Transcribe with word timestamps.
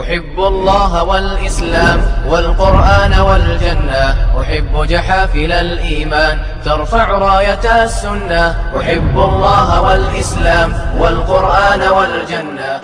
أحب 0.00 0.38
الله 0.38 1.04
والإسلام 1.04 2.00
والقرآن 2.28 3.20
والجنة. 3.20 4.14
أحب 4.40 4.86
جحافل 4.88 5.52
الإيمان 5.52 6.38
ترفع 6.64 7.10
راية 7.10 7.84
السنة. 7.84 8.54
أحب 8.80 9.18
الله 9.18 9.82
والإسلام 9.82 10.72
والقرآن 10.98 11.80
والجنة. 11.80 12.80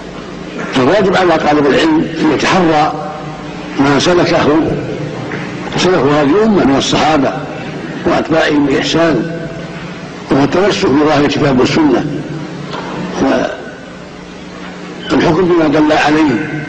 فالواجب 0.75 1.17
على 1.17 1.39
طالب 1.39 1.67
العلم 1.67 2.09
أن 2.21 2.33
يتحرى 2.35 2.93
ما 3.79 3.99
سلكه 3.99 4.47
سلكه 5.77 6.23
هذه 6.23 6.31
الأمة 6.31 6.65
من 6.65 6.77
الصحابة 6.77 7.33
وأتباعهم 8.07 8.67
بإحسان 8.67 9.41
وهو 10.31 10.45
التمسك 10.45 10.87
بظاهر 10.87 11.25
الكتاب 11.25 11.61
والسنة. 11.61 12.05
والحكم 15.13 15.45
بما 15.49 15.69
دل 15.69 15.93
عليه 15.93 16.64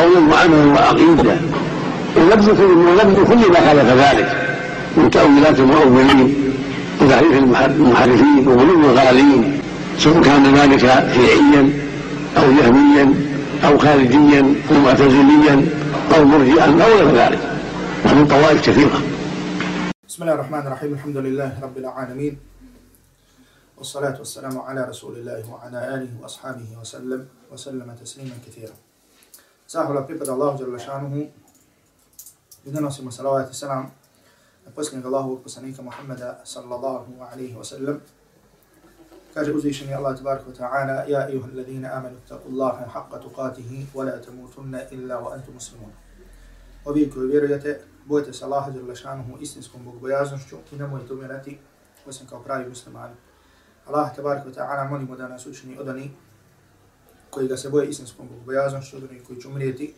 قولا 0.00 0.20
وعملا 0.30 0.64
وعقيده 0.74 1.36
ولبذ 2.16 2.46
كل 2.58 3.24
كل 3.30 3.52
ما 3.52 3.60
خالف 3.66 3.88
ذلك. 4.04 4.28
من 4.96 5.10
تأويلات 5.10 5.58
المؤولين 5.58 6.34
وتحريف 7.00 7.32
المحرفين 7.38 8.48
وغلو 8.48 8.90
الغالين 8.90 9.62
سواء 9.98 10.22
كان 10.22 10.54
ذلك 10.54 10.78
شيعيا 11.14 11.62
أو 12.36 12.46
جهميا 12.58 13.14
أو 13.64 13.78
خارجيا 13.78 14.54
أو 14.70 14.76
معتزليا 14.84 15.56
أو 16.14 16.24
مرجئا 16.24 16.66
أو 16.66 16.90
غير 16.90 17.08
ذلك. 17.14 17.42
ومن 18.04 18.26
طوائف 18.26 18.58
كثيرة. 18.66 19.00
بسم 20.08 20.22
الله 20.22 20.34
الرحمن 20.34 20.62
الرحيم. 20.66 20.92
الحمد 20.92 21.16
لله 21.16 21.50
رب 21.62 21.76
العالمين. 21.78 22.34
والصلاة 23.78 24.16
والسلام 24.18 24.58
على 24.58 24.80
رسول 24.90 25.14
الله 25.22 25.44
وعلى 25.52 25.78
آله 25.94 26.10
وأصحابه 26.22 26.68
وسلم 26.80 27.26
وسلم 27.52 27.88
تسليما 28.04 28.36
كثيرا. 28.46 28.74
Zahvala 29.70 30.02
pripada 30.02 30.34
Allahu 30.34 30.58
Đalla 30.58 30.78
šanuhu 30.78 31.30
i 32.64 32.70
donosimo 32.74 33.10
salavat 33.10 33.50
i 33.50 33.54
salam 33.54 33.90
na 34.66 34.70
posljednjeg 34.74 35.06
Allahu 35.06 35.38
poslanika 35.42 35.82
Muhammeda 35.82 36.40
sallallahu 36.44 37.14
alaihi 37.32 37.54
wa 37.54 37.64
sallam. 37.64 38.00
Kaže 39.34 39.52
uzvišeni 39.52 39.94
Allah 39.94 40.16
tabaraka 40.18 40.50
wa 40.50 40.54
ta'ala 40.54 41.04
Ja 41.06 41.20
ayuha 41.26 41.48
alladhina 41.52 41.92
amanu 41.94 42.16
taku 42.28 42.50
Allahe 42.50 42.84
haqqa 42.94 43.22
tuqatihi 43.22 43.86
wa 43.94 44.04
la 44.04 44.18
tamutunna 44.18 44.80
illa 44.90 45.20
wa 45.20 45.34
antum 45.34 45.54
muslimun. 45.54 45.92
Ovi 46.84 47.10
koji 47.10 47.30
vjerujete, 47.30 47.80
bojte 48.06 48.32
se 48.32 48.44
Allaha 48.44 48.70
Đalla 48.70 48.94
šanuhu 48.94 49.38
istinskom 49.40 49.84
bogbojaznošću 49.84 50.56
i 50.72 50.76
nemojte 50.76 51.12
umirati 51.12 51.58
osim 52.06 52.26
kao 52.26 52.42
pravi 52.42 52.68
muslimani. 52.68 53.14
Allah 53.86 54.16
tabaraka 54.16 54.48
wa 54.48 54.54
ta'ala 54.54 54.90
molimo 54.90 55.16
da 55.16 55.28
nas 55.28 55.46
učini 55.46 55.78
odani 55.78 56.10
koji 57.30 57.48
da 57.48 57.56
se 57.56 57.70
boje 57.70 57.88
istinskom 57.88 58.28
bogobojaznošću, 58.28 58.96
što 58.96 59.06
onih 59.06 59.22
koji 59.26 59.40
će 59.40 59.48
umrijeti, 59.48 59.94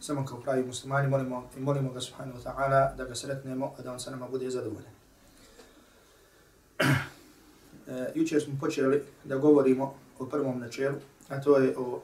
samo 0.00 0.24
kao 0.26 0.40
pravi 0.40 0.64
muslimani, 0.64 1.08
molimo, 1.08 1.50
i 1.56 1.60
molimo 1.60 1.90
ga 1.90 2.00
subhanahu 2.00 2.38
wa 2.38 2.42
ta'ala 2.44 2.96
da 2.96 3.04
ga 3.04 3.14
sretnemo, 3.14 3.74
a 3.78 3.82
da 3.82 3.92
on 3.92 4.00
sa 4.00 4.10
nama 4.10 4.28
bude 4.28 4.50
zadovoljen. 4.50 4.90
e, 7.88 8.12
jučer 8.14 8.42
smo 8.42 8.54
počeli 8.60 9.02
da 9.24 9.36
govorimo 9.36 9.94
o 10.18 10.26
prvom 10.26 10.60
načelu, 10.60 10.96
a 11.28 11.40
to 11.40 11.58
je 11.58 11.74
o 11.78 12.02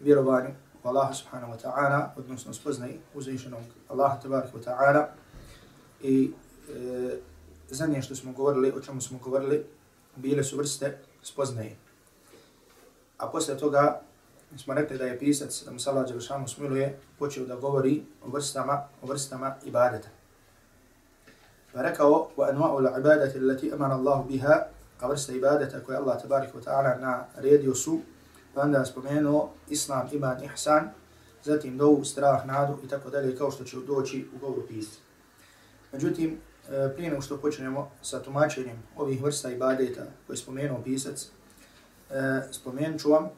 vjerovanju 0.00 0.50
u 0.84 0.88
Allaha 0.88 1.14
subhanahu 1.14 1.52
wa 1.52 1.62
ta'ala, 1.62 2.08
odnosno 2.16 2.54
spoznaj 2.54 2.92
uzvišenog 3.14 3.62
Allaha 3.88 4.20
tabaraka 4.20 4.58
wa 4.58 4.64
ta'ala. 4.64 5.06
I 6.02 6.30
e, 6.68 7.16
zadnje 7.70 8.02
što 8.02 8.14
smo 8.14 8.32
govorili, 8.32 8.72
o 8.72 8.80
čemu 8.80 9.00
smo 9.00 9.18
govorili, 9.18 9.64
bile 10.16 10.44
su 10.44 10.56
vrste 10.56 10.98
spoznaje. 11.22 11.76
A 13.18 13.28
posle 13.28 13.58
toga 13.58 14.00
Mi 14.50 14.58
smo 14.58 14.74
rekli 14.74 14.98
da 14.98 15.04
je 15.04 15.18
pisac, 15.18 15.62
da 15.64 15.70
mu 15.70 15.78
Salah 15.78 16.08
Đelšanu 16.08 16.48
smiluje, 16.48 16.98
počeo 17.18 17.46
da 17.46 17.56
govori 17.56 18.02
o 18.22 18.30
vrstama, 18.30 18.88
o 19.02 19.06
vrstama 19.06 19.54
ibadeta. 19.64 20.08
Pa 21.72 21.82
rekao, 21.82 22.30
wa 22.36 22.50
anua'u 22.50 22.78
l'ibadati 22.80 23.38
allati 23.38 23.72
amana 23.72 23.94
Allah 23.94 24.26
biha, 24.28 24.66
a 25.00 25.08
vrsta 25.08 25.32
ibadeta 25.32 25.80
koje 25.80 25.96
Allah 25.96 26.22
tabarik 26.22 26.54
wa 26.54 26.62
ta'ala 26.64 27.00
na 27.00 27.24
redio 27.36 27.74
su, 27.74 28.00
pa 28.54 28.60
onda 28.60 28.84
spomenuo 28.84 29.50
islam, 29.68 30.08
iman, 30.12 30.44
ihsan, 30.44 30.90
zatim 31.42 31.78
dovu, 31.78 32.04
strah, 32.04 32.46
nadu 32.46 32.78
i 32.84 32.88
tako 32.88 33.10
dalje, 33.10 33.36
kao 33.36 33.50
što 33.50 33.64
će 33.64 33.76
doći 33.86 34.26
u 34.34 34.38
govoru 34.38 34.66
pisca. 34.68 34.98
Međutim, 35.92 36.38
e, 36.70 36.92
prije 36.94 37.10
nego 37.10 37.22
što 37.22 37.38
počnemo 37.38 37.90
sa 38.02 38.22
tumačenjem 38.22 38.82
ovih 38.96 39.22
vrsta 39.22 39.50
ibadeta 39.50 40.04
koje 40.26 40.36
spomenuo 40.36 40.82
pisac, 40.84 41.28
e, 42.10 42.42
spomenut 42.50 43.00
ću 43.00 43.10
vam 43.10 43.30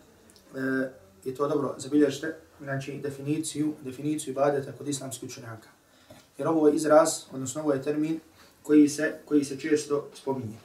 e, 0.56 0.90
je 1.24 1.34
to 1.34 1.48
dobro 1.48 1.74
zabilježite, 1.78 2.36
znači 2.60 3.00
definiciju, 3.02 3.74
definiciju 3.82 4.32
ibadeta 4.32 4.72
kod 4.72 4.88
islamskih 4.88 5.28
učenjaka. 5.28 5.68
Jer 6.38 6.48
ovo 6.48 6.68
je 6.68 6.74
izraz, 6.74 7.08
odnosno 7.32 7.62
ovo 7.62 7.72
je 7.72 7.82
termin 7.82 8.20
koji 8.62 8.88
se, 8.88 9.14
koji 9.24 9.44
se 9.44 9.60
često 9.60 10.08
spominje. 10.14 10.56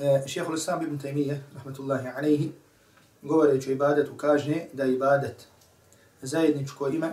E, 0.00 0.28
Šehol 0.28 0.54
Islam 0.54 0.82
ibn 0.82 0.98
Taymiye, 0.98 1.38
rahmatullahi 1.54 2.08
alaihi, 2.16 2.52
govoreći 3.22 3.70
o 3.70 3.72
ibadetu, 3.72 4.16
kaže 4.16 4.64
da 4.72 4.84
je 4.84 4.94
ibadet 4.94 5.46
zajedničko 6.22 6.88
ime 6.88 7.12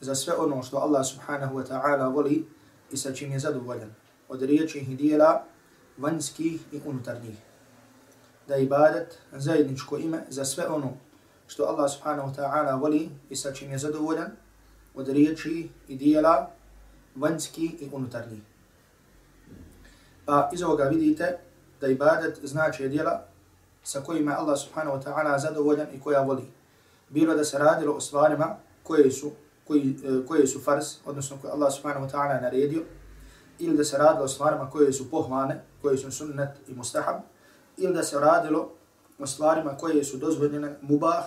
za 0.00 0.14
sve 0.14 0.34
ono 0.34 0.62
što 0.62 0.76
Allah 0.76 1.06
subhanahu 1.06 1.58
wa 1.58 1.66
ta'ala 1.66 2.14
voli 2.14 2.46
i 2.92 2.96
sa 2.96 3.12
čim 3.12 3.32
je 3.32 3.38
zadovoljan 3.38 3.94
od 4.28 4.42
riječi 4.42 4.78
i 4.78 4.96
dijela 4.96 5.44
vanjskih 5.96 6.60
i 6.72 6.80
unutarnjih 6.84 7.36
da 8.48 8.54
je 8.54 8.64
ibadet 8.64 9.18
zajedničko 9.32 9.98
ime 9.98 10.24
za 10.28 10.44
sve 10.44 10.66
ono 10.68 10.92
što 11.46 11.64
Allah 11.64 11.90
subhanahu 11.90 12.28
wa 12.28 12.34
ta'ala 12.36 12.80
voli 12.80 13.10
i 13.30 13.36
sa 13.36 13.52
čim 13.52 13.70
je 13.70 13.78
zadovoljan 13.78 14.30
od 14.94 15.08
riječi 15.08 15.68
i 15.88 15.96
dijela 15.96 16.50
vanjski 17.14 17.64
i 17.66 17.90
unutarnji. 17.92 18.40
Pa 20.24 20.50
iz 20.52 20.62
ovoga 20.62 20.84
vidite 20.84 21.38
da 21.80 21.86
ibadet 21.86 22.38
znači 22.42 22.88
dijela 22.88 23.24
sa 23.82 24.00
kojima 24.00 24.36
Allah 24.38 24.58
subhanahu 24.58 24.96
wa 24.96 25.02
ta'ala 25.04 25.38
zadovoljan 25.38 25.86
i 25.94 26.00
koja 26.00 26.20
voli. 26.20 26.44
Bilo 27.08 27.34
da 27.34 27.44
se 27.44 27.58
radilo 27.58 27.94
o 27.94 28.00
stvarima 28.00 28.56
koje 28.82 29.10
su, 29.10 29.30
koji, 29.66 29.96
e, 30.04 30.26
koje 30.26 30.46
su 30.46 30.60
fars, 30.60 30.86
odnosno 31.06 31.36
koje 31.42 31.52
Allah 31.52 31.72
subhanahu 31.72 32.06
wa 32.06 32.10
ta'ala 32.10 32.42
naredio, 32.42 32.82
ili 33.58 33.76
da 33.76 33.84
se 33.84 33.98
radilo 33.98 34.24
o 34.24 34.28
stvarima 34.28 34.70
koje 34.70 34.92
su 34.92 35.10
pohvane, 35.10 35.64
koje 35.82 35.98
su 35.98 36.10
sunnet 36.10 36.50
i 36.68 36.74
mustahab, 36.74 37.16
ili 37.78 37.94
da 37.94 38.02
se 38.02 38.20
radilo 38.20 38.72
o 39.18 39.26
stvarima 39.26 39.76
koje 39.76 40.04
su 40.04 40.16
dozvoljene 40.16 40.76
mubah, 40.82 41.24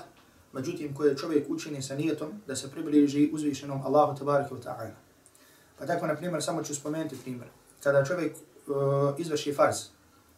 međutim 0.54 0.96
koje 0.96 1.18
čovjek 1.18 1.50
učini 1.50 1.82
sa 1.82 1.96
nijetom 1.96 2.30
da 2.48 2.56
se 2.56 2.72
približi 2.72 3.30
uzvišenom 3.34 3.82
Allahu 3.86 4.18
tabaraka 4.18 4.56
wa 4.56 4.64
ta'ala. 4.64 4.92
Pa 5.80 5.86
tako, 5.86 6.08
na 6.08 6.16
primjer, 6.16 6.44
samo 6.44 6.64
ću 6.64 6.76
spomenuti 6.76 7.18
primjer. 7.22 7.48
Kada 7.84 8.06
čovjek 8.06 8.36
uh, 8.36 8.76
izvrši 9.20 9.54
farz, 9.54 9.76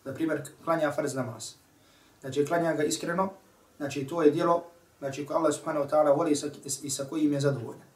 na 0.03 0.13
primjer, 0.13 0.41
klanja 0.63 0.91
farz 0.91 1.15
namaz, 1.15 1.53
znači 2.21 2.45
klanja 2.45 2.73
ga 2.73 2.83
iskreno, 2.83 3.29
znači 3.77 4.07
to 4.07 4.23
je 4.23 4.31
djelo 4.31 4.63
znači 4.99 5.25
ko 5.25 5.33
Allah 5.33 5.53
subhanahu 5.53 5.85
wa 5.85 5.89
ta'ala 5.89 6.17
voli 6.17 6.35
sa, 6.35 6.47
i 6.83 6.89
sa 6.89 7.05
kojim 7.05 7.33
je 7.33 7.39
zadovoljan. 7.39 7.87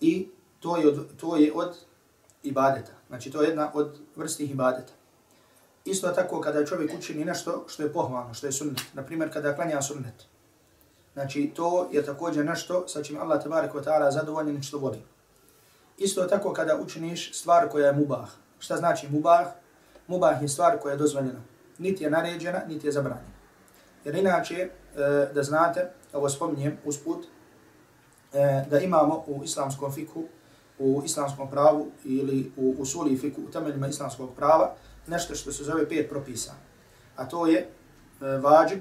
I 0.00 0.28
to 0.60 0.76
je 0.76 0.88
od, 0.88 1.16
to 1.16 1.36
je 1.36 1.52
od 1.54 1.76
ibadeta, 2.42 2.92
znači 3.08 3.30
to 3.30 3.42
je 3.42 3.48
jedna 3.48 3.70
od 3.74 3.98
vrstih 4.16 4.50
ibadeta. 4.50 4.92
Isto 5.86 6.08
tako 6.08 6.40
kada 6.40 6.66
čovjek 6.66 6.90
učini 6.98 7.24
nešto 7.24 7.64
što 7.68 7.82
je 7.82 7.92
pohvalno, 7.92 8.34
što 8.34 8.46
je 8.46 8.52
sunnet. 8.52 8.82
Na 8.94 9.02
primjer, 9.02 9.32
kada 9.32 9.54
klanja 9.54 9.82
sunnet. 9.82 10.14
Znači, 11.12 11.52
to 11.56 11.88
je 11.92 12.04
također 12.04 12.44
nešto 12.44 12.88
sa 12.88 13.02
čim 13.02 13.20
Allah 13.20 13.42
tabarik 13.42 13.72
wa 13.72 13.84
ta'ala 13.84 14.10
zadovoljen 14.10 14.62
što 14.62 14.78
voli. 14.78 15.02
Isto 15.98 16.24
tako 16.24 16.52
kada 16.52 16.76
učiniš 16.76 17.38
stvar 17.38 17.68
koja 17.68 17.86
je 17.86 17.92
mubah. 17.92 18.28
Šta 18.58 18.76
znači 18.76 19.08
mubah? 19.08 19.46
Mubah 20.06 20.42
je 20.42 20.48
stvar 20.48 20.78
koja 20.78 20.92
je 20.92 20.98
dozvoljena. 20.98 21.40
Niti 21.78 22.04
je 22.04 22.10
naređena, 22.10 22.62
niti 22.68 22.86
je 22.86 22.92
zabranjena. 22.92 23.36
Jer 24.04 24.14
inače, 24.14 24.54
e, 24.54 24.70
da 25.34 25.42
znate, 25.42 25.90
ovo 26.12 26.28
spominjem 26.28 26.78
usput, 26.84 27.26
e, 28.32 28.64
da 28.70 28.78
imamo 28.78 29.24
u 29.26 29.44
islamskom 29.44 29.92
fiku, 29.92 30.24
u 30.78 31.02
islamskom 31.04 31.50
pravu 31.50 31.86
ili 32.04 32.52
u 32.56 32.74
usuli 32.78 33.18
fiku, 33.18 33.40
u 33.40 33.50
temeljima 33.50 33.88
islamskog 33.88 34.30
prava, 34.36 34.74
nešto 35.06 35.34
što 35.34 35.52
se 35.52 35.64
zove 35.64 35.88
pet 35.88 36.08
propisa. 36.08 36.52
A 37.16 37.28
to 37.28 37.46
je 37.46 37.58
e, 37.58 37.68
vađib, 38.38 38.78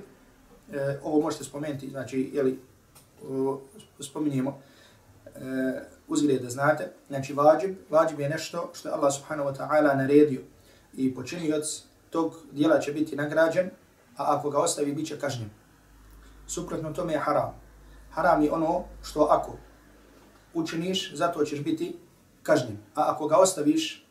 e, 0.74 1.00
ovo 1.04 1.22
možete 1.22 1.44
spomenuti, 1.44 1.90
znači, 1.90 2.30
jeli, 2.34 2.60
o, 3.30 3.62
spominjemo, 4.00 4.62
e, 5.26 5.32
uzgled 6.08 6.42
da 6.42 6.50
znate, 6.50 6.92
znači 7.08 7.34
vađib, 7.34 7.76
vađib 7.90 8.20
je 8.20 8.30
nešto 8.30 8.72
što 8.74 8.90
Allah 8.90 9.14
subhanahu 9.14 9.50
wa 9.50 9.56
ta'ala 9.58 9.98
naredio 9.98 10.42
i 10.94 11.16
počinioc 11.16 11.84
tog 12.10 12.36
dijela 12.52 12.80
će 12.80 12.92
biti 12.92 13.16
nagrađen, 13.16 13.70
a 14.18 14.38
ako 14.38 14.50
ga 14.50 14.60
ostavi, 14.60 14.94
bit 14.94 15.08
će 15.08 15.20
kažnjen. 15.20 15.50
Suprotno 16.48 16.94
tome 16.94 17.14
je 17.14 17.20
haram. 17.20 17.62
Haram 18.12 18.44
je 18.44 18.52
ono 18.52 18.84
što 19.04 19.28
ako 19.32 19.58
učiniš, 20.54 21.16
zato 21.16 21.46
ćeš 21.46 21.64
biti 21.64 21.96
kažnjen. 22.44 22.78
A 22.96 23.12
ako 23.12 23.28
ga 23.28 23.38
ostaviš, 23.38 24.05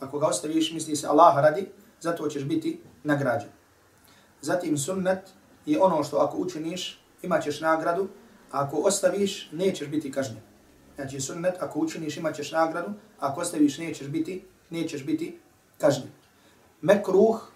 ako 0.00 0.18
ga 0.18 0.26
ostaviš, 0.26 0.72
misli 0.72 0.96
se 0.96 1.06
Allah 1.06 1.36
radi, 1.36 1.68
zato 2.00 2.28
ćeš 2.28 2.44
biti 2.44 2.80
nagrađen. 3.04 3.50
Zatim 4.40 4.78
sunnet 4.78 5.30
je 5.66 5.80
ono 5.80 6.04
što 6.04 6.16
ako 6.16 6.36
učiniš, 6.36 7.00
imat 7.22 7.42
ćeš 7.42 7.60
nagradu, 7.60 8.08
ako 8.50 8.76
ostaviš, 8.76 9.48
nećeš 9.52 9.88
biti 9.88 10.12
kažnjen. 10.12 10.42
Znači 10.94 11.20
sunnet, 11.20 11.54
ako 11.60 11.78
učiniš, 11.78 12.16
imat 12.16 12.36
ćeš 12.36 12.52
nagradu, 12.52 12.92
ako 13.18 13.40
ostaviš, 13.40 13.78
nećeš 13.78 14.06
biti, 14.08 14.44
nećeš 14.70 15.04
biti 15.04 15.38
kažnjen. 15.78 16.10
Mekruh, 16.80 17.48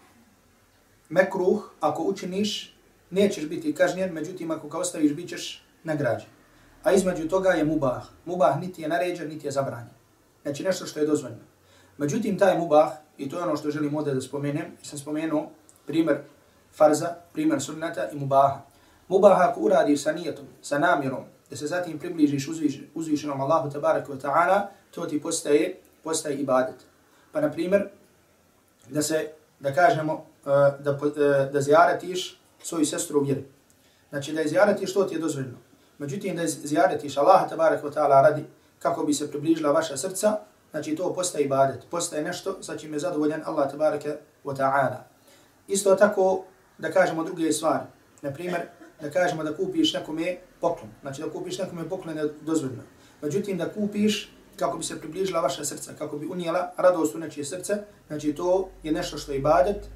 mekruh, 1.08 1.70
ako 1.80 2.02
učiniš, 2.02 2.76
nećeš 3.10 3.48
biti 3.48 3.74
kažnjen, 3.74 4.12
međutim, 4.12 4.50
ako 4.50 4.68
ga 4.68 4.78
ostaviš, 4.78 5.12
bit 5.12 5.28
ćeš 5.28 5.64
nagrađen. 5.84 6.28
A 6.82 6.92
između 6.92 7.28
toga 7.28 7.50
je 7.50 7.64
mubah. 7.64 8.04
Mubah 8.24 8.60
niti 8.60 8.82
je 8.82 8.88
naređen, 8.88 9.28
niti 9.28 9.46
je 9.46 9.50
zabranjen. 9.50 9.94
Znači 10.42 10.62
nešto 10.62 10.86
što 10.86 11.00
je 11.00 11.06
dozvoljeno. 11.06 11.51
Međutim, 12.02 12.38
taj 12.38 12.58
mubah, 12.58 12.92
i 13.18 13.30
to 13.30 13.36
je 13.36 13.42
ono 13.42 13.56
što 13.56 13.70
želim 13.70 13.96
ovdje 13.96 14.14
da 14.14 14.20
spomenem, 14.20 14.64
sam 14.82 14.98
spomenuo 14.98 15.50
primjer 15.86 16.18
farza, 16.74 17.14
primjer 17.32 17.62
sunnata 17.62 18.10
i 18.10 18.16
mubaha. 18.16 18.60
Mubaha 19.08 19.50
ako 19.50 19.60
uradiš 19.60 20.02
sa 20.02 20.12
nijetom, 20.12 20.44
sa 20.62 20.78
namjerom, 20.78 21.24
da 21.50 21.56
se 21.56 21.66
zatim 21.66 21.98
približiš 21.98 22.48
uzviš, 22.48 22.80
uzvišenom 22.94 23.40
Allahu 23.40 23.70
tabaraka 23.70 24.12
wa 24.12 24.20
ta'ala, 24.20 24.66
to 24.90 25.06
ti 25.06 25.20
postaje, 25.22 25.78
postaje 26.04 26.36
ibadet. 26.36 26.74
Pa 27.32 27.40
na 27.40 27.50
primjer, 27.50 27.88
da 28.88 29.02
se, 29.02 29.28
da 29.60 29.74
kažemo, 29.74 30.24
eh, 30.46 30.82
da, 30.82 30.90
eh, 30.90 31.50
da 31.52 31.60
zjaratiš 31.60 32.40
svoju 32.62 32.86
sestru 32.86 33.20
u 33.20 33.22
vjeri. 33.22 33.44
Znači 34.10 34.32
da 34.32 34.42
zjaratiš, 34.46 34.94
to 34.94 35.04
ti 35.04 35.14
je 35.14 35.20
dozvoljeno. 35.20 35.58
Međutim, 35.98 36.36
da 36.36 36.46
zjaratiš 36.46 37.16
Allaha 37.16 37.48
tabaraka 37.48 37.86
wa 37.86 37.94
ta'ala 37.94 38.22
radi, 38.22 38.44
kako 38.78 39.04
bi 39.04 39.14
se 39.14 39.30
približila 39.30 39.72
vaša 39.72 39.96
srca, 39.96 40.38
znači 40.72 40.96
to 40.96 41.14
postaje 41.14 41.44
ibadet, 41.44 41.80
postaje 41.90 42.22
nešto 42.22 42.62
sa 42.62 42.76
čim 42.76 42.92
je 42.92 42.98
zadovoljan 42.98 43.42
Allah 43.44 43.70
tabaraka 43.70 44.16
wa 44.44 44.56
ta'ala. 44.56 44.98
Isto 45.68 45.94
tako 45.94 46.44
da 46.78 46.92
kažemo 46.92 47.24
druge 47.24 47.52
stvari. 47.52 47.84
Na 48.22 48.32
primjer, 48.32 48.60
da 49.00 49.10
kažemo 49.10 49.44
da 49.44 49.56
kupiš 49.56 49.94
nekome 49.94 50.36
poklon. 50.60 50.90
Znači 51.00 51.22
da 51.22 51.30
kupiš 51.30 51.58
nekome 51.58 51.88
poklon 51.88 52.18
je 52.18 52.28
dozvoljeno. 52.40 52.82
Međutim, 53.22 53.58
da 53.58 53.72
kupiš 53.72 54.32
kako 54.56 54.78
bi 54.78 54.84
se 54.84 55.00
približila 55.00 55.40
vaša 55.40 55.64
srca, 55.64 55.92
kako 55.98 56.18
bi 56.18 56.26
unijela 56.26 56.72
radost 56.76 57.14
u 57.14 57.18
nečije 57.18 57.44
srce, 57.44 57.76
znači 58.06 58.32
to 58.32 58.68
je 58.82 58.92
nešto 58.92 59.18
što 59.18 59.32
je 59.32 59.38
ibadet, 59.38 59.88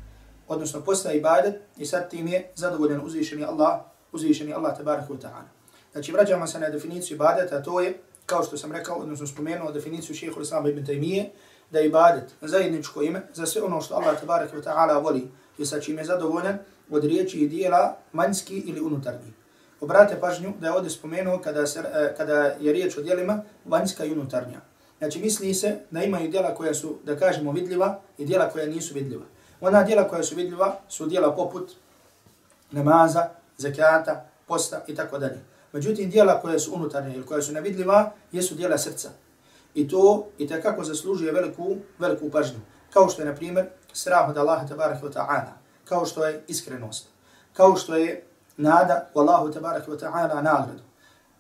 odnosno 0.49 0.81
postaje 0.81 1.19
ibadet 1.19 1.55
i 1.77 1.87
sad 1.87 2.11
tim 2.11 2.29
je 2.29 2.51
zadovoljan 2.55 3.01
uzvišeni 3.05 3.45
Allah, 3.45 3.81
uzvišeni 4.13 4.53
Allah 4.53 4.77
tabaraka 4.77 5.13
wa 5.13 5.21
ta'ala. 5.21 5.49
Znači 5.93 6.13
vraćamo 6.13 6.47
se 6.47 6.61
na 6.61 6.69
definiciju 6.69 7.15
ibadeta, 7.15 7.63
to 7.63 7.81
je, 7.81 7.99
kao 8.27 8.45
što 8.45 8.57
sam 8.57 8.73
rekao, 8.73 8.97
odnosno 8.97 9.27
spomenuo 9.27 9.73
definiciju 9.73 10.17
šehehu 10.17 10.41
Islama 10.41 10.69
ibn 10.69 10.87
Taymiye, 10.87 11.25
da 11.71 11.79
je 11.79 11.87
ibadet 11.87 12.35
zajedničko 12.41 13.03
ime 13.03 13.23
za 13.35 13.47
sve 13.47 13.63
ono 13.63 13.81
što 13.81 13.95
Allah 13.95 14.21
tabarak 14.21 14.55
wa 14.55 14.63
ta'ala 14.63 15.03
voli 15.03 15.29
i 15.59 15.67
sa 15.67 15.81
čim 15.81 15.99
je 15.99 16.05
zadovoljan 16.05 16.59
od 16.91 17.05
riječi 17.05 17.39
i 17.39 17.49
dijela 17.49 17.97
manjski 18.13 18.59
ili 18.59 18.81
unutarnji. 18.81 19.33
Obrate 19.81 20.21
pažnju 20.21 20.53
da 20.61 20.67
je 20.67 20.73
ovdje 20.73 20.91
spomenuo 20.91 21.39
kada, 21.39 21.67
se, 21.67 21.81
e, 21.81 22.15
kada 22.17 22.35
je 22.43 22.73
riječ 22.73 22.99
o 22.99 23.03
dijelima 23.03 23.43
vanjska 23.65 24.05
i 24.05 24.13
unutarnja. 24.13 24.61
Znači 24.99 25.19
misli 25.21 25.55
se 25.55 25.79
da 25.91 26.03
imaju 26.03 26.31
dijela 26.31 26.55
koja 26.55 26.75
su, 26.75 26.97
da 27.05 27.17
kažemo, 27.17 27.53
vidljiva 27.53 28.01
i 28.19 28.25
dijela 28.25 28.49
koja 28.49 28.67
nisu 28.67 28.95
vidljiva. 28.95 29.25
Ona 29.61 29.83
dijela 29.83 30.09
koja 30.09 30.23
su 30.23 30.35
vidljiva 30.35 30.79
su 30.89 31.07
dijela 31.07 31.35
poput 31.35 31.73
namaza, 32.71 33.29
zakata, 33.57 34.29
posta 34.47 34.85
i 34.87 34.95
tako 34.95 35.19
dalje. 35.19 35.41
Međutim, 35.77 36.11
dijela 36.11 36.41
koja 36.41 36.59
su 36.59 36.75
unutarnje 36.75 37.15
ili 37.15 37.27
koja 37.27 37.43
su 37.43 37.53
nevidljiva 37.53 38.13
jesu 38.33 38.55
dijela 38.55 38.79
srca. 38.79 39.11
I 39.75 39.89
to 39.89 40.27
i 40.39 40.49
takako 40.49 40.85
zaslužuje 40.85 41.33
veliku, 41.33 41.77
veliku 41.99 42.31
pažnju. 42.31 42.61
Kao 42.91 43.09
što 43.09 43.23
je, 43.23 43.27
na 43.27 43.35
primjer, 43.35 43.67
strah 43.93 44.29
od 44.29 44.39
Allaha 44.39 44.67
tabaraka 44.67 45.07
wa 45.07 45.13
ta'ala, 45.13 45.53
kao 45.85 46.07
što 46.07 46.25
je 46.25 46.45
iskrenost, 46.49 47.09
kao 47.53 47.77
što 47.77 47.97
je 47.97 48.25
nada 48.57 49.09
u 49.15 49.21
Allahu 49.21 49.53
tabaraka 49.53 49.93
wa 49.93 49.99
ta'ala 49.99 50.43
nagradu. 50.43 50.83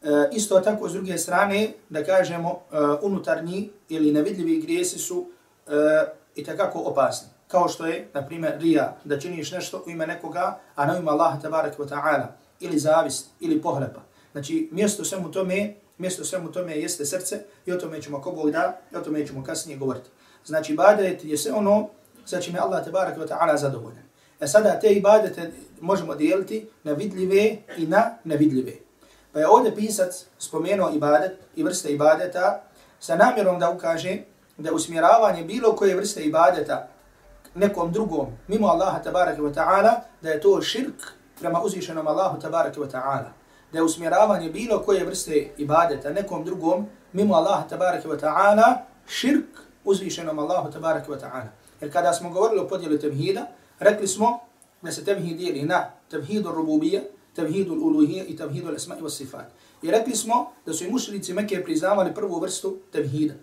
E, 0.03 0.29
isto 0.33 0.61
tako, 0.61 0.89
s 0.89 0.93
druge 0.93 1.19
strane, 1.19 1.73
da 1.89 2.05
kažemo, 2.05 2.51
e, 2.51 2.77
unutarnji 3.03 3.71
ili 3.89 4.13
nevidljivi 4.13 4.61
grijesi 4.61 4.99
su 4.99 5.27
e, 5.67 5.71
i 6.35 6.45
takako 6.45 6.79
opasni. 6.79 7.29
Kao 7.49 7.69
što 7.69 7.87
je, 7.87 8.09
na 8.15 8.27
primjer, 8.27 8.59
rija, 8.59 8.97
da 9.05 9.21
činiš 9.21 9.53
nešto 9.53 9.83
u 9.87 9.91
ime 9.91 10.07
nekoga, 10.07 10.59
a 10.75 10.87
na 10.87 10.99
ime 10.99 11.11
Allaha 11.11 11.41
tabaraka 11.41 11.83
wa 11.83 11.89
ta'ala, 11.89 12.27
ili 12.61 12.79
zavist, 12.79 13.27
ili 13.41 13.63
pohlepa. 13.63 14.01
Znači, 14.37 14.69
mjesto 14.73 15.05
svemu 15.05 15.31
tome, 15.31 15.75
mjesto 15.99 16.25
svemu 16.25 16.53
tome 16.53 16.77
jeste 16.77 17.07
srce 17.07 17.41
i 17.67 17.73
o 17.73 17.77
tome 17.77 18.03
ćemo 18.03 18.21
ko 18.21 18.33
Bog 18.33 18.51
da, 18.51 18.81
i 18.93 18.97
o 18.97 19.01
tome 19.01 19.27
ćemo 19.27 19.45
kasnije 19.45 19.79
govoriti. 19.79 20.11
Znači, 20.45 20.73
ibadet 20.73 21.25
je 21.25 21.39
sve 21.39 21.53
ono 21.53 21.89
sa 22.25 22.41
čime 22.41 22.59
Allah 22.59 22.85
tabaraka 22.85 23.21
wa 23.21 23.29
ta'ala 23.29 23.57
zadovoljan. 23.57 24.03
E 24.41 24.47
sada 24.47 24.81
te 24.81 24.89
ibadete 24.89 25.53
možemo 25.81 26.15
dijeliti 26.15 26.69
na 26.85 26.93
vidljive 26.93 27.57
i 27.77 27.87
na 27.87 28.19
nevidljive. 28.25 28.73
Pa 29.33 29.39
je 29.39 29.49
ovdje 29.49 29.75
pisac 29.75 30.27
spomenuo 30.39 30.91
ibadet 30.95 31.33
i 31.57 31.63
vrste 31.63 31.93
ibadeta 31.93 32.63
sa 33.01 33.17
namjerom 33.17 33.59
da 33.59 33.71
ukaže 33.71 34.19
da 34.59 34.73
usmjeravanje 34.73 35.45
bilo 35.45 35.77
koje 35.77 35.97
vrste 35.97 36.25
ibadeta 36.25 36.89
nekom 37.55 37.93
drugom, 37.93 38.27
mimo 38.49 38.69
Allaha 38.69 39.03
tabaraka 39.03 39.43
wa 39.43 39.55
ta'ala, 39.55 40.01
da 40.23 40.31
je 40.31 40.41
to 40.41 40.63
širk 40.63 41.13
prema 41.41 41.63
uzvišenom 41.63 42.07
Allahu 42.07 42.41
tabaraka 42.41 42.81
wa 42.81 42.91
ta'ala. 42.91 43.46
Da 43.77 43.81
je 43.81 43.85
usmjeravanje 43.85 44.51
bilo 44.51 44.83
koje 44.83 45.05
vrste 45.05 45.49
ibadeta 45.59 46.11
nekom 46.11 46.45
drugom, 46.45 46.87
mimo 47.13 47.35
Allaha 47.35 47.69
tabaraka 47.69 48.09
wa 48.09 48.21
ta'ala, 48.21 48.75
širk 49.07 49.45
uzvišenom 49.85 50.39
Allahu 50.39 50.73
tabaraka 50.73 51.13
wa 51.13 51.21
ta'ala. 51.21 51.49
Jer 51.81 51.93
kada 51.93 52.13
smo 52.13 52.31
govorili 52.31 52.61
o 52.61 52.69
podjelu 52.69 52.99
temhida, 52.99 53.47
rekli 53.79 54.09
smo 54.09 54.39
da 54.83 54.93
se 54.93 55.05
temhid 55.05 55.37
dijeli 55.37 55.63
na 55.63 55.91
temhidu 56.11 56.53
rububija, 56.53 57.01
temhidu 57.35 57.75
uluhija 57.75 58.25
i 58.25 58.37
tevhidu 58.37 58.71
l'esma 58.71 58.95
i 59.07 59.11
sifat. 59.11 59.47
I 59.83 59.91
rekli 59.91 60.17
smo 60.17 60.53
da 60.67 60.73
su 60.73 60.85
i 60.85 60.91
mušrici 60.91 61.35
Mekke 61.35 61.65
priznavali 61.65 62.15
prvu 62.15 62.41
vrstu 62.41 62.77
temhida. 62.93 63.35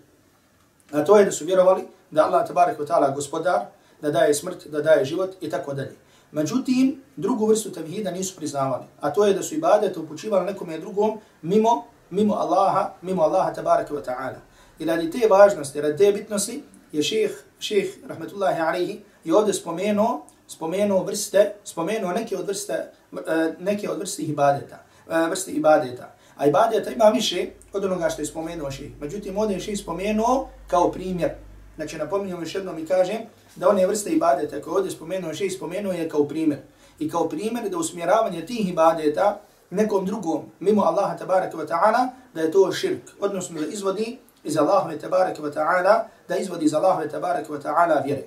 A 0.92 1.04
to 1.04 1.18
je 1.18 1.24
da 1.24 1.32
su 1.32 1.44
vjerovali 1.44 1.82
da 2.10 2.24
Allah 2.24 2.46
tabaraka 2.46 2.82
wa 2.82 2.88
ta'ala 2.88 3.14
gospodar, 3.14 3.66
da 4.00 4.10
daje 4.10 4.34
smrt, 4.34 4.66
da 4.66 4.80
daje 4.80 5.04
život 5.04 5.30
i 5.40 5.50
tako 5.50 5.74
dalje. 5.74 5.94
Međutim, 6.34 7.02
drugu 7.16 7.46
vrstu 7.46 7.72
tevhida 7.72 8.10
nisu 8.10 8.36
priznavali. 8.36 8.84
A 9.00 9.12
to 9.12 9.26
je 9.26 9.34
da 9.34 9.42
su 9.42 9.54
ibadete 9.54 10.00
upućivali 10.00 10.46
nekome 10.46 10.78
drugom 10.78 11.20
mimo, 11.42 11.84
mimo 12.10 12.34
Allaha, 12.34 12.90
mimo 13.02 13.22
Allaha 13.22 13.52
tabaraka 13.52 13.94
wa 13.94 14.04
ta'ala. 14.04 14.40
I 14.78 14.84
radi 14.84 15.10
te 15.10 15.28
važnosti, 15.30 15.80
radi 15.80 15.96
te 15.96 16.12
bitnosti, 16.12 16.62
je 16.92 17.02
ših, 17.02 17.44
ših, 17.58 17.98
rahmetullahi 18.08 18.60
alaihi, 18.60 19.00
je 19.24 19.34
ovdje 19.34 19.54
spomenuo, 19.54 20.26
spomenuo 20.46 21.02
vrste, 21.02 21.54
spomenuo 21.64 22.12
neke 22.12 22.36
od 22.36 22.46
vrste, 22.46 22.72
e, 22.72 23.54
neke 23.58 23.90
od 23.90 23.98
vrste 23.98 24.22
ibadeta, 24.22 24.82
e, 25.10 25.28
vrste 25.30 25.52
ibadeta. 25.52 26.14
A 26.36 26.46
ibadeta 26.46 26.90
ima 26.90 27.04
više 27.04 27.46
od 27.72 27.84
onoga 27.84 28.10
što 28.10 28.22
je 28.22 28.26
spomenuo 28.26 28.70
ših. 28.70 29.00
Međutim, 29.00 29.38
ovdje 29.38 29.54
je 29.54 29.60
ših 29.60 29.78
spomenuo 29.78 30.48
kao 30.66 30.90
primjer. 30.92 31.30
Znači, 31.75 31.97
napominjamo 31.97 32.41
još 32.41 32.55
jednom 32.55 32.79
i 32.79 32.85
kažem 32.85 33.17
da 33.55 33.69
one 33.69 33.87
vrste 33.87 34.09
ibadeta 34.09 34.61
koje 34.61 34.75
ovdje 34.75 34.91
spomenuo 34.91 35.33
ših, 35.33 35.53
spomenuo 35.53 35.93
je 35.93 36.09
kao 36.09 36.23
primjer. 36.23 36.59
I 36.99 37.09
kao 37.09 37.29
primjer 37.29 37.69
da 37.69 37.77
usmjeravanje 37.77 38.45
tih 38.45 38.69
ibadeta 38.69 39.41
nekom 39.69 40.05
drugom, 40.05 40.41
mimo 40.59 40.81
Allaha 40.81 41.17
tabaraka 41.17 41.57
wa 41.57 41.67
ta'ala, 41.67 42.07
da 42.33 42.41
je 42.41 42.51
to 42.51 42.71
širk. 42.71 43.01
Odnosno 43.19 43.61
da 43.61 43.67
izvodi 43.67 44.17
iz 44.43 44.57
Allahove 44.57 44.99
tabaraka 44.99 45.41
wa 45.41 45.53
ta'ala, 45.53 46.03
da 46.27 46.37
izvodi 46.37 46.65
iz 46.65 46.73
Allahove 46.73 47.09
tabaraka 47.09 47.53
wa 47.53 47.61
ta'ala 47.61 48.03
vjere. 48.05 48.23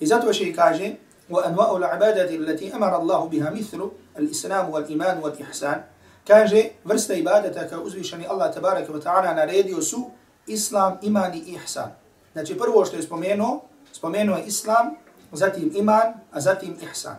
I 0.00 0.06
zato 0.06 0.32
še 0.32 0.52
kaže, 0.52 0.96
وأنواع 1.30 1.76
العبادة 1.76 2.30
التي 2.34 2.74
أمر 2.74 2.96
الله 2.96 3.26
بها 3.28 3.50
مثل 3.50 3.90
الإسلام 4.18 4.70
والإيمان 4.70 5.18
والإحسان 5.18 5.82
kaže 6.26 6.70
vrsta 6.84 7.14
ibadeta 7.14 7.68
kao 7.68 7.82
uzvišeni 7.82 8.26
Allah 8.26 8.54
tabaraka 8.54 8.92
wa 8.92 9.02
ta'ala 9.02 9.34
naredio 9.34 9.82
su 9.82 10.10
islam, 10.46 10.98
iman 11.02 11.34
i 11.34 11.38
ihsan. 11.38 11.90
Znači 12.33 12.57
prvo 12.57 12.85
što 12.85 12.95
je 12.95 13.03
spomenuo, 13.03 13.61
spomenuo 13.91 14.37
je 14.37 14.43
islam, 14.45 14.95
zatim 15.31 15.71
iman, 15.75 16.13
a 16.31 16.41
zatim 16.41 16.77
ihsan. 16.81 17.15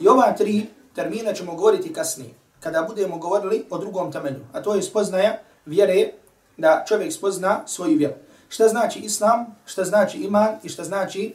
I 0.00 0.08
ova 0.08 0.32
tri 0.32 0.66
termina 0.94 1.32
ćemo 1.32 1.54
govoriti 1.54 1.92
kasnije, 1.92 2.34
kada 2.60 2.82
budemo 2.82 3.18
govorili 3.18 3.66
o 3.70 3.78
drugom 3.78 4.12
temelju, 4.12 4.40
a 4.52 4.62
to 4.62 4.74
je 4.74 4.82
spoznaja 4.82 5.38
vjere 5.66 6.12
da 6.56 6.84
čovjek 6.88 7.12
spozna 7.12 7.62
svoju 7.66 7.98
vjeru. 7.98 8.14
Šta 8.48 8.68
znači 8.68 8.98
islam, 8.98 9.56
šta 9.66 9.84
znači 9.84 10.18
iman 10.18 10.56
i 10.62 10.68
šta 10.68 10.84
znači, 10.84 11.34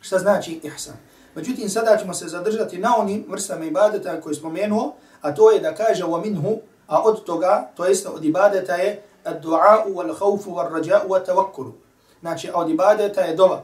šta 0.00 0.18
znači 0.18 0.60
ihsan. 0.62 0.96
Međutim, 1.34 1.68
sada 1.68 1.96
ćemo 1.96 2.14
se 2.14 2.28
zadržati 2.28 2.78
na 2.78 2.96
onim 2.98 3.24
vrstama 3.28 3.64
ibadeta 3.64 4.20
koje 4.20 4.34
spomenuo, 4.34 4.94
a 5.20 5.34
to 5.34 5.50
je 5.50 5.60
da 5.60 5.74
kaže 5.74 6.04
wa 6.04 6.24
minhu, 6.24 6.60
a 6.86 7.02
od 7.02 7.24
toga, 7.24 7.70
to 7.76 7.84
jest 7.84 8.06
od 8.06 8.24
ibadeta 8.24 8.74
je 8.74 9.02
ad-du'a'u 9.24 9.94
wal 9.94 10.14
khawfu 10.18 10.50
wal 10.50 10.70
raja'u 10.72 11.08
wa 11.08 11.24
tawakkulu. 11.26 11.72
Znači, 12.20 12.50
od 12.54 12.70
ibadeta 12.70 13.20
je 13.20 13.36
dova, 13.36 13.62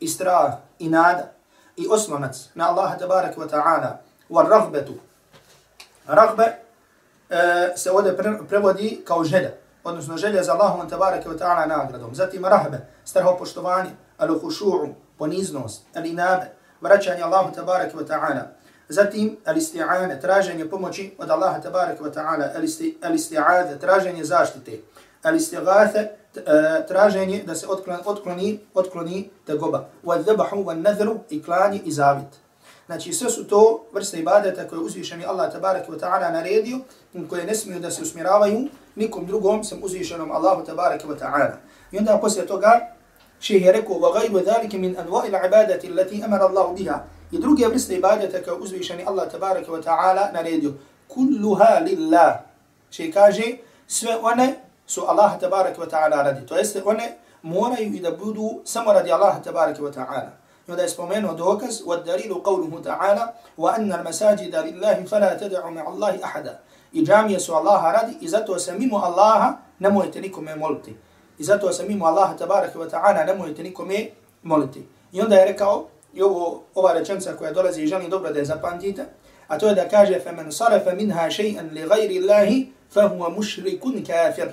i 0.00 0.08
strah, 0.08 0.52
i 0.78 0.88
nada, 0.88 1.32
i 1.76 1.86
oslonac 1.90 2.48
na 2.54 2.70
Allaha 2.70 2.98
tabarak 2.98 3.36
wa 3.36 3.48
ta'ala, 3.50 3.96
wa 4.30 4.48
rahbetu. 4.48 4.94
Rahbe 6.06 6.44
e, 7.30 7.72
se 7.76 7.90
ovdje 7.90 8.16
prevodi 8.48 9.02
kao 9.04 9.24
želja, 9.24 9.50
odnosno 9.84 10.16
želja 10.16 10.42
za 10.42 10.52
Allahom 10.52 10.88
tabarak 10.88 11.26
wa 11.26 11.38
ta'ala 11.38 11.66
nagradom. 11.66 12.14
Zatim 12.14 12.44
rahbe, 12.44 12.86
strahopoštovanje, 13.04 13.90
al-hušu'u, 14.18 14.88
poniznost, 15.18 15.82
al-inabe, 15.94 16.46
vraćanje 16.80 17.22
Allahu 17.22 17.54
tabarak 17.54 17.94
wa 17.94 18.06
ta'ala. 18.06 18.42
Zatim, 18.88 19.36
al-isti'ane, 19.44 20.20
traženje 20.20 20.70
pomoći 20.70 21.14
od 21.18 21.30
Allaha 21.30 21.60
tabarak 21.60 22.00
wa 22.00 22.12
ta'ala, 22.14 22.52
al-isti'ade, 23.02 23.78
traženje 23.80 24.24
zaštite, 24.24 24.80
al-istighathe, 25.22 26.08
traženje 26.88 27.42
da 27.46 27.54
se 27.54 27.66
otkloni, 27.68 28.00
otkloni, 28.04 28.58
otkloni 28.74 29.30
tegoba, 29.46 29.88
wa-dhabahu, 30.04 30.64
wa-nadhru, 30.64 31.18
i 31.30 31.42
klanje 31.42 31.80
i 31.84 31.92
zavit. 31.92 32.28
Znači, 32.86 33.12
sve 33.12 33.30
su 33.30 33.44
to 33.44 33.84
vrste 33.92 34.18
ibadeta 34.18 34.68
koje 34.68 34.80
uzvišeni 34.80 35.24
Allah 35.24 35.52
tabaraka 35.52 35.92
wa 35.92 36.00
ta'ala 36.00 36.32
naredio, 36.32 36.78
koje 37.28 37.44
ne 37.44 37.54
smiju 37.54 37.80
da 37.80 37.90
se 37.90 38.02
usmjeravaju 38.02 38.68
nikom 38.96 39.26
drugom 39.26 39.64
sam 39.64 39.78
uzvišenom 39.82 40.30
Allahu 40.30 40.64
tabaraka 40.64 41.08
wa 41.08 41.18
ta'ala. 41.18 41.56
I 41.92 41.98
onda 41.98 42.18
poslije 42.18 42.46
toga, 42.46 42.80
šehe 43.40 43.66
je 43.66 43.72
rekao, 43.72 43.94
وَغَيْبُ 43.94 44.34
ذَلِكَ 44.44 44.74
مِنْ 44.74 44.96
أَنْوَاءِ 44.96 45.28
الْعِبَادَةِ 45.28 45.84
الَّتِي 45.84 46.24
أَمَرَ 46.24 46.40
اللَّهُ 46.40 46.74
بِهَا 46.76 46.98
I 47.32 47.38
druge 47.38 47.66
vrste 47.66 47.94
ibadeta 47.94 48.42
koje 48.42 48.54
uzvišeni 48.54 49.04
Allah 49.06 49.30
tabaraka 49.30 49.72
wa 49.72 49.82
ta'ala 49.82 50.32
naredio. 50.32 50.72
Kulluha 51.08 51.80
lillah. 51.84 52.40
Še 52.90 53.12
kaže, 53.12 53.58
sve 53.86 54.16
one 54.16 54.54
su 54.88 55.04
Allah 55.08 55.38
tabaraka 55.40 55.80
wa 55.80 55.86
ta'ala 55.86 56.22
radi. 56.22 56.46
To 56.46 56.56
jeste, 56.56 56.82
one 56.84 57.12
moraju 57.42 57.94
i 57.94 58.00
da 58.00 58.10
budu 58.10 58.60
samo 58.64 58.92
radi 58.92 59.12
Allah 59.12 59.42
tabaraka 59.44 59.82
wa 59.82 59.92
ta'ala. 59.92 60.32
I 60.68 60.70
onda 60.70 60.82
je 60.82 60.88
spomenuo 60.88 61.34
dokaz, 61.34 61.82
وَالدَّلِيلُ 61.86 62.32
قَوْلُهُ 62.44 62.82
تَعَالَ 62.82 63.18
وَأَنَّ 63.58 63.92
الْمَسَاجِدَ 63.92 64.54
لِلَّهِ 64.56 65.04
فَلَا 65.04 65.34
تَدَعُ 65.34 65.70
مِعَ 65.70 65.84
اللَّهِ 65.92 66.20
أَحَدًا 66.24 66.54
I 66.92 67.02
džamije 67.04 67.40
su 67.40 67.54
Allaha 67.54 67.92
radi 67.92 68.16
i 68.20 68.28
zato 68.28 68.58
se 68.58 68.72
mimo 68.72 68.96
Allaha 68.98 69.56
nemojte 69.78 70.20
nikome 70.20 70.56
moliti. 70.56 70.96
I 71.38 71.44
zato 71.44 71.72
se 71.72 71.84
mimo 71.84 72.06
Allaha 72.06 72.36
tabaraka 72.36 72.78
wa 72.78 72.90
ta'ala 72.90 73.24
nemojte 73.24 73.62
nikome 73.62 74.10
moliti. 74.42 74.88
I 75.12 75.20
onda 75.20 75.36
je 75.36 75.44
rekao, 75.44 75.86
i 76.14 76.22
ovo, 76.22 76.62
ova 76.74 76.92
rečenca 76.92 77.36
koja 77.36 77.52
dolazi 77.52 77.82
i 77.82 77.86
želim 77.86 78.10
dobro 78.10 78.32
da 78.32 78.38
je 78.38 78.44
zapamtite, 78.44 79.04
a 79.48 79.58
to 79.58 79.68
je 79.68 79.74
da 79.74 79.88
kaže 79.88 80.20
فَمَنْ 80.20 80.50
صَرَفَ 80.50 80.86
مِنْهَا 80.86 81.28
شَيْئًا 81.28 81.62
لِغَيْرِ 81.62 82.10
اللَّهِ 82.20 82.66
فَهُوَ 82.94 83.30
مُشْرِكٌ 83.30 83.82
كَافِرٌ 84.06 84.48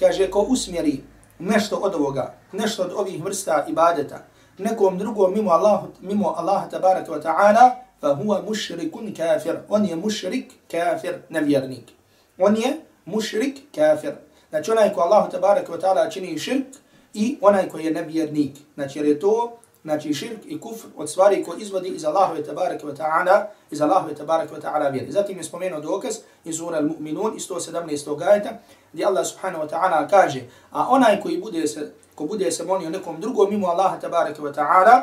kaže 0.00 0.30
ko 0.30 0.40
usmjeri 0.40 1.00
nešto 1.38 1.76
od 1.76 1.94
ovoga, 1.94 2.34
nešto 2.52 2.82
od 2.82 2.92
ovih 2.92 3.24
vrsta 3.24 3.64
ibadeta, 3.68 4.24
nekom 4.58 4.98
drugom 4.98 5.32
mimo 5.34 5.50
Allah, 5.50 5.82
mimo 6.00 6.34
Allaha 6.36 6.68
tabaraka 6.68 7.12
wa 7.12 7.22
ta'ala, 7.22 7.70
fa 8.00 8.14
huwa 8.14 8.42
mushrikun 8.42 9.14
kafir. 9.14 9.56
On 9.68 9.84
je 9.84 9.96
mushrik 9.96 10.52
kafir, 10.70 11.18
nevjernik. 11.28 11.92
On 12.38 12.56
je 12.56 12.80
mushrik 13.04 13.58
kafir. 13.74 14.12
Znači 14.50 14.70
onaj 14.70 14.92
ko 14.94 15.00
Allah 15.00 15.30
tabaraka 15.30 15.72
wa 15.72 15.80
ta'ala 15.80 16.10
čini 16.10 16.38
širk 16.38 16.66
i 17.14 17.38
onaj 17.40 17.68
ko 17.68 17.78
je 17.78 17.90
nevjernik. 17.90 18.56
Znači 18.74 18.98
jer 18.98 19.06
je 19.06 19.20
to 19.20 19.58
znači 19.82 20.14
širk 20.14 20.40
i 20.46 20.60
kufr 20.60 20.86
od 20.96 21.10
stvari 21.10 21.44
ko 21.44 21.54
izvodi 21.58 21.88
iz 21.88 22.04
Allahove 22.04 22.42
tabaraka 22.42 22.86
wa 22.86 22.96
ta'ala 22.96 23.46
iz 23.70 23.80
Allahove 23.80 24.14
tabaraka 24.14 24.54
wa 24.54 24.60
ta'ala 24.60 24.92
vjeri. 24.92 25.12
Zatim 25.12 25.38
je 25.38 25.44
spomenuo 25.44 25.80
dokaz 25.80 26.16
iz 26.44 26.56
sura 26.56 26.78
Al-Mu'minun 26.78 27.36
iz 27.36 27.48
117. 27.48 28.18
gajta 28.18 28.58
gdje 28.92 29.04
Allah 29.04 29.26
subhanahu 29.26 29.64
wa 29.64 29.68
ta'ala 29.68 30.08
kaže 30.08 30.42
a 30.72 30.88
onaj 30.88 31.20
koji 31.20 31.38
bude 31.38 31.66
se, 31.66 31.92
ko 32.14 32.24
bude 32.24 32.50
se 32.50 32.64
molio 32.64 32.90
nekom 32.90 33.20
drugom 33.20 33.50
mimo 33.50 33.66
Allaha 33.66 34.00
tabaraka 34.00 34.42
wa 34.42 34.54
ta'ala 34.54 35.02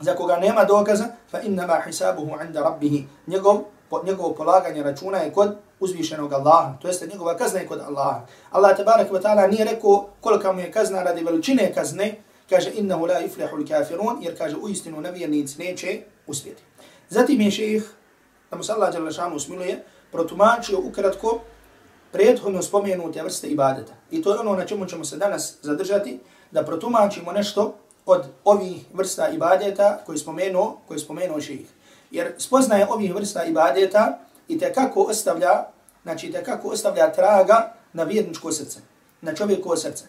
za 0.00 0.14
koga 0.14 0.36
nema 0.36 0.64
dokaza 0.64 1.04
fa 1.30 1.40
innama 1.40 1.80
hisabuhu 1.86 2.30
inda 2.46 2.62
rabbihi. 2.62 3.06
njegov 3.26 3.60
njegovo 4.04 4.34
polaganje 4.34 4.82
računa 4.82 5.18
je 5.18 5.32
kod 5.32 5.56
uzvišenog 5.80 6.32
Allaha, 6.32 6.74
to 6.82 6.88
jeste 6.88 7.06
njegova 7.06 7.36
kazna 7.36 7.60
je 7.60 7.66
kod 7.66 7.80
Allaha. 7.80 8.26
Allah 8.50 8.76
tabaraka 8.76 9.12
wa 9.12 9.22
ta'ala 9.22 9.50
nije 9.50 9.64
rekao 9.64 10.08
kolika 10.20 10.52
mu 10.52 10.60
je 10.60 10.72
kazna 10.72 11.02
radi 11.02 11.24
veličine 11.24 11.72
kazne, 11.74 12.22
kaže 12.50 12.70
innahu 12.74 13.06
la 13.06 13.14
yuflihul 13.14 13.60
l-kafirun, 13.60 14.22
jer 14.22 14.38
kaže 14.38 14.56
u 14.56 14.68
istinu 14.68 15.00
nevjernic 15.00 15.56
neće 15.56 16.00
uspjeti. 16.26 16.62
Zatim 17.08 17.40
je 17.40 17.50
šeih, 17.50 17.90
da 18.50 18.56
mu 18.56 18.62
se 18.62 18.72
Allah 18.72 18.94
jala 18.94 19.34
usmiluje, 19.34 19.84
protumačio 20.12 20.78
ukratko 20.78 21.40
prethodno 22.14 22.62
spomenute 22.62 23.22
vrste 23.22 23.48
ibadeta. 23.48 23.92
I 24.10 24.22
to 24.22 24.34
je 24.34 24.40
ono 24.40 24.54
na 24.54 24.66
čemu 24.66 24.86
ćemo 24.86 25.04
se 25.04 25.16
danas 25.16 25.56
zadržati, 25.62 26.20
da 26.50 26.64
protumačimo 26.64 27.32
nešto 27.32 27.74
od 28.06 28.26
ovih 28.44 28.84
vrsta 28.92 29.28
ibadeta 29.28 29.98
koji 30.06 30.18
spomenuo, 30.18 30.78
koji 30.88 31.00
spomenuo 31.00 31.40
šeih. 31.40 31.66
Jer 32.10 32.32
spoznaje 32.38 32.86
ovih 32.90 33.14
vrsta 33.14 33.44
ibadeta 33.44 34.18
i 34.48 34.58
te 34.58 34.72
kako 34.72 35.02
ostavlja, 35.02 35.64
znači 36.02 36.32
te 36.32 36.44
kako 36.44 36.68
ostavlja 36.68 37.12
traga 37.12 37.72
na 37.92 38.02
vjerničko 38.02 38.52
srce, 38.52 38.80
na 39.20 39.34
čovjekovo 39.34 39.76
srce. 39.76 40.04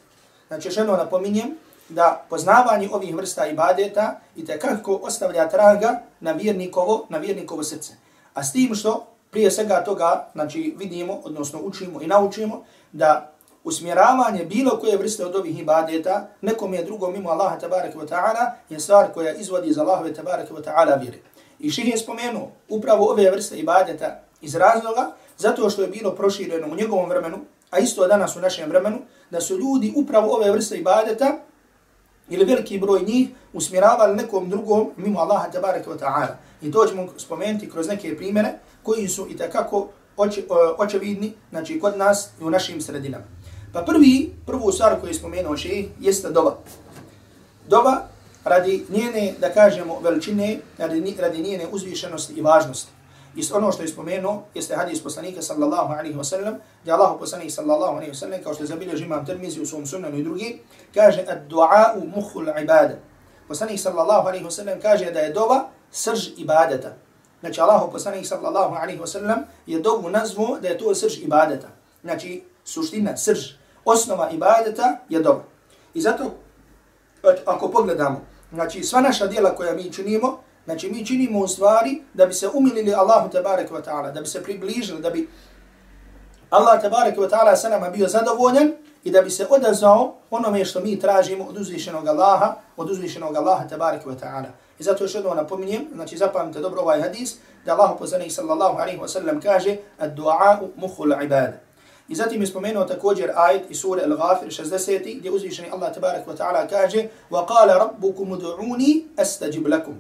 Znači 0.48 0.68
još 0.68 0.78
jedno 0.78 0.98
napominjem, 0.98 1.58
da 1.90 2.26
poznavanje 2.30 2.90
ovih 2.92 3.16
vrsta 3.16 3.48
ibadeta 3.48 4.20
i 4.36 4.46
te 4.46 4.60
kako 4.60 4.96
ostavlja 4.96 5.50
traga 5.50 6.02
na 6.20 6.32
vjernikovo, 6.32 7.06
na 7.10 7.18
vjernikovo 7.18 7.64
srce. 7.64 7.94
A 8.34 8.44
s 8.44 8.52
tim 8.52 8.76
što 8.76 9.15
prije 9.36 9.52
svega 9.52 9.84
toga 9.84 10.28
znači 10.34 10.76
vidimo, 10.78 11.20
odnosno 11.24 11.60
učimo 11.64 12.02
i 12.02 12.08
naučimo 12.08 12.64
da 12.92 13.32
usmjeravanje 13.64 14.46
bilo 14.46 14.80
koje 14.80 14.98
vrste 14.98 15.26
od 15.26 15.36
ovih 15.36 15.60
ibadeta 15.60 16.28
nekom 16.42 16.74
je 16.74 16.84
drugom 16.84 17.14
mimo 17.14 17.30
Allaha 17.30 17.60
tabaraka 17.60 18.00
wa 18.00 18.08
ta'ala 18.08 18.52
je 18.70 18.80
stvar 18.80 19.14
koja 19.14 19.34
izvodi 19.34 19.70
iz 19.70 19.78
Allahove 19.78 20.14
tabaraka 20.14 20.54
wa 20.54 20.64
ta'ala 20.64 21.02
vjere. 21.02 21.18
I 21.60 21.72
ših 21.72 21.88
je 21.88 21.98
spomenuo 21.98 22.52
upravo 22.70 23.12
ove 23.12 23.32
vrste 23.32 23.58
ibadeta 23.58 24.22
iz 24.42 24.56
razloga 24.56 25.12
zato 25.38 25.70
što 25.70 25.82
je 25.82 25.88
bilo 25.88 26.16
prošireno 26.16 26.68
u 26.68 26.76
njegovom 26.76 27.10
vremenu, 27.10 27.38
a 27.72 27.80
isto 27.80 28.08
danas 28.08 28.36
u 28.36 28.40
našem 28.40 28.70
vremenu, 28.70 28.98
da 29.30 29.42
su 29.42 29.58
ljudi 29.58 29.94
upravo 29.96 30.36
ove 30.36 30.52
vrste 30.52 30.78
ibadeta 30.78 31.38
ili 32.30 32.46
veliki 32.46 32.80
broj 32.80 33.02
njih 33.02 33.30
usmjeravali 33.54 34.16
nekom 34.16 34.50
drugom 34.50 34.92
mimo 34.98 35.20
Allaha 35.20 35.52
tabaraka 35.52 35.92
wa 35.92 36.00
ta'ala. 36.00 36.36
I 36.62 36.72
to 36.72 36.86
ćemo 36.86 37.08
spomenuti 37.18 37.70
kroz 37.70 37.88
neke 37.88 38.18
primjere 38.18 38.54
koji 38.86 39.08
su 39.08 39.28
i 39.30 39.38
takako 39.38 39.88
oči, 40.18 40.46
očevidni 40.78 41.34
znači, 41.50 41.80
kod 41.80 41.98
nas 41.98 42.30
i 42.42 42.44
u 42.44 42.50
našim 42.50 42.82
sredinama. 42.82 43.26
Pa 43.74 43.82
prvi, 43.82 44.34
prvu 44.46 44.72
stvar 44.72 45.00
koju 45.00 45.10
je 45.10 45.14
spomenuo 45.14 45.58
še 45.58 45.84
jeste 46.00 46.30
doba. 46.30 46.58
Doba 47.68 48.08
radi 48.44 48.86
njene, 48.90 49.34
da 49.40 49.50
kažemo, 49.50 50.00
veličine, 50.00 50.60
radi, 50.78 51.16
radi 51.20 51.42
njene 51.42 51.68
uzvišenosti 51.72 52.34
i 52.34 52.42
važnosti. 52.42 52.92
I 53.36 53.44
ono 53.54 53.72
što 53.72 53.82
je 53.82 53.88
spomenuo 53.88 54.44
jeste 54.54 54.76
hadis 54.76 55.04
poslanika 55.04 55.42
sallallahu 55.42 55.94
alaihi 55.94 56.16
wasallam, 56.16 56.56
gdje 56.82 56.94
Allah 56.94 57.16
poslanik 57.20 57.52
sallallahu 57.52 57.96
alaihi 57.96 58.14
wasallam, 58.14 58.44
kao 58.44 58.54
što 58.54 58.64
je 58.64 58.68
zabilio 58.68 58.98
žimam 58.98 59.26
termizi 59.26 59.62
u 59.62 59.66
svom 59.66 59.86
sunnanu 59.86 60.18
i 60.18 60.24
drugi, 60.24 60.60
kaže 60.94 61.26
ad 61.28 61.50
du'a'u 61.50 62.16
muhul 62.16 62.48
ibada. 62.64 62.96
Poslanik 63.48 63.80
sallallahu 63.80 64.28
alaihi 64.28 64.46
wasallam 64.46 64.82
kaže 64.82 65.12
da 65.12 65.20
je 65.20 65.34
doba 65.34 65.70
srž 65.92 66.28
ibadeta. 66.38 66.96
Znači 67.46 67.62
Allah 67.62 67.82
poslanik 67.92 68.26
sallallahu 68.26 68.76
alaihi 68.76 69.00
wa 69.00 69.08
sallam 69.08 69.40
je 69.66 69.80
dovu 69.80 70.10
nazvu 70.10 70.58
da 70.62 70.68
je 70.68 70.78
to 70.78 70.96
srž 70.96 71.18
ibadeta. 71.18 71.68
Znači 72.02 72.44
suština, 72.64 73.18
srž, 73.18 73.40
osnova 73.86 74.30
ibadeta 74.32 74.98
je 75.10 75.20
dova. 75.20 75.44
I 75.94 76.02
zato, 76.02 76.24
ako 77.46 77.72
pogledamo, 77.72 78.22
znači 78.54 78.84
sva 78.84 79.02
naša 79.02 79.28
dijela 79.28 79.56
koja 79.56 79.74
mi 79.74 79.94
činimo, 79.94 80.40
znači 80.66 80.90
mi 80.90 81.06
činimo 81.06 81.40
u 81.40 81.48
stvari 81.48 82.02
da 82.14 82.26
bi 82.26 82.34
se 82.34 82.50
umilili 82.54 82.94
Allahu 82.94 83.30
tabaraka 83.30 83.74
wa 83.74 83.84
ta'ala, 83.84 84.14
da 84.14 84.22
bi 84.22 84.28
se 84.28 84.44
približili, 84.44 85.02
da 85.02 85.10
bi 85.10 85.30
Allah 86.50 86.82
tabaraka 86.82 87.22
wa 87.22 87.30
ta'ala 87.30 87.56
sa 87.56 87.70
nama 87.70 87.90
bio 87.90 88.08
zadovoljen 88.08 88.74
i 89.04 89.12
da 89.12 89.22
bi 89.22 89.30
se 89.30 89.48
odazvao 89.50 90.16
onome 90.30 90.66
što 90.66 90.80
mi 90.80 91.00
tražimo 91.00 91.46
od 91.46 91.58
uzvišenog 91.58 92.08
Allaha, 92.08 92.56
od 92.78 92.90
uzvišenog 92.90 93.36
Allaha 93.36 93.68
tabaraka 93.68 94.10
wa 94.10 94.20
ta'ala. 94.20 94.65
I 94.79 94.83
zato 94.83 95.05
još 95.05 95.15
jedno 95.15 95.35
napominjem, 95.35 95.87
znači 95.95 96.17
zapamite 96.17 96.61
dobro 96.61 96.81
ovaj 96.81 97.01
hadis, 97.01 97.37
da 97.65 97.73
Allah 97.73 97.91
poslanih 97.99 98.33
sallallahu 98.33 98.79
alaihi 98.79 99.01
wa 99.01 99.09
sallam 99.09 99.41
kaže 99.41 99.77
ad-du'a'u 99.99 100.69
muhul 100.77 101.13
ibada. 101.25 101.71
I 102.09 102.15
zatim 102.15 102.41
je 102.41 102.47
spomenuo 102.47 102.85
također 102.85 103.31
ajet 103.35 103.71
iz 103.71 103.81
sure 103.81 104.03
Al-Ghafir 104.03 104.63
60. 104.63 105.19
gdje 105.19 105.31
uzvišeni 105.31 105.71
Allah 105.73 105.95
tabarak 105.95 106.27
wa 106.27 106.37
ta'ala 106.37 106.69
kaže 106.69 107.09
وَقَالَ 107.31 107.69
رَبُّكُمُ 107.79 108.39
دُعُونِي 108.39 109.05
أَسْتَجِبْ 109.19 109.67
لَكُمْ 109.69 109.95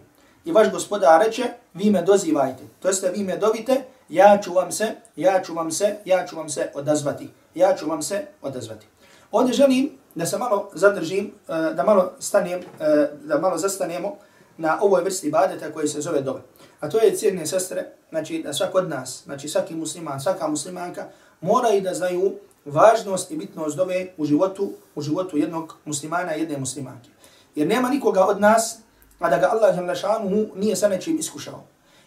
I 0.44 0.52
vaš 0.52 0.70
gospodar 0.70 1.25
reče, 1.25 1.44
vi 1.75 1.90
me 1.90 2.02
dozivajte. 2.02 2.62
To 2.82 2.88
jeste, 2.88 3.11
vi 3.11 3.25
me 3.25 3.37
dovite, 3.37 3.85
ja 4.09 4.38
ću 4.42 4.52
vam 4.52 4.73
se, 4.73 4.94
ja 5.16 5.42
ću 5.42 5.54
vam 5.54 5.70
se, 5.70 5.97
ja 6.04 6.26
ću 6.26 6.37
vam 6.37 6.49
se 6.49 6.70
odazvati. 6.75 7.28
Ja 7.54 7.76
ću 7.76 7.88
vam 7.88 8.02
se 8.02 8.26
odazvati. 8.42 8.87
Ovdje 9.32 9.54
želim 9.54 9.90
da 10.14 10.26
se 10.26 10.38
malo 10.38 10.70
zadržim, 10.73 11.35
eh, 11.49 11.75
da 11.75 11.85
malo 11.85 12.12
stanem, 12.18 12.61
eh, 12.61 13.11
da 13.23 13.38
malo 13.38 13.59
zastanemo 13.59 14.16
na 14.57 14.79
ovoj 14.81 15.03
vrsti 15.03 15.27
ibadeta 15.27 15.71
koji 15.71 15.88
se 15.88 16.01
zove 16.01 16.21
dove. 16.21 16.41
A 16.79 16.89
to 16.89 17.00
je 17.00 17.15
cijene 17.15 17.47
sestre, 17.47 17.91
znači 18.09 18.41
da 18.43 18.53
svak 18.53 18.75
od 18.75 18.89
nas, 18.89 19.21
znači 19.24 19.50
svaki 19.50 19.75
musliman, 19.75 20.21
svaka 20.21 20.47
muslimanka, 20.47 21.07
mora 21.41 21.69
i 21.69 21.81
da 21.81 21.93
znaju 21.93 22.33
važnost 22.65 23.31
i 23.31 23.38
bitnost 23.38 23.77
dove 23.77 24.07
u 24.17 24.25
životu, 24.25 24.71
u 24.95 25.01
životu 25.01 25.38
jednog 25.38 25.75
muslimana 25.85 26.35
i 26.35 26.39
jedne 26.39 26.57
muslimanke. 26.57 27.09
Jer 27.55 27.67
nema 27.67 27.89
nikoga 27.89 28.25
od 28.25 28.41
nas, 28.41 28.77
a 29.19 29.29
da 29.29 29.38
ga 29.38 29.50
Allah 29.51 29.97
šanuhu 29.97 30.45
nije 30.55 30.75
sa 30.75 30.88
nečim 30.88 31.19
iskušao. 31.19 31.63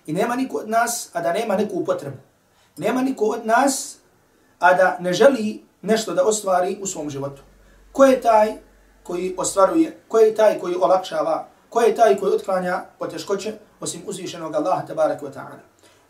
I 0.06 0.12
nema 0.12 0.36
niko 0.36 0.56
od 0.56 0.68
nas, 0.68 1.10
a 1.12 1.20
da 1.20 1.32
nema 1.32 1.56
neku 1.56 1.84
potrebu. 1.84 2.16
Nema 2.76 3.02
niko 3.02 3.24
od 3.24 3.46
nas, 3.46 3.96
a 4.58 4.74
da 4.74 4.96
ne 5.00 5.12
želi 5.12 5.64
nešto 5.82 6.14
da 6.14 6.24
ostvari 6.24 6.78
u 6.82 6.86
svom 6.86 7.10
životu. 7.10 7.42
Ko 7.92 8.04
je 8.04 8.20
taj 8.20 8.52
koji 9.02 9.34
ostvaruje, 9.36 9.98
ko 10.08 10.18
je 10.18 10.34
taj 10.34 10.58
koji 10.58 10.74
olakšava, 10.74 11.48
ko 11.68 11.80
je 11.80 11.94
taj 11.94 12.16
koji 12.16 12.32
otklanja 12.32 12.84
poteškoće, 12.98 13.52
osim 13.80 14.02
uzvišenog 14.06 14.54
Allaha 14.54 14.86
tabaraka 14.86 15.26
wa 15.26 15.32
ta'ala. 15.32 15.60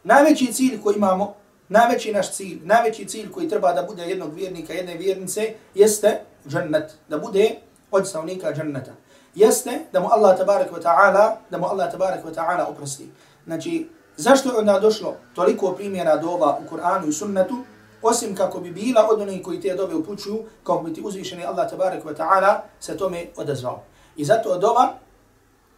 Najveći 0.04 0.52
cilj 0.52 0.82
koji 0.82 0.96
imamo, 0.96 1.34
najveći 1.68 2.12
naš 2.12 2.32
cilj, 2.32 2.60
najveći 2.64 3.04
cilj 3.04 3.30
koji 3.30 3.48
treba 3.48 3.72
da 3.72 3.82
bude 3.82 4.02
jednog 4.02 4.34
vjernika, 4.34 4.72
jedne 4.72 4.94
vjernice, 4.94 5.54
jeste 5.74 6.20
džennet, 6.48 6.94
da 7.08 7.18
bude 7.18 7.58
od 7.90 8.08
stavnika 8.08 8.52
dženneta. 8.52 8.92
Jeste 9.34 9.80
da 9.92 10.00
mu 10.00 10.08
Allah 10.10 10.38
tabaraka 10.38 10.74
wa 10.74 10.82
ta'ala, 10.82 11.36
da 11.50 11.58
mu 11.58 11.66
Allah 11.66 11.92
tabaraka 11.92 12.28
wa 12.28 12.34
ta'ala 12.34 12.66
oprosti. 12.70 13.08
Znači, 13.44 13.88
zašto 14.16 14.48
je 14.48 14.58
onda 14.58 14.78
došlo 14.78 15.14
toliko 15.34 15.72
primjera 15.72 16.16
doba 16.16 16.58
u 16.64 16.74
Kur'anu 16.74 17.08
i 17.08 17.12
sunnetu, 17.12 17.64
osim 18.02 18.34
kako 18.34 18.60
bi 18.60 18.70
bila 18.70 19.08
od 19.10 19.20
onih 19.20 19.42
koji 19.42 19.60
te 19.60 19.74
dobe 19.74 19.94
upućuju, 19.94 20.44
kako 20.64 20.82
bi 20.82 20.94
ti 20.94 21.02
uzvišeni 21.04 21.44
Allah 21.44 21.70
tabaraka 21.70 22.08
wa 22.08 22.16
ta'ala 22.16 22.60
se 22.80 22.96
tome 22.96 23.26
odazvao. 23.36 23.82
I 24.16 24.24
zato 24.24 24.58
dova 24.58 24.94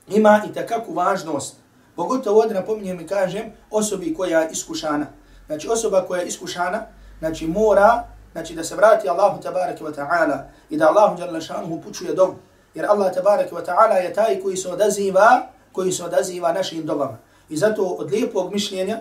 ima 0.09 0.43
i 0.51 0.55
takakvu 0.55 0.95
važnost. 0.95 1.57
Pogotovo 1.97 2.41
ovdje 2.41 2.55
napominjem 2.55 3.01
i 3.01 3.07
kažem 3.07 3.53
osobi 3.71 4.15
koja 4.15 4.41
je 4.41 4.49
iskušana. 4.53 5.07
Znači 5.47 5.69
osoba 5.69 6.05
koja 6.07 6.21
je 6.21 6.27
iskušana, 6.27 6.87
znači 7.19 7.47
mora 7.47 8.05
znači 8.33 8.55
da 8.55 8.65
se 8.65 8.77
vrati 8.77 9.09
Allahu 9.09 9.43
tabaraka 9.43 9.85
wa 9.85 9.95
ta'ala 9.95 10.39
i 10.71 10.77
da 10.77 10.89
Allahu 10.89 11.21
jalla 11.21 11.41
šanuhu 11.41 11.75
upućuje 11.75 12.15
dom. 12.15 12.35
Jer 12.75 12.87
Allah 12.87 13.15
tabaraka 13.15 13.57
wa 13.57 13.65
ta'ala 13.67 13.95
je 13.95 14.15
taj 14.15 14.41
koji 14.41 14.57
se 14.57 14.69
odaziva, 14.69 15.47
koji 15.73 15.93
se 15.93 16.05
odaziva 16.05 16.53
našim 16.53 16.87
dobama. 16.87 17.19
I 17.49 17.57
zato 17.57 17.83
od 17.83 18.11
lijepog 18.11 18.53
mišljenja 18.53 19.01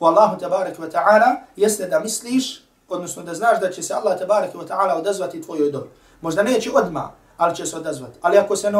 u 0.00 0.06
Allahu 0.06 0.40
tabaraka 0.40 0.82
wa 0.82 0.90
ta'ala 0.90 1.36
jeste 1.56 1.86
da 1.86 2.00
misliš, 2.00 2.64
odnosno 2.88 3.22
da 3.22 3.34
znaš 3.34 3.60
da 3.60 3.70
će 3.70 3.82
se 3.82 3.94
Allah 3.94 4.18
tabaraka 4.18 4.58
wa 4.58 4.68
ta'ala 4.68 4.98
odazvati 4.98 5.42
tvojoj 5.42 5.70
dobi. 5.70 5.88
Možda 6.20 6.42
neće 6.42 6.70
odmah, 6.74 7.04
ali 7.42 7.56
će 7.56 7.66
se 7.66 7.76
odazvati. 7.76 8.18
Ali 8.20 8.38
ako 8.38 8.56
se 8.56 8.70
ne 8.70 8.78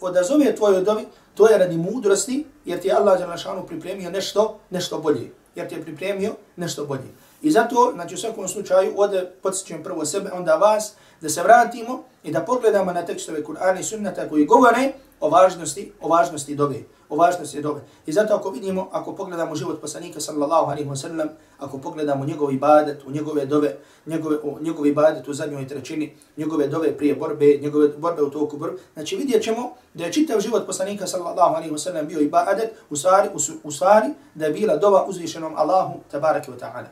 odazove 0.00 0.56
tvojoj 0.56 0.78
odovi, 0.78 1.06
to 1.34 1.48
je 1.48 1.58
radi 1.58 1.76
mudrosti, 1.76 2.46
jer 2.64 2.80
ti 2.80 2.88
je 2.88 2.94
Allah 2.94 3.18
Đalešanu 3.18 3.66
pripremio 3.66 4.10
nešto, 4.10 4.58
nešto 4.70 4.98
bolje. 4.98 5.30
Jer 5.54 5.68
ti 5.68 5.74
je 5.74 5.82
pripremio 5.82 6.34
nešto 6.56 6.86
bolje. 6.86 7.10
I 7.42 7.50
zato, 7.50 7.92
znači 7.94 8.14
u 8.14 8.18
svakom 8.18 8.48
slučaju, 8.48 8.94
ovdje 8.96 9.32
podsjećujem 9.42 9.82
prvo 9.82 10.04
sebe, 10.04 10.30
onda 10.32 10.54
vas, 10.54 10.92
da 11.20 11.28
se 11.28 11.42
vratimo 11.42 12.02
i 12.24 12.32
da 12.32 12.40
pogledamo 12.40 12.92
na 12.92 13.06
tekstove 13.06 13.44
Kur'ana 13.44 13.80
i 13.80 13.84
sunnata 13.84 14.28
koji 14.28 14.46
govore 14.46 14.92
o 15.20 15.28
važnosti, 15.28 15.92
o 16.00 16.08
važnosti 16.08 16.54
dobe 16.54 16.82
o 17.10 17.16
važnosti 17.16 17.62
dobe. 17.62 17.80
I 18.06 18.12
zato 18.12 18.34
ako 18.34 18.50
vidimo, 18.50 18.88
ako 18.92 19.12
pogledamo 19.12 19.54
život 19.54 19.80
poslanika 19.80 20.20
sallallahu 20.20 20.70
alaihi 20.70 20.88
wa 20.88 20.96
sallam, 20.96 21.28
ako 21.58 21.78
pogledamo 21.78 22.24
njegov 22.24 22.52
ibadet, 22.52 23.02
u 23.06 23.10
njegove 23.10 23.46
dove, 23.46 23.76
njegove, 24.06 24.36
o, 24.42 24.58
njegov 24.60 24.86
ibadet 24.86 25.28
u 25.28 25.34
zadnjoj 25.34 25.68
trećini, 25.68 26.16
njegove 26.36 26.68
dove 26.68 26.96
prije 26.96 27.14
borbe, 27.14 27.58
njegove 27.62 27.88
borbe 27.88 28.22
u 28.22 28.30
toku 28.30 28.56
borbe, 28.56 28.78
znači 28.94 29.16
vidjet 29.16 29.42
ćemo 29.42 29.70
da 29.94 30.04
je 30.04 30.12
čitav 30.12 30.40
život 30.40 30.66
poslanika 30.66 31.06
sallallahu 31.06 31.54
alaihi 31.54 31.74
wa 31.74 31.78
sallam 31.78 32.06
bio 32.06 32.20
ibadet, 32.20 32.72
u 32.90 32.96
stvari, 32.96 33.28
u, 33.34 33.38
u 33.64 33.70
stvari 33.70 34.06
da 34.34 34.46
je 34.46 34.52
bila 34.52 34.76
dova 34.76 35.04
uzvišenom 35.08 35.52
Allahu 35.56 36.00
tabaraka 36.10 36.52
wa 36.52 36.58
ta'ala. 36.58 36.88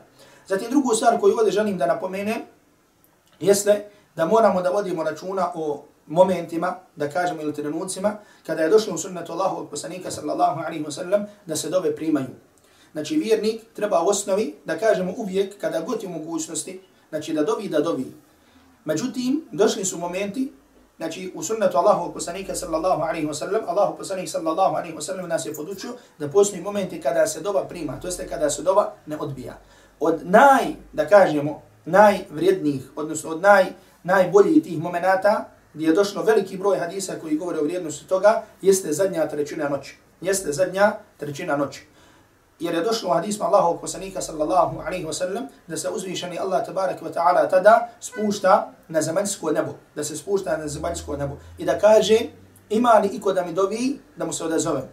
Zatim 0.47 0.69
drugu 0.69 0.93
stvar 0.95 1.19
koju 1.19 1.37
ovdje 1.37 1.51
želim 1.51 1.77
da 1.77 1.85
napomenem, 1.85 2.41
jeste 3.39 3.89
da 4.15 4.25
moramo 4.25 4.61
da 4.61 4.69
vodimo 4.69 5.03
računa 5.03 5.51
o 5.55 5.83
momentima, 6.09 6.75
da 6.95 7.09
kažemo 7.09 7.41
ili 7.41 7.53
trenucima, 7.53 8.17
kada 8.45 8.61
je 8.61 8.69
došlo 8.69 8.93
u 8.93 8.97
sunnetu 8.97 9.31
Allahu 9.31 9.67
poslanika 9.69 10.11
sallallahu 10.11 10.59
alaihi 10.59 10.83
wa 10.83 10.91
sallam, 10.91 11.25
da 11.45 11.55
se 11.55 11.69
dove 11.69 11.95
primaju. 11.95 12.27
Znači 12.91 13.15
vjernik 13.15 13.61
treba 13.73 14.01
u 14.01 14.07
osnovi 14.07 14.55
da 14.65 14.77
kažemo 14.77 15.13
uvijek 15.17 15.61
kada 15.61 15.81
god 15.81 16.03
je 16.03 16.09
mogućnosti, 16.09 16.81
znači 17.09 17.33
da 17.33 17.43
dovi, 17.43 17.69
da 17.69 17.79
dovi. 17.79 18.13
Međutim, 18.85 19.47
došli 19.51 19.85
su 19.85 19.97
momenti, 19.97 20.53
znači 20.97 21.31
u 21.35 21.43
sunnetu 21.43 21.77
Allahu 21.77 22.13
poslanika 22.13 22.55
sallallahu 22.55 23.01
alaihi 23.01 23.27
wa 23.27 23.33
sallam, 23.33 23.61
Allahu 23.67 23.97
poslanik 23.97 24.29
sallallahu 24.29 24.75
alaihi 24.75 24.95
wa 24.95 25.01
sallam 25.01 25.29
nas 25.29 25.45
je 25.45 25.53
podučio 25.53 25.93
da 26.19 26.27
postoji 26.27 26.61
momenti 26.61 27.01
kada 27.01 27.27
se 27.27 27.41
doba 27.41 27.63
prima, 27.63 27.99
to 27.99 28.07
jeste 28.07 28.27
kada 28.27 28.49
se 28.49 28.61
doba 28.61 28.93
ne 29.05 29.17
odbija. 29.17 29.57
Od 29.99 30.19
naj, 30.23 30.65
da 30.93 31.07
kažemo, 31.07 31.61
najvrijednijih, 31.85 32.91
odnosno 32.95 33.29
od 33.29 33.41
naj, 33.41 33.65
najboljih 34.03 34.63
tih 34.63 34.79
momenata, 34.79 35.49
gdje 35.73 35.87
je 35.87 35.93
došlo 35.93 36.23
veliki 36.23 36.57
broj 36.57 36.77
hadisa 36.77 37.15
koji 37.21 37.37
govore 37.37 37.59
o 37.59 37.63
vrijednosti 37.63 38.07
toga, 38.07 38.43
jeste 38.61 38.93
zadnja 38.93 39.27
trećina 39.27 39.69
noći. 39.69 39.97
Jeste 40.21 40.51
zadnja 40.51 40.91
trećina 41.17 41.57
noći. 41.57 41.87
Jer 42.59 42.75
je 42.75 42.81
došlo 42.81 43.09
u 43.09 43.13
hadisma 43.13 43.45
Allahog 43.45 43.81
poslanika 43.81 44.21
sallallahu 44.21 44.79
alaihi 44.79 45.05
wa 45.05 45.13
sallam 45.13 45.47
da 45.67 45.77
se 45.77 45.89
uzvišeni 45.89 46.39
Allah 46.39 46.65
tabarak 46.65 47.01
wa 47.01 47.13
ta'ala 47.13 47.49
tada 47.49 47.89
spušta 47.99 48.73
na 48.87 49.01
zemaljsko 49.01 49.51
nebo. 49.51 49.71
Da 49.95 50.03
se 50.03 50.17
spušta 50.17 50.57
na 50.57 50.67
zemaljsko 50.67 51.17
nebo. 51.17 51.35
I 51.57 51.65
da 51.65 51.79
kaže 51.79 52.19
ima 52.69 52.89
li 52.89 53.07
iko 53.07 53.33
da 53.33 53.45
mi 53.45 53.53
dobi 53.53 53.99
da 54.15 54.25
mu 54.25 54.33
se 54.33 54.43
odazovem. 54.43 54.83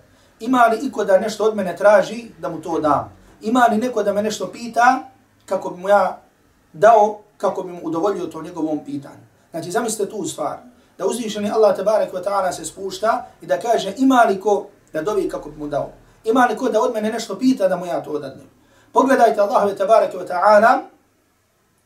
Ima 0.41 0.67
li 0.67 0.87
iko 0.87 1.05
da 1.05 1.19
nešto 1.19 1.45
od 1.45 1.57
mene 1.57 1.77
traži 1.77 2.25
da 2.39 2.49
mu 2.49 2.61
to 2.61 2.81
dam. 2.81 3.13
Ima 3.41 3.67
li 3.71 3.79
neko 3.79 4.03
da 4.03 4.13
me 4.13 4.23
nešto 4.23 4.53
pita 4.53 5.11
kako 5.47 5.71
bi 5.71 5.81
mu 5.81 5.89
ja 5.89 6.23
dao 6.73 7.21
kako 7.37 7.63
bi 7.63 7.73
mu 7.73 7.81
udovoljio 7.83 8.27
to 8.27 8.43
njegovom 8.43 8.85
pitanju. 8.85 9.27
Znači, 9.57 9.71
zamislite 9.71 10.11
tu 10.11 10.25
stvar. 10.25 10.59
Da 10.99 11.07
uzvišeni 11.07 11.51
Allah 11.51 11.77
tabarak 11.77 12.13
wa 12.13 12.25
ta'ala 12.25 12.53
se 12.53 12.65
spušta 12.65 13.27
i 13.41 13.47
da 13.47 13.59
kaže 13.61 13.95
ima 13.97 14.25
li 14.29 14.41
ko 14.41 14.67
da 14.93 15.03
dovi 15.03 15.29
kako 15.29 15.51
bi 15.51 15.57
mu 15.57 15.69
dao. 15.69 15.91
Ima 16.25 16.47
li 16.51 16.57
ko 16.57 16.69
da 16.69 16.81
od 16.81 16.95
mene 16.95 17.13
nešto 17.13 17.39
pita 17.39 17.69
da 17.69 17.77
mu 17.77 17.87
ja 17.87 18.03
to 18.03 18.11
odadnem. 18.11 18.47
Pogledajte 18.93 19.41
Allahove 19.41 19.77
tabarak 19.77 20.15
wa 20.15 20.27
ta'ala 20.29 20.79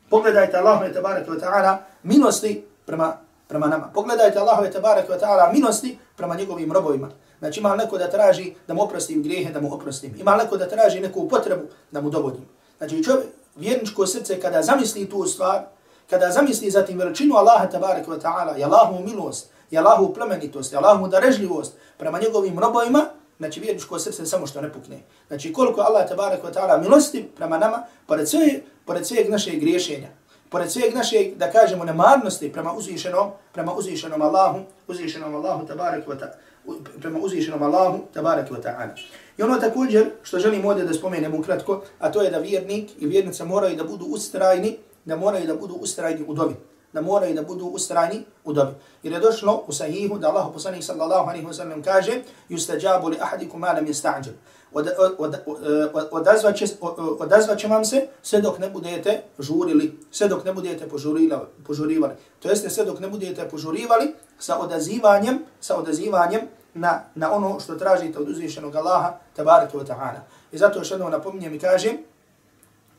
Pogledajte 0.09 0.57
Allahove 0.57 0.93
tabarak 0.93 1.27
wa 1.27 1.39
ta'ala 1.39 1.77
milosti 2.03 2.65
prema, 2.85 3.17
prema 3.47 3.67
nama. 3.67 3.89
Pogledajte 3.93 4.39
Allahove 4.39 4.71
tabarak 4.71 5.09
wa 5.09 5.19
ta'ala 5.19 5.53
milosti 5.53 5.97
prema 6.17 6.35
njegovim 6.35 6.71
robovima. 6.71 7.09
Znači 7.39 7.59
ima 7.59 7.75
neko 7.75 7.97
da 7.97 8.09
traži 8.09 8.53
da 8.67 8.73
mu 8.73 8.83
oprostim 8.83 9.23
grijehe, 9.23 9.53
da 9.53 9.61
mu 9.61 9.73
oprostim. 9.73 10.15
Ima 10.19 10.35
neko 10.35 10.57
da 10.57 10.69
traži 10.69 10.99
neku 10.99 11.29
potrebu 11.29 11.63
da 11.91 12.01
mu 12.01 12.09
dovodim. 12.09 12.45
Znači 12.77 13.03
čovjek, 13.03 13.27
vjerničko 13.55 14.07
srce 14.07 14.39
kada 14.39 14.61
zamisli 14.61 15.09
tu 15.09 15.25
stvar, 15.25 15.61
kada 16.11 16.31
zamisli 16.31 16.71
zatim 16.71 16.99
veličinu 16.99 17.35
Allaha 17.35 17.69
tabaraka 17.69 18.11
wa 18.11 18.19
ta'ala, 18.19 18.59
i 18.59 18.63
Allahu 18.63 19.03
milost, 19.03 19.49
i 19.71 19.77
Allahu 19.77 20.13
plemenitost, 20.13 20.73
i 20.73 20.75
Allahu 20.75 21.07
darežljivost 21.07 21.73
prema 21.97 22.19
njegovim 22.19 22.59
robovima, 22.59 23.05
znači 23.37 23.59
vjerničko 23.59 23.99
srce 23.99 24.25
samo 24.25 24.47
što 24.47 24.61
ne 24.61 24.73
pukne. 24.73 24.99
Znači 25.27 25.53
koliko 25.53 25.81
Allah 25.81 26.09
tabaraka 26.09 26.47
wa 26.47 26.53
ta'ala 26.53 26.81
milosti 26.81 27.29
prema 27.35 27.57
nama, 27.57 27.83
pored 28.07 28.29
sve, 28.29 28.59
pored 28.85 29.07
sveg 29.07 29.29
našeg 29.29 29.59
griješenja, 29.59 30.07
pored 30.49 30.71
sveg 30.71 30.93
našeg, 30.93 31.37
da 31.37 31.51
kažemo, 31.51 31.85
nemarnosti 31.85 32.51
prema 32.51 32.73
uzvišenom, 32.73 33.31
prema 33.51 33.73
uzvišenom 33.73 34.21
Allahu, 34.21 34.59
uzvišenom 34.87 35.35
Allahu 35.35 35.67
tabaraka 35.67 36.11
wa 36.11 36.19
ta'ala, 36.19 36.35
prema 37.01 37.19
uzvišenom 37.19 37.63
Allahu 37.63 37.99
tabarak 38.13 38.49
wa 38.49 38.61
ta'ala. 38.61 38.95
I 39.37 39.43
ono 39.43 39.57
također 39.57 40.09
što 40.23 40.39
želim 40.39 40.65
ovdje 40.65 40.85
da 40.85 40.93
spomenem 40.93 41.35
ukratko, 41.35 41.81
a 41.99 42.11
to 42.11 42.21
je 42.21 42.29
da 42.31 42.37
vjernik 42.37 42.89
i 42.99 43.07
vjernica 43.07 43.45
moraju 43.45 43.75
da 43.75 43.83
budu 43.83 44.05
ustrajni 44.05 44.77
da 45.05 45.15
moraju 45.15 45.47
da 45.47 45.55
budu 45.55 45.73
ustrajni 45.73 46.25
u 46.27 46.33
dobi. 46.33 46.55
Da 46.93 47.01
moraju 47.01 47.35
da 47.35 47.41
budu 47.41 47.65
ustrajni 47.65 48.23
u 48.43 48.53
dobi. 48.53 48.71
Jer 49.03 49.13
je 49.13 49.19
došlo 49.19 49.63
u 49.67 49.73
sahihu 49.73 50.17
da 50.17 50.29
Allah 50.29 50.47
poslanih 50.53 50.85
sallallahu 50.85 51.29
alaihi 51.29 51.45
wa 51.45 51.53
sallam 51.53 51.83
kaže 51.83 52.21
yustajabu 52.49 53.09
li 53.09 53.17
ahadikum 53.21 53.59
ma 53.59 53.73
lam 53.73 53.85
yasta'jil. 53.85 54.33
Odazvat 57.19 57.59
će 57.59 57.67
vam 57.67 57.85
se 57.85 58.07
sve 58.21 58.41
dok 58.41 58.59
ne 58.59 58.69
budete 58.69 59.21
žurili, 59.39 59.99
sve 60.11 60.27
dok 60.27 60.45
ne 60.45 60.53
budete 60.53 60.87
požurivali. 61.65 62.13
To 62.39 62.49
jeste 62.49 62.69
sve 62.69 62.85
dok 62.85 62.99
ne 62.99 63.07
budete 63.07 63.49
požurivali 63.49 64.15
sa 64.39 64.59
odazivanjem, 64.59 65.39
sa 65.61 65.77
odazivanjem 65.77 66.41
na, 66.73 67.03
na 67.15 67.33
ono 67.33 67.59
što 67.59 67.75
tražite 67.75 68.19
od 68.19 68.29
uzvišenog 68.29 68.75
Allaha, 68.75 69.17
tabaraka 69.35 69.77
wa 69.77 69.85
ta'ala. 69.85 70.19
I 70.51 70.57
zato 70.57 70.79
još 70.79 70.91
jednom 70.91 71.11
napominjem 71.11 71.53
i 71.53 71.59
kažem, 71.59 71.97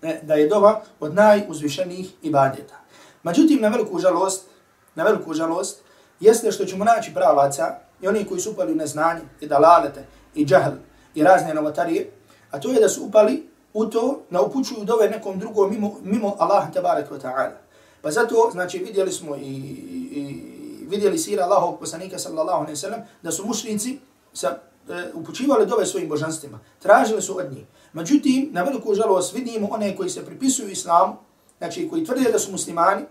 E, 0.02 0.20
da 0.22 0.34
je 0.34 0.48
dova 0.48 0.82
od 1.00 1.14
najuzvišenijih 1.14 2.12
ibadeta. 2.22 2.74
Međutim, 3.22 3.60
na 3.60 3.68
veliku 3.68 3.98
žalost, 3.98 4.46
na 4.94 5.04
veliku 5.04 5.34
žalost, 5.34 5.80
jeste 6.20 6.52
što 6.52 6.64
ćemo 6.64 6.84
naći 6.84 7.14
pravaca 7.14 7.78
i 8.00 8.08
oni 8.08 8.24
koji 8.24 8.40
su 8.40 8.50
upali 8.50 8.72
u 8.72 8.76
neznanje 8.76 9.20
i 9.40 9.46
dalalete 9.46 10.04
i 10.34 10.46
džahl 10.46 10.74
i 11.14 11.22
razne 11.22 11.54
novotarije, 11.54 12.10
a 12.50 12.60
to 12.60 12.70
je 12.70 12.80
da 12.80 12.88
su 12.88 13.04
upali 13.04 13.48
u 13.74 13.86
to 13.86 14.22
na 14.30 14.40
upućuju 14.40 14.84
dove 14.84 15.10
nekom 15.10 15.38
drugom 15.38 15.70
mimo, 15.70 15.94
mimo 16.02 16.36
Allaha 16.38 16.72
tabarak 16.72 17.10
wa 17.10 17.20
ta'ala. 17.20 17.56
Pa 18.02 18.10
zato, 18.10 18.50
znači, 18.52 18.78
vidjeli 18.78 19.12
smo 19.12 19.36
i, 19.36 19.40
i 19.40 20.52
vidjeli 20.88 21.18
sira 21.18 21.44
Allahovog 21.44 21.78
poslanika 21.78 22.18
sallallahu 22.18 22.60
alaihi 22.60 22.76
sallam, 22.76 23.00
da 23.22 23.32
su 23.32 23.46
mušnici 23.46 23.98
sa, 24.32 24.58
e, 24.88 25.10
upućivali 25.14 25.66
dove 25.66 25.86
svojim 25.86 26.08
božanstvima, 26.08 26.58
tražili 26.78 27.22
su 27.22 27.38
od 27.38 27.52
njih. 27.52 27.64
Međutim, 27.92 28.48
na 28.52 28.62
veliku 28.62 28.94
žalost 28.94 29.34
vidimo 29.34 29.68
one 29.70 29.96
koji 29.96 30.10
se 30.10 30.26
pripisuju 30.26 30.70
islamu, 30.70 31.16
znači 31.58 31.88
koji 31.88 32.04
tvrde 32.04 32.32
da 32.32 32.38
su 32.38 32.52
muslimani, 32.52 33.02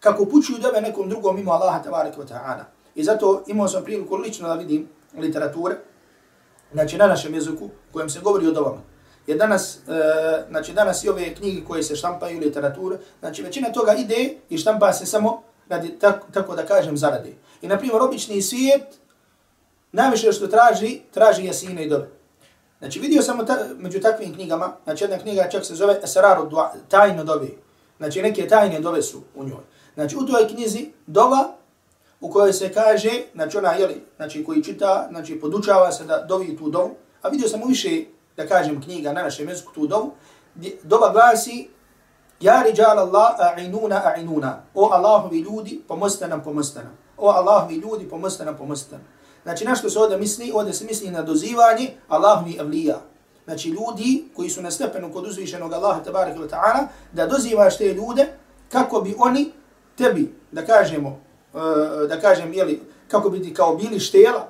kako 0.00 0.26
pućuju 0.26 0.58
dove 0.58 0.80
nekom 0.80 1.08
drugom 1.08 1.36
mimo 1.36 1.52
Allaha 1.52 1.82
tabaraka 1.82 2.20
wa 2.20 2.28
ta'ala. 2.28 2.64
I 2.94 3.04
zato 3.04 3.44
imao 3.46 3.68
sam 3.68 3.84
priliku 3.84 4.16
lično 4.16 4.48
da 4.48 4.54
vidim 4.54 4.88
literature, 5.16 5.76
znači 6.72 6.96
na 6.96 7.06
našem 7.06 7.34
jeziku, 7.34 7.68
kojem 7.92 8.10
se 8.10 8.20
govori 8.20 8.46
o 8.46 8.52
dovama. 8.52 8.82
Jer 9.26 9.38
danas, 9.38 9.76
e, 9.76 9.80
znači 10.50 10.72
danas 10.72 11.04
i 11.04 11.08
ove 11.08 11.34
knjige 11.34 11.64
koje 11.64 11.82
se 11.82 11.96
štampaju 11.96 12.40
literature, 12.40 12.98
znači 13.20 13.42
većina 13.42 13.72
toga 13.72 13.94
ide 13.94 14.34
i 14.48 14.58
štampa 14.58 14.92
se 14.92 15.06
samo 15.06 15.42
radi, 15.68 15.98
tako, 15.98 16.26
tako 16.32 16.56
da 16.56 16.66
kažem, 16.66 16.96
zarade. 16.96 17.32
I 17.62 17.68
na 17.68 17.78
primjer, 17.78 18.02
obični 18.02 18.42
svijet 18.42 18.82
najviše 19.92 20.32
što 20.32 20.46
traži, 20.46 21.00
traži 21.10 21.44
jasine 21.44 21.84
i 21.84 21.88
dove. 21.88 22.19
Znači 22.80 23.00
vidio 23.00 23.22
sam 23.22 23.46
ta, 23.46 23.58
među 23.78 24.00
takvim 24.00 24.34
knjigama, 24.34 24.72
znači 24.84 25.04
jedna 25.04 25.18
knjiga 25.18 25.48
čak 25.48 25.64
se 25.64 25.74
zove 25.74 26.00
Esraru 26.04 26.48
dua, 26.48 26.72
tajno 26.88 27.24
dove. 27.24 27.48
Znači 27.98 28.22
neke 28.22 28.48
tajne 28.48 28.80
dove 28.80 29.02
su 29.02 29.22
u 29.34 29.44
njoj. 29.44 29.64
Znači 29.94 30.16
u 30.16 30.26
toj 30.26 30.48
knjizi 30.48 30.92
dova 31.06 31.56
u 32.20 32.30
kojoj 32.30 32.52
se 32.52 32.72
kaže, 32.72 33.10
znači 33.34 33.58
ona, 33.58 33.72
jeli, 33.72 34.04
znači 34.16 34.44
koji 34.44 34.64
čita, 34.64 35.06
znači 35.10 35.40
podučava 35.40 35.92
se 35.92 36.04
da 36.04 36.24
dovi 36.28 36.56
tu 36.56 36.70
dovu, 36.70 36.94
a 37.22 37.28
vidio 37.28 37.48
sam 37.48 37.62
u 37.62 37.66
više, 37.66 38.04
da 38.36 38.46
kažem, 38.46 38.82
knjiga 38.82 39.12
na 39.12 39.22
našem 39.22 39.48
jeziku 39.48 39.72
tu 39.72 39.86
dovu, 39.86 40.12
dova 40.82 41.12
glasi, 41.12 41.68
Ja 42.40 42.62
riđal 42.62 42.98
Allah, 42.98 43.36
a'inuna, 43.38 44.00
a'inuna. 44.04 44.52
O 44.74 44.88
Allahovi 44.92 45.40
ljudi, 45.40 45.82
pomoste 45.88 46.28
nam, 46.28 46.42
pomoste 46.42 46.78
nam. 46.78 46.98
O 47.16 47.28
Allahovi 47.28 47.74
ljudi, 47.74 48.08
pomoste 48.08 48.44
nam, 48.44 48.56
pomoste 48.56 48.96
nam. 48.96 49.04
Znači, 49.42 49.64
na 49.64 49.74
što 49.74 49.90
se 49.90 49.98
ovdje 49.98 50.18
misli? 50.18 50.52
Ovdje 50.54 50.72
se 50.72 50.84
misli 50.84 51.10
na 51.10 51.22
dozivanje 51.22 51.90
Allahovi 52.08 52.56
avlija. 52.60 53.00
Znači, 53.44 53.68
ljudi 53.68 54.24
koji 54.36 54.50
su 54.50 54.62
na 54.62 54.70
stepenu 54.70 55.12
kod 55.12 55.26
uzvišenog 55.26 55.72
Allaha, 55.72 56.02
tabaraka 56.02 56.40
wa 56.40 56.48
ta'ala, 56.48 56.86
da 57.12 57.26
dozivaš 57.26 57.78
te 57.78 57.94
ljude 57.94 58.26
kako 58.72 59.00
bi 59.00 59.14
oni 59.18 59.52
tebi, 59.96 60.34
da 60.52 60.66
kažemo, 60.66 61.20
e, 61.54 62.06
da 62.06 62.20
kažem, 62.20 62.52
jeli, 62.52 62.82
kako 63.08 63.30
bi 63.30 63.42
ti 63.42 63.54
kao 63.54 63.76
bili 63.76 64.00
štela, 64.00 64.48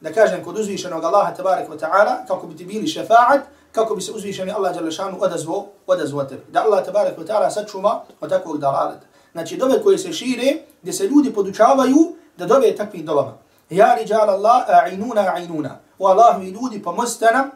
da 0.00 0.12
kažem, 0.12 0.44
kod 0.44 0.58
uzvišenog 0.58 1.04
Allaha, 1.04 1.34
tabaraka 1.34 1.72
wa 1.72 1.78
ta'ala, 1.78 2.26
kako 2.28 2.46
bi 2.46 2.56
ti 2.56 2.64
bili 2.64 2.88
šefaat, 2.88 3.40
kako 3.74 3.94
bi 3.94 4.02
se 4.02 4.12
uzvišeni 4.12 4.52
Allah 4.52 4.74
Đalešanu 4.74 5.16
odazvo, 5.20 5.66
odazvo 5.86 6.24
tebi. 6.24 6.42
Da 6.52 6.62
Allah 6.62 6.84
tabarak 6.84 7.18
wa 7.18 7.26
ta'ala 7.26 7.50
sačuma 7.50 8.00
od 8.20 8.30
takvog 8.30 8.58
dalaleta. 8.58 9.06
Znači 9.32 9.56
dove 9.56 9.82
koje 9.82 9.98
se 9.98 10.12
šire, 10.12 10.56
gdje 10.82 10.92
se 10.92 11.06
ljudi 11.06 11.32
podučavaju 11.34 12.14
da 12.36 12.46
dove 12.46 12.76
takvim 12.76 13.06
dobama. 13.06 13.43
Ja 13.70 13.94
riđal 13.94 14.30
Allah, 14.30 14.64
a'inuna, 14.68 15.34
a'inuna. 15.34 15.70
O 15.98 16.06
Allahu 16.06 16.42
i 16.42 16.50
ljudi 16.50 16.82
pomozite 16.82 17.26
nam, 17.32 17.50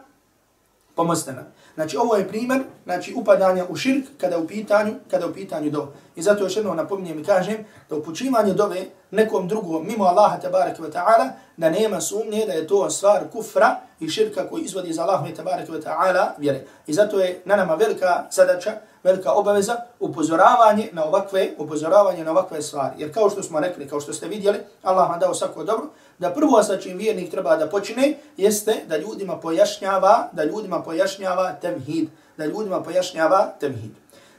pomozite 0.95 1.33
nam. 1.33 1.45
Znači 1.75 1.97
ovo 1.97 2.15
je 2.15 2.27
primjer 2.27 2.61
znači 2.83 3.13
upadanja 3.15 3.65
u 3.69 3.75
širk 3.75 4.05
kada 4.17 4.37
u 4.37 4.47
pitanju 4.47 4.93
kada 5.11 5.27
u 5.27 5.33
pitanju 5.33 5.71
do. 5.71 5.87
I 6.15 6.21
zato 6.21 6.43
još 6.43 6.55
jednom 6.55 6.77
napominjem 6.77 7.19
i 7.19 7.23
kažem 7.23 7.65
da 7.89 7.95
upućivanje 7.95 8.53
dove 8.53 8.85
nekom 9.11 9.47
drugom 9.47 9.87
mimo 9.87 10.03
Allaha 10.03 10.37
tebareke 10.37 10.81
ve 10.81 10.91
taala 10.91 11.29
da 11.57 11.69
nema 11.69 12.01
sumnje 12.01 12.45
da 12.45 12.53
je 12.53 12.67
to 12.67 12.89
stvar 12.89 13.23
kufra 13.31 13.75
i 13.99 14.09
širka 14.09 14.49
koji 14.49 14.63
izvodi 14.63 14.89
iz 14.89 14.99
Allaha 14.99 15.33
tebareke 15.35 15.71
ve 15.71 15.81
taala 15.81 16.33
vjere. 16.37 16.65
I 16.87 16.93
zato 16.93 17.19
je 17.19 17.41
na 17.45 17.55
nama 17.55 17.75
velika 17.75 18.23
zadaća 18.31 18.71
velika 19.03 19.31
obaveza 19.31 19.75
upozoravanje 19.99 20.89
na 20.91 21.05
ovakve 21.05 21.49
upozoravanje 21.57 22.23
na 22.23 22.31
ovakve 22.31 22.61
stvari. 22.61 22.95
Jer 22.97 23.13
kao 23.13 23.29
što 23.29 23.43
smo 23.43 23.59
rekli, 23.59 23.87
kao 23.87 23.99
što 23.99 24.13
ste 24.13 24.27
vidjeli, 24.27 24.59
Allah 24.83 25.09
nam 25.09 25.19
dao 25.19 25.33
svako 25.33 25.63
dobro, 25.63 25.87
da 26.19 26.33
prvo 26.33 26.63
sa 26.63 26.77
čim 26.77 26.97
vjernik 26.97 27.31
treba 27.31 27.57
da 27.57 27.69
počne 27.69 28.13
jeste 28.37 28.75
da 28.87 28.97
ljudima 28.97 29.37
pojašnjava, 29.37 30.29
da 30.31 30.43
ljudima 30.43 30.81
pojašnjava 30.81 31.51
temhid, 31.61 32.09
da 32.37 32.45
ljudima 32.45 32.83
pojašnjava 32.83 33.53
temhid. 33.59 33.91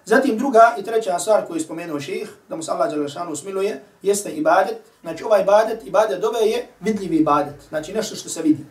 Zatim 0.05 0.39
druga 0.39 0.75
i 0.79 0.83
treća 0.83 1.19
stvar 1.19 1.47
koju 1.47 1.57
je 1.57 1.61
spomenuo 1.61 2.01
šejh, 2.01 2.29
da 2.49 2.57
mu 2.57 2.63
se 2.63 2.71
Allah 2.71 2.91
dželle 2.91 3.37
smiluje, 3.37 3.83
jeste 4.03 4.31
ibadet. 4.31 4.77
Znači 5.03 5.25
ovaj 5.25 5.43
ibadet, 5.43 5.87
ibadet 5.87 6.21
dove 6.21 6.41
je 6.41 6.67
vidljivi 6.81 7.17
ibadet, 7.17 7.55
znači 7.69 7.93
nešto 7.93 8.17
što 8.17 8.29
se 8.29 8.43
vidi. 8.43 8.67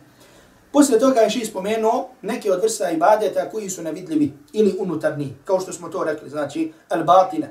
Poslije 0.72 1.00
toga 1.00 1.20
je 1.20 1.30
še 1.30 1.44
spomenuo 1.46 2.08
neke 2.22 2.52
od 2.52 2.62
vrsta 2.62 2.90
ibadeta 2.90 3.48
koji 3.50 3.70
su 3.70 3.82
nevidljivi 3.82 4.32
ili 4.52 4.76
unutarnji, 4.78 5.34
kao 5.44 5.60
što 5.60 5.72
smo 5.72 5.88
to 5.88 6.04
rekli, 6.04 6.30
znači 6.30 6.72
al-batina. 6.90 7.48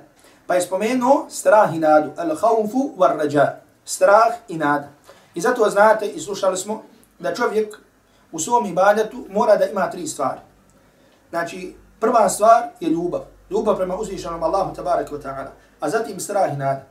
Pa 0.48 0.56
je 0.56 0.62
spomenuo 0.62 1.26
strah 1.30 1.76
i 1.76 1.80
nadu, 1.80 2.12
al-haufu 2.18 2.94
var-rađa, 2.98 3.60
strah 3.86 4.40
i 4.48 4.58
nada. 4.58 4.88
I 5.36 5.42
zato 5.42 5.70
znate 5.70 6.08
i 6.08 6.20
slušali 6.20 6.58
smo 6.58 6.84
da 7.20 7.36
čovjek 7.36 7.76
u 8.32 8.40
svom 8.40 8.66
ibadetu 8.66 9.26
mora 9.30 9.56
da 9.56 9.66
ima 9.66 9.90
tri 9.92 10.08
stvari. 10.08 10.40
Znači, 11.30 11.76
prva 12.00 12.30
stvar 12.30 12.64
je 12.80 12.90
ljubav. 12.90 13.22
Ljubav 13.50 13.76
prema 13.76 13.96
uzvišanom 13.96 14.44
Allahu 14.44 14.76
tabaraka 14.76 15.16
wa 15.16 15.22
ta'ala. 15.22 15.52
A 15.80 15.90
zatim 15.90 16.20
strah 16.20 16.54
i 16.54 16.58
nada. 16.58 16.86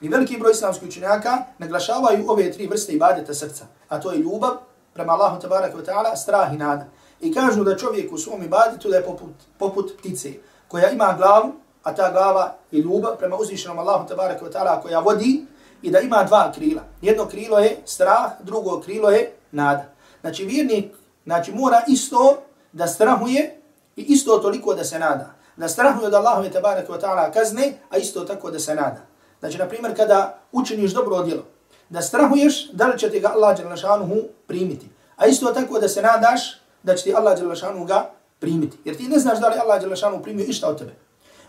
I 0.00 0.08
veliki 0.08 0.38
broj 0.38 0.52
islamskih 0.52 0.88
učenjaka 0.88 1.38
naglašavaju 1.58 2.24
ove 2.28 2.52
tri 2.52 2.66
vrste 2.66 2.92
ibadeta 2.92 3.34
srca. 3.34 3.64
A 3.88 4.00
to 4.00 4.12
je 4.12 4.18
ljubav, 4.18 4.56
prema 4.94 5.12
Allahu 5.12 5.40
tabaraka 5.40 5.76
wa 5.76 5.84
ta'ala 5.84 6.16
strah 6.16 6.54
i 6.54 6.56
nada. 6.56 6.86
I 7.20 7.34
kažu 7.34 7.64
da 7.64 7.76
čovjek 7.76 8.12
u 8.12 8.18
svom 8.18 8.42
ibaditu 8.42 8.88
da 8.88 8.96
je 8.96 9.04
poput, 9.04 9.30
poput 9.58 9.92
ptice 9.98 10.32
koja 10.68 10.90
ima 10.90 11.14
glavu, 11.18 11.52
a 11.82 11.94
ta 11.94 12.12
glava 12.12 12.54
je 12.70 12.80
ljubav 12.80 13.16
prema 13.16 13.36
uzvišenom 13.36 13.78
Allahu 13.78 14.08
tabaraka 14.08 14.44
wa 14.44 14.52
ta'ala 14.52 14.82
koja 14.82 15.00
vodi 15.00 15.46
i 15.82 15.90
da 15.90 16.00
ima 16.00 16.24
dva 16.24 16.52
krila. 16.52 16.82
Jedno 17.02 17.26
krilo 17.26 17.58
je 17.58 17.76
strah, 17.84 18.32
drugo 18.40 18.80
krilo 18.80 19.10
je 19.10 19.32
nada. 19.52 19.84
Znači 20.20 20.44
vjernik 20.44 20.92
znači, 21.24 21.52
mora 21.52 21.82
isto 21.88 22.42
da 22.72 22.86
strahuje 22.86 23.60
i 23.96 24.02
isto 24.02 24.38
toliko 24.38 24.74
da 24.74 24.84
se 24.84 24.98
nada. 24.98 25.34
Da 25.56 25.68
strahuje 25.68 26.06
od 26.06 26.14
Allahu 26.14 26.50
tabaraka 26.52 26.92
wa 26.92 27.00
ta'ala 27.00 27.32
kazne, 27.32 27.72
a 27.90 27.96
isto 27.96 28.20
tako 28.20 28.50
da 28.50 28.58
se 28.58 28.74
nada. 28.74 29.00
Znači, 29.40 29.58
na 29.58 29.68
primjer, 29.68 29.96
kada 29.96 30.38
učiniš 30.52 30.92
dobro 30.92 31.22
djelo, 31.22 31.42
da 31.90 32.02
strahuješ 32.02 32.70
da 32.72 32.86
li 32.86 32.98
će 32.98 33.10
ti 33.10 33.20
ga 33.20 33.28
Allah 33.28 33.56
Đelešanuhu 33.56 34.16
primiti. 34.46 34.88
A 35.16 35.26
isto 35.26 35.46
tako 35.46 35.78
da 35.78 35.88
se 35.88 36.02
nadaš 36.02 36.60
da 36.82 36.94
će 36.94 37.04
ti 37.04 37.14
Allah 37.14 37.38
Đelešanuhu 37.38 37.84
ga 37.84 38.10
primiti. 38.38 38.76
Jer 38.84 38.96
ti 38.96 39.08
ne 39.08 39.18
znaš 39.18 39.40
da 39.40 39.48
li 39.48 39.58
Allah 39.58 39.80
Đelešanuhu 39.80 40.22
primio 40.22 40.46
išta 40.46 40.68
od 40.68 40.78
tebe. 40.78 40.94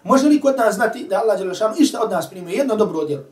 Može 0.04 0.28
li 0.28 0.42
kod 0.42 0.58
nas 0.58 0.76
znati 0.76 1.08
da 1.10 1.20
Allah 1.22 1.40
Đelešanuhu 1.40 1.82
išta 1.82 2.02
od 2.02 2.12
nas 2.12 2.30
primio 2.30 2.54
jedno 2.54 2.76
dobro 2.76 3.06
djelo? 3.06 3.24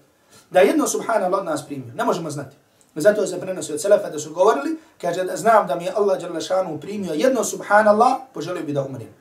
Da 0.50 0.60
jedno 0.60 0.88
subhanallah 0.88 1.40
od 1.40 1.46
nas 1.46 1.66
primio? 1.66 1.94
Ne 1.94 2.04
možemo 2.04 2.30
znati. 2.30 2.56
Zato 2.96 3.28
se 3.28 3.40
prenosi 3.40 3.74
od 3.74 3.82
Selefa 3.82 4.10
da 4.10 4.20
su 4.20 4.34
govorili, 4.34 4.78
kaže 5.02 5.24
da 5.24 5.38
znam 5.38 5.68
da 5.68 5.76
mi 5.76 5.84
je 5.86 5.94
Allah 5.96 6.22
Đelešanuhu 6.22 6.80
primio 6.80 7.14
jedno 7.14 7.44
subhanallah, 7.44 8.18
poželio 8.34 8.64
bi 8.64 8.74
da 8.74 8.84
umrem. 8.84 9.14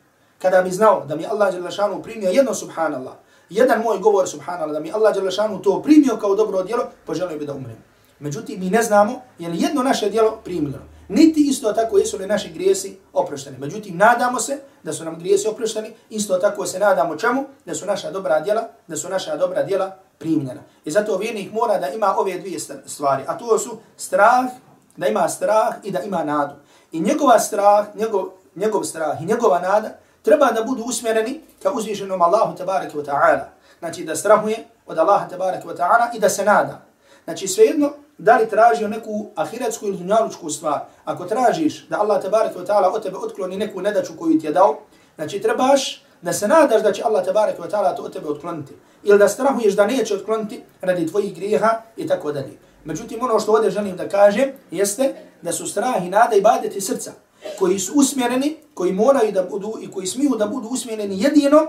Kada 0.42 0.62
bi 0.62 0.70
znao 0.70 1.04
da 1.04 1.16
mi 1.16 1.22
je 1.22 1.28
Allah 1.28 1.54
Đelešanuhu 1.54 2.02
primio 2.02 2.30
jedno 2.30 2.54
subhanallah, 2.54 3.14
jedan 3.50 3.82
moj 3.82 3.98
govor, 3.98 4.28
subhanallah, 4.28 4.72
da 4.72 4.80
mi 4.80 4.92
Allah 4.92 5.14
Đelešanu 5.14 5.62
to 5.62 5.82
primio 5.82 6.16
kao 6.16 6.34
dobro 6.34 6.62
djelo, 6.62 6.84
poželio 7.06 7.38
bi 7.38 7.46
da 7.46 7.54
umrem. 7.54 7.84
Međutim, 8.18 8.60
mi 8.60 8.70
ne 8.70 8.82
znamo 8.82 9.22
je 9.38 9.48
li 9.48 9.62
jedno 9.62 9.82
naše 9.82 10.10
djelo 10.10 10.38
primljeno. 10.44 10.84
Niti 11.08 11.40
isto 11.40 11.72
tako 11.72 11.98
jesu 11.98 12.18
li 12.18 12.26
naši 12.26 12.52
grijesi 12.52 12.98
oprošteni. 13.12 13.58
Međutim, 13.58 13.96
nadamo 13.96 14.40
se 14.40 14.58
da 14.82 14.92
su 14.92 15.04
nam 15.04 15.18
grijesi 15.18 15.48
oprošteni, 15.48 15.92
isto 16.10 16.38
tako 16.38 16.66
se 16.66 16.78
nadamo 16.78 17.16
čemu? 17.16 17.44
Da 17.66 17.74
su 17.74 17.86
naša 17.86 18.10
dobra 18.10 18.40
djela, 18.40 18.68
da 18.86 18.96
su 18.96 19.08
naša 19.08 19.36
dobra 19.36 19.62
djela 19.62 19.96
primljena. 20.18 20.60
I 20.84 20.90
zato 20.90 21.16
vjernik 21.16 21.52
mora 21.52 21.78
da 21.78 21.88
ima 21.88 22.14
ove 22.18 22.38
dvije 22.38 22.58
stvari, 22.86 23.22
a 23.26 23.38
to 23.38 23.58
su 23.58 23.78
strah, 23.96 24.44
da 24.96 25.06
ima 25.06 25.28
strah 25.28 25.74
i 25.82 25.90
da 25.90 26.00
ima 26.00 26.24
nadu. 26.24 26.54
I 26.92 27.00
njegova 27.00 27.38
strah, 27.38 27.86
njegov, 27.94 28.24
njegov 28.54 28.84
strah 28.84 29.22
i 29.22 29.26
njegova 29.26 29.60
nada 29.60 29.98
treba 30.22 30.46
da 30.46 30.62
budu 30.62 30.82
usmjereni 30.82 31.40
ka 31.62 31.72
uzvišenom 31.72 32.22
Allahu 32.22 32.56
tabaraka 32.56 32.98
wa 32.98 33.04
ta'ala. 33.04 33.44
Znači 33.78 34.04
da 34.04 34.16
strahuje 34.16 34.64
od 34.86 34.98
Allaha 34.98 35.28
tabaraka 35.28 35.68
wa 35.68 35.76
ta'ala 35.76 36.16
i 36.16 36.20
da 36.20 36.28
se 36.28 36.44
nada. 36.44 36.82
Znači 37.24 37.48
svejedno, 37.48 37.90
da 38.18 38.36
li 38.36 38.48
tražio 38.48 38.88
neku 38.88 39.26
ahiretsku 39.34 39.86
ili 39.86 39.96
dunjalučku 39.96 40.50
stvar, 40.50 40.80
ako 41.04 41.24
tražiš 41.24 41.86
da 41.88 42.00
Allah 42.00 42.22
tabaraka 42.22 42.58
wa 42.58 42.66
ta'ala 42.66 42.94
od 42.94 43.02
tebe 43.02 43.16
otkloni 43.16 43.56
neku 43.56 43.82
nedaču 43.82 44.12
koju 44.18 44.38
ti 44.40 44.46
je 44.46 44.52
dao, 44.52 44.78
znači 45.14 45.40
trebaš 45.40 46.04
da 46.22 46.32
se 46.32 46.48
nadaš 46.48 46.82
da 46.82 46.92
će 46.92 47.02
Allah 47.04 47.24
tabaraka 47.24 47.62
wa 47.62 47.70
ta'ala 47.70 47.96
to 47.96 48.02
od 48.02 48.12
tebe 48.12 48.28
otkloniti. 48.28 48.74
Ili 49.02 49.18
da 49.18 49.28
strahuješ 49.28 49.76
da 49.76 49.86
neće 49.86 50.14
otkloniti 50.14 50.62
radi 50.80 51.06
tvojih 51.06 51.34
grijeha 51.34 51.82
i 51.96 52.06
tako 52.06 52.32
dalje. 52.32 52.58
Međutim, 52.84 53.22
ono 53.22 53.40
što 53.40 53.52
ovdje 53.52 53.70
želim 53.70 53.96
da 53.96 54.08
kažem 54.08 54.52
jeste 54.70 55.14
da 55.42 55.52
su 55.52 55.66
strah 55.66 56.06
i 56.06 56.08
nada 56.08 56.36
i 56.36 56.40
badeti 56.40 56.80
srca 56.80 57.12
koji 57.59 57.79
su 57.79 57.93
usmjereni, 57.95 58.55
koji 58.73 58.93
moraju 58.93 59.31
da 59.31 59.43
budu 59.43 59.73
i 59.81 59.91
koji 59.91 60.07
smiju 60.07 60.35
da 60.35 60.47
budu 60.47 60.67
usmjereni 60.67 61.21
jedino 61.21 61.67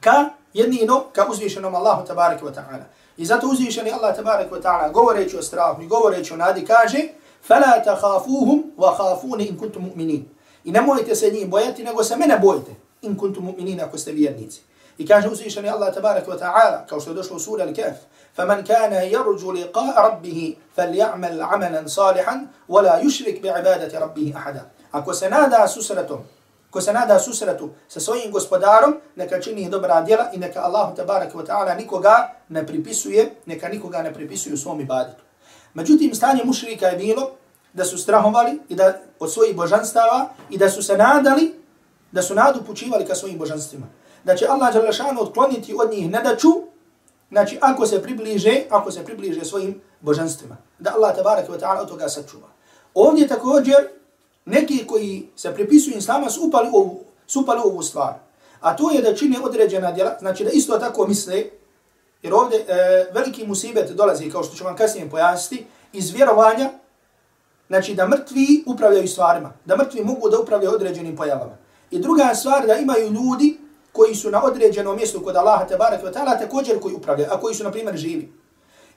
ka 0.00 0.24
jedino 0.54 1.04
ka 1.12 1.26
uzvišenom 1.30 1.74
Allahu 1.74 2.06
tabaraka 2.06 2.46
wa 2.46 2.54
ta'ala. 2.54 2.84
I 3.16 3.24
zato 3.24 3.46
uzvišeni 3.46 3.90
Allah 3.90 4.16
tabaraka 4.16 4.54
wa 4.54 4.62
ta'ala 4.62 4.92
govoreći 4.92 5.36
o 5.36 5.42
strahu 5.42 5.82
i 5.82 5.86
govoreći 5.86 6.34
o 6.34 6.36
nadi 6.36 6.64
kaže 6.64 7.08
فَلَا 7.48 7.78
تَخَافُوهُمْ 7.78 8.58
وَخَافُونِ 8.78 9.40
إِن 9.40 9.56
كُنْتُمْ 9.56 9.80
مُؤْمِنِينَ 9.80 10.22
I 10.64 10.72
nemojte 10.72 11.14
se 11.14 11.30
njih 11.30 11.48
bojati, 11.48 11.84
nego 11.84 12.04
se 12.04 12.16
mene 12.16 12.38
bojite. 12.38 12.74
In 13.02 13.16
kuntum 13.16 13.44
mu'minina 13.44 13.84
ako 13.84 13.98
ste 13.98 14.12
vjernici. 14.12 14.60
I 14.98 15.06
kaže 15.06 15.28
uzvišeni 15.28 15.68
Allah 15.68 15.94
tabaraka 15.94 16.30
wa 16.30 16.38
ta'ala, 16.38 16.86
kao 16.88 17.00
što 17.00 17.10
je 17.10 17.14
došlo 17.14 17.36
u 17.36 17.40
sura 17.40 17.66
Al-Kahf, 17.66 17.94
فمن 18.38 18.64
كان 18.64 18.92
يرجو 18.92 19.52
لقاء 19.52 20.06
ربه 20.06 20.56
فليعمل 20.76 21.42
عملا 21.42 21.86
صالحا 21.86 22.46
ولا 22.68 22.98
يشرك 22.98 23.40
بعبادة 23.40 23.98
ربه 23.98 24.32
أحدا 24.36 24.64
Ako 24.94 25.14
se 25.14 25.28
nada 25.30 25.66
susretom, 25.68 26.22
ko 26.70 26.80
se 26.80 26.92
nada 26.92 27.18
susretu 27.18 27.74
sa 27.88 28.00
svojim 28.00 28.30
gospodarom, 28.30 28.94
neka 29.16 29.40
čini 29.40 29.68
dobra 29.70 30.02
djela 30.02 30.30
i 30.32 30.38
neka 30.38 30.62
Allah 30.62 30.94
tabaraka 30.94 31.38
wa 31.38 31.46
ta'ala 31.46 31.74
nikoga 31.74 32.30
ne 32.48 32.66
pripisuje, 32.66 33.34
neka 33.46 33.68
nikoga 33.68 34.02
ne 34.02 34.14
pripisuje 34.14 34.54
u 34.54 34.56
svom 34.56 34.80
ibadetu. 34.80 35.22
Međutim, 35.74 36.14
stanje 36.14 36.44
mušrika 36.44 36.86
je 36.86 36.96
bilo 36.96 37.30
da 37.72 37.84
su 37.84 37.98
strahovali 37.98 38.60
i 38.68 38.74
da 38.74 38.94
od 39.18 39.32
svojih 39.32 39.56
božanstava 39.56 40.28
i 40.50 40.58
da 40.58 40.70
su 40.70 40.82
se 40.82 40.96
nadali, 40.96 41.60
da 42.12 42.22
su 42.22 42.34
nadu 42.34 42.62
pučivali 42.62 43.06
ka 43.06 43.14
svojim 43.14 43.38
božanstvima. 43.38 43.86
Da 44.24 44.36
će 44.36 44.46
Allah 44.46 44.74
Đalešanu 44.74 45.22
otkloniti 45.22 45.74
od 45.78 45.90
njih 45.90 46.10
nedaču 46.10 46.48
znači 47.31 47.57
ako 47.61 47.85
se 47.85 48.01
približe, 48.03 48.61
ako 48.69 48.91
se 48.91 49.05
približe 49.05 49.45
svojim 49.45 49.81
božanstvima, 50.01 50.57
da 50.79 50.93
Allah 50.95 51.15
tabarak 51.15 51.49
wa 51.49 51.59
ta'ala 51.59 51.81
od 51.81 51.87
toga 51.87 52.09
sačuva. 52.09 52.47
Ovdje 52.93 53.27
također 53.27 53.75
neki 54.45 54.87
koji 54.87 55.29
se 55.35 55.53
pripisuju 55.53 55.97
islama 55.97 56.29
su 56.29 56.47
upali 56.47 56.69
ovu, 56.73 56.99
su 57.27 57.41
upali 57.41 57.61
ovu 57.63 57.83
stvar. 57.83 58.13
A 58.59 58.75
to 58.75 58.91
je 58.91 59.01
da 59.01 59.15
čini 59.15 59.37
određena 59.43 59.91
djela, 59.91 60.17
znači 60.19 60.43
da 60.43 60.49
isto 60.49 60.79
tako 60.79 61.07
misle, 61.07 61.43
jer 62.23 62.33
ovdje 62.33 62.59
e, 62.59 62.65
veliki 63.13 63.47
musibet 63.47 63.91
dolazi, 63.91 64.31
kao 64.31 64.43
što 64.43 64.55
ću 64.55 64.63
vam 64.63 64.75
kasnije 64.75 65.09
pojasniti, 65.09 65.65
iz 65.93 66.11
vjerovanja, 66.11 66.69
znači 67.67 67.95
da 67.95 68.07
mrtvi 68.07 68.63
upravljaju 68.65 69.07
stvarima, 69.07 69.53
da 69.65 69.77
mrtvi 69.77 70.03
mogu 70.03 70.29
da 70.29 70.39
upravljaju 70.39 70.75
određenim 70.75 71.15
pojavama. 71.15 71.57
I 71.91 71.99
druga 71.99 72.35
stvar 72.35 72.67
da 72.67 72.75
imaju 72.75 73.11
ljudi 73.11 73.57
koji 73.91 74.15
su 74.15 74.31
na 74.31 74.43
određenom 74.43 74.95
mjestu 74.95 75.21
kod 75.23 75.35
Allaha 75.35 75.67
te 75.67 75.77
barek 75.77 76.03
ve 76.03 76.11
taala 76.11 76.37
također 76.37 76.79
koji 76.79 76.95
upravljaju, 76.95 77.29
a 77.31 77.39
koji 77.39 77.55
su 77.55 77.63
na 77.63 77.71
primjer 77.71 77.97
živi. 77.97 78.33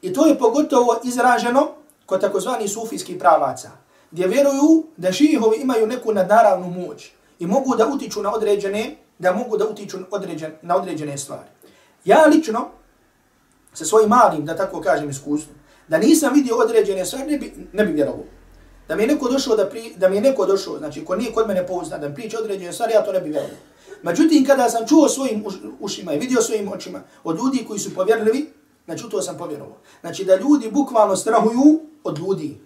I 0.02 0.12
to 0.12 0.26
je 0.26 0.38
pogotovo 0.38 1.00
izraženo 1.04 1.68
kod 2.06 2.20
takozvani 2.20 2.68
sufijskih 2.68 3.16
pravaca, 3.18 3.70
gdje 4.10 4.26
vjeruju 4.26 4.84
da 4.96 5.12
šihovi 5.12 5.56
imaju 5.56 5.86
neku 5.86 6.12
nadnaravnu 6.12 6.70
moć 6.70 7.10
i 7.38 7.46
mogu 7.46 7.76
da 7.76 7.86
utiču 7.86 8.22
na 8.22 8.34
određene, 8.34 8.96
da 9.18 9.32
mogu 9.32 9.56
da 9.56 9.68
utiču 9.68 9.98
određen, 10.10 10.52
na 10.62 10.76
određene 10.76 11.18
stvari. 11.18 11.48
Ja 12.04 12.26
lično, 12.26 12.68
sa 13.74 13.84
svojim 13.84 14.08
malim, 14.08 14.44
da 14.44 14.56
tako 14.56 14.80
kažem, 14.80 15.10
iskustvom, 15.10 15.56
da 15.88 15.98
nisam 15.98 16.34
vidio 16.34 16.56
određene 16.56 17.04
stvari, 17.04 17.30
ne 17.30 17.38
bi, 17.38 17.54
ne 17.72 17.84
bi 17.84 17.92
vjerovao. 17.92 18.24
Da 18.88 18.96
mi 18.96 19.02
je 19.02 19.06
neko 19.06 19.28
došao, 19.28 19.56
da, 19.56 19.68
pri, 19.68 19.94
da 19.96 20.08
mi 20.08 20.16
je 20.16 20.22
neko 20.22 20.46
došao, 20.46 20.78
znači 20.78 21.04
ko 21.04 21.16
nije 21.16 21.32
kod 21.32 21.48
mene 21.48 21.66
pouznan, 21.66 22.00
da 22.00 22.08
mi 22.08 22.14
priča 22.14 22.38
određene 22.38 22.72
stvari, 22.72 22.92
ja 22.92 23.04
to 23.04 23.12
ne 23.12 23.20
bi 23.20 23.30
vjerovao. 23.30 23.56
Međutim, 24.02 24.44
kada 24.46 24.70
sam 24.70 24.86
čuo 24.86 25.08
svojim 25.08 25.44
ušima 25.80 26.12
i 26.12 26.18
vidio 26.18 26.42
svojim 26.42 26.72
očima 26.72 27.00
od 27.24 27.36
ljudi 27.36 27.64
koji 27.68 27.78
su 27.78 27.94
povjerljivi, 27.94 28.52
znači 28.84 29.04
to 29.10 29.22
sam 29.22 29.38
povjerovao. 29.38 29.76
Znači 30.00 30.24
da 30.24 30.36
ljudi 30.36 30.70
bukvalno 30.70 31.16
strahuju 31.16 31.80
od 32.04 32.18
ljudi. 32.18 32.60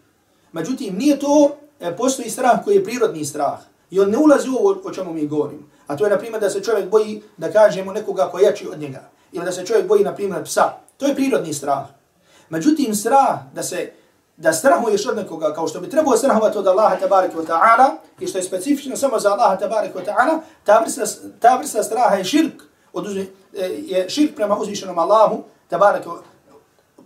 Međutim, 0.52 0.96
nije 0.96 1.18
to, 1.18 1.56
e, 1.80 1.96
postoji 1.96 2.30
strah 2.30 2.64
koji 2.64 2.74
je 2.74 2.84
prirodni 2.84 3.24
strah. 3.24 3.58
I 3.90 4.00
on 4.00 4.10
ne 4.10 4.18
ulazi 4.18 4.48
u 4.48 4.56
ovo 4.56 4.80
o 4.84 4.90
čemu 4.90 5.12
mi 5.12 5.26
govorimo. 5.26 5.62
A 5.86 5.96
to 5.96 6.04
je, 6.04 6.10
na 6.10 6.18
primjer, 6.18 6.40
da 6.40 6.50
se 6.50 6.62
čovjek 6.62 6.90
boji 6.90 7.22
da 7.36 7.52
kažemo 7.52 7.92
nekoga 7.92 8.28
ko 8.30 8.38
je 8.38 8.44
jači 8.44 8.68
od 8.68 8.80
njega. 8.80 9.10
Ili 9.32 9.44
da 9.44 9.52
se 9.52 9.66
čovjek 9.66 9.88
boji, 9.88 10.04
na 10.04 10.14
primjer, 10.14 10.44
psa. 10.44 10.72
To 10.96 11.06
je 11.06 11.14
prirodni 11.14 11.54
strah. 11.54 11.86
Međutim, 12.50 12.94
strah 12.94 13.38
da 13.54 13.62
se 13.62 13.92
da 14.36 14.52
strahuješ 14.52 15.06
od 15.06 15.16
nekoga 15.16 15.54
kao 15.54 15.68
što 15.68 15.80
bi 15.80 15.90
trebao 15.90 16.16
strahovati 16.16 16.58
od 16.58 16.66
Allaha 16.66 16.96
tabaraka 16.96 17.36
wa 17.38 17.46
ta'ala 17.46 17.90
i 18.20 18.26
što 18.26 18.38
je 18.38 18.44
specifično 18.44 18.96
samo 18.96 19.18
za 19.18 19.32
Allaha 19.32 19.56
tabaraka 19.56 19.98
wa 19.98 20.04
ta'ala, 20.04 20.38
ta 20.64 20.78
vrsta, 20.80 21.04
ta 21.40 21.56
vrsta 21.56 21.82
straha 21.82 22.14
je 22.16 22.24
širk, 22.24 22.62
od 22.92 23.16
e, 23.16 23.26
je 23.86 24.10
širk 24.10 24.36
prema 24.36 24.56
uzvišenom 24.56 24.98
Allahu 24.98 25.42
tabaraka 25.68 26.10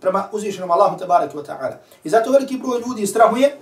prema 0.01 0.29
uzvišenom 0.31 0.71
Allahu 0.71 0.99
tabaraka 0.99 1.37
wa 1.37 1.45
ta'ala. 1.45 1.75
I 2.03 2.09
zato 2.09 2.31
veliki 2.31 2.57
broj 2.57 2.81
ljudi 2.87 3.07
strahuje 3.07 3.57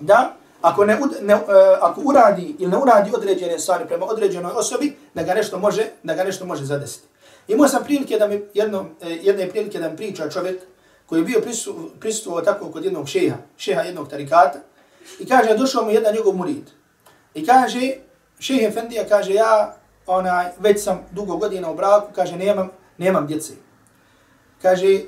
da 0.00 0.32
ako 0.62 0.84
ne, 0.84 0.98
ne 1.22 1.34
uh, 1.34 1.42
ako 1.80 2.00
uradi 2.04 2.56
ili 2.58 2.70
ne 2.70 2.78
uradi 2.78 3.10
određene 3.16 3.58
stvari 3.58 3.84
prema 3.88 4.06
određenoj 4.06 4.52
osobi, 4.52 4.96
da 5.14 5.22
ga 5.22 5.34
nešto 5.34 5.58
može, 5.58 5.86
da 6.02 6.14
ga 6.14 6.24
nešto 6.24 6.46
može 6.46 6.64
zadesiti. 6.64 7.06
Imao 7.48 7.68
sam 7.68 7.84
prilike 7.84 8.18
da 8.18 8.28
mi 8.28 8.42
jedno, 8.54 8.86
e, 9.02 9.08
jedne 9.08 9.50
prilike 9.50 9.78
da 9.78 9.88
mi 9.88 9.96
priča 9.96 10.30
čovjek 10.30 10.62
koji 11.06 11.20
je 11.20 11.24
bio 11.24 11.42
prisutuo 12.00 12.40
tako 12.40 12.70
kod 12.70 12.84
jednog 12.84 13.08
šeha, 13.08 13.36
šeha 13.56 13.80
jednog 13.80 14.10
tarikata, 14.10 14.58
i 15.18 15.26
kaže, 15.26 15.56
došao 15.56 15.84
mu 15.84 15.90
jedan 15.90 16.14
njegov 16.14 16.36
murid. 16.36 16.70
I 17.34 17.46
kaže, 17.46 17.92
šeh 18.38 18.62
Efendija, 18.62 19.08
kaže, 19.08 19.34
ja 19.34 19.76
onaj, 20.06 20.46
već 20.58 20.82
sam 20.82 21.06
dugo 21.12 21.36
godina 21.36 21.70
u 21.70 21.76
braku, 21.76 22.12
kaže, 22.14 22.36
nemam, 22.36 22.70
nemam 22.98 23.26
djece. 23.26 23.52
Kaže, 24.62 25.00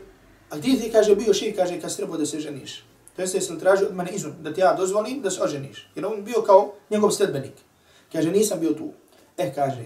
a 0.50 0.56
gdje 0.56 0.80
ti, 0.80 0.92
kaže, 0.92 1.16
bio 1.16 1.34
šeh, 1.34 1.56
kaže, 1.56 1.80
kad 1.80 1.96
treba 1.96 2.16
da 2.16 2.26
se 2.26 2.40
ženiš? 2.40 2.84
To 3.16 3.22
jeste, 3.22 3.40
sam 3.40 3.58
tražio 3.60 3.86
od 3.88 3.94
mene 3.96 4.10
izun, 4.10 4.34
da 4.40 4.54
ti 4.54 4.60
ja 4.60 4.74
dozvolim 4.74 5.22
da 5.22 5.30
se 5.30 5.42
oženiš? 5.42 5.90
Jer 5.94 6.06
on 6.06 6.24
bio 6.24 6.42
kao 6.42 6.74
njegov 6.90 7.10
sledbenik. 7.10 7.54
Kaže, 8.12 8.30
nisam 8.30 8.60
bio 8.60 8.72
tu. 8.72 8.92
Eh, 9.36 9.52
kaže, 9.54 9.84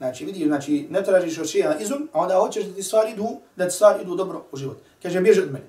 Znači, 0.00 0.24
vidi, 0.24 0.44
znači, 0.44 0.86
ne 0.90 1.04
tražiš 1.04 1.38
od 1.38 1.48
šeha 1.48 1.74
izum, 1.80 2.08
a 2.12 2.20
onda 2.20 2.34
hoćeš 2.34 2.64
da 2.64 2.74
ti 2.74 2.82
stvari 2.82 3.10
idu, 3.12 3.28
da 3.56 3.68
ti 3.68 3.74
stvari 3.74 4.02
idu 4.02 4.14
dobro 4.14 4.44
u 4.52 4.56
život. 4.56 4.76
Kaže, 5.02 5.20
bježi 5.20 5.40
od 5.40 5.52
mene. 5.52 5.66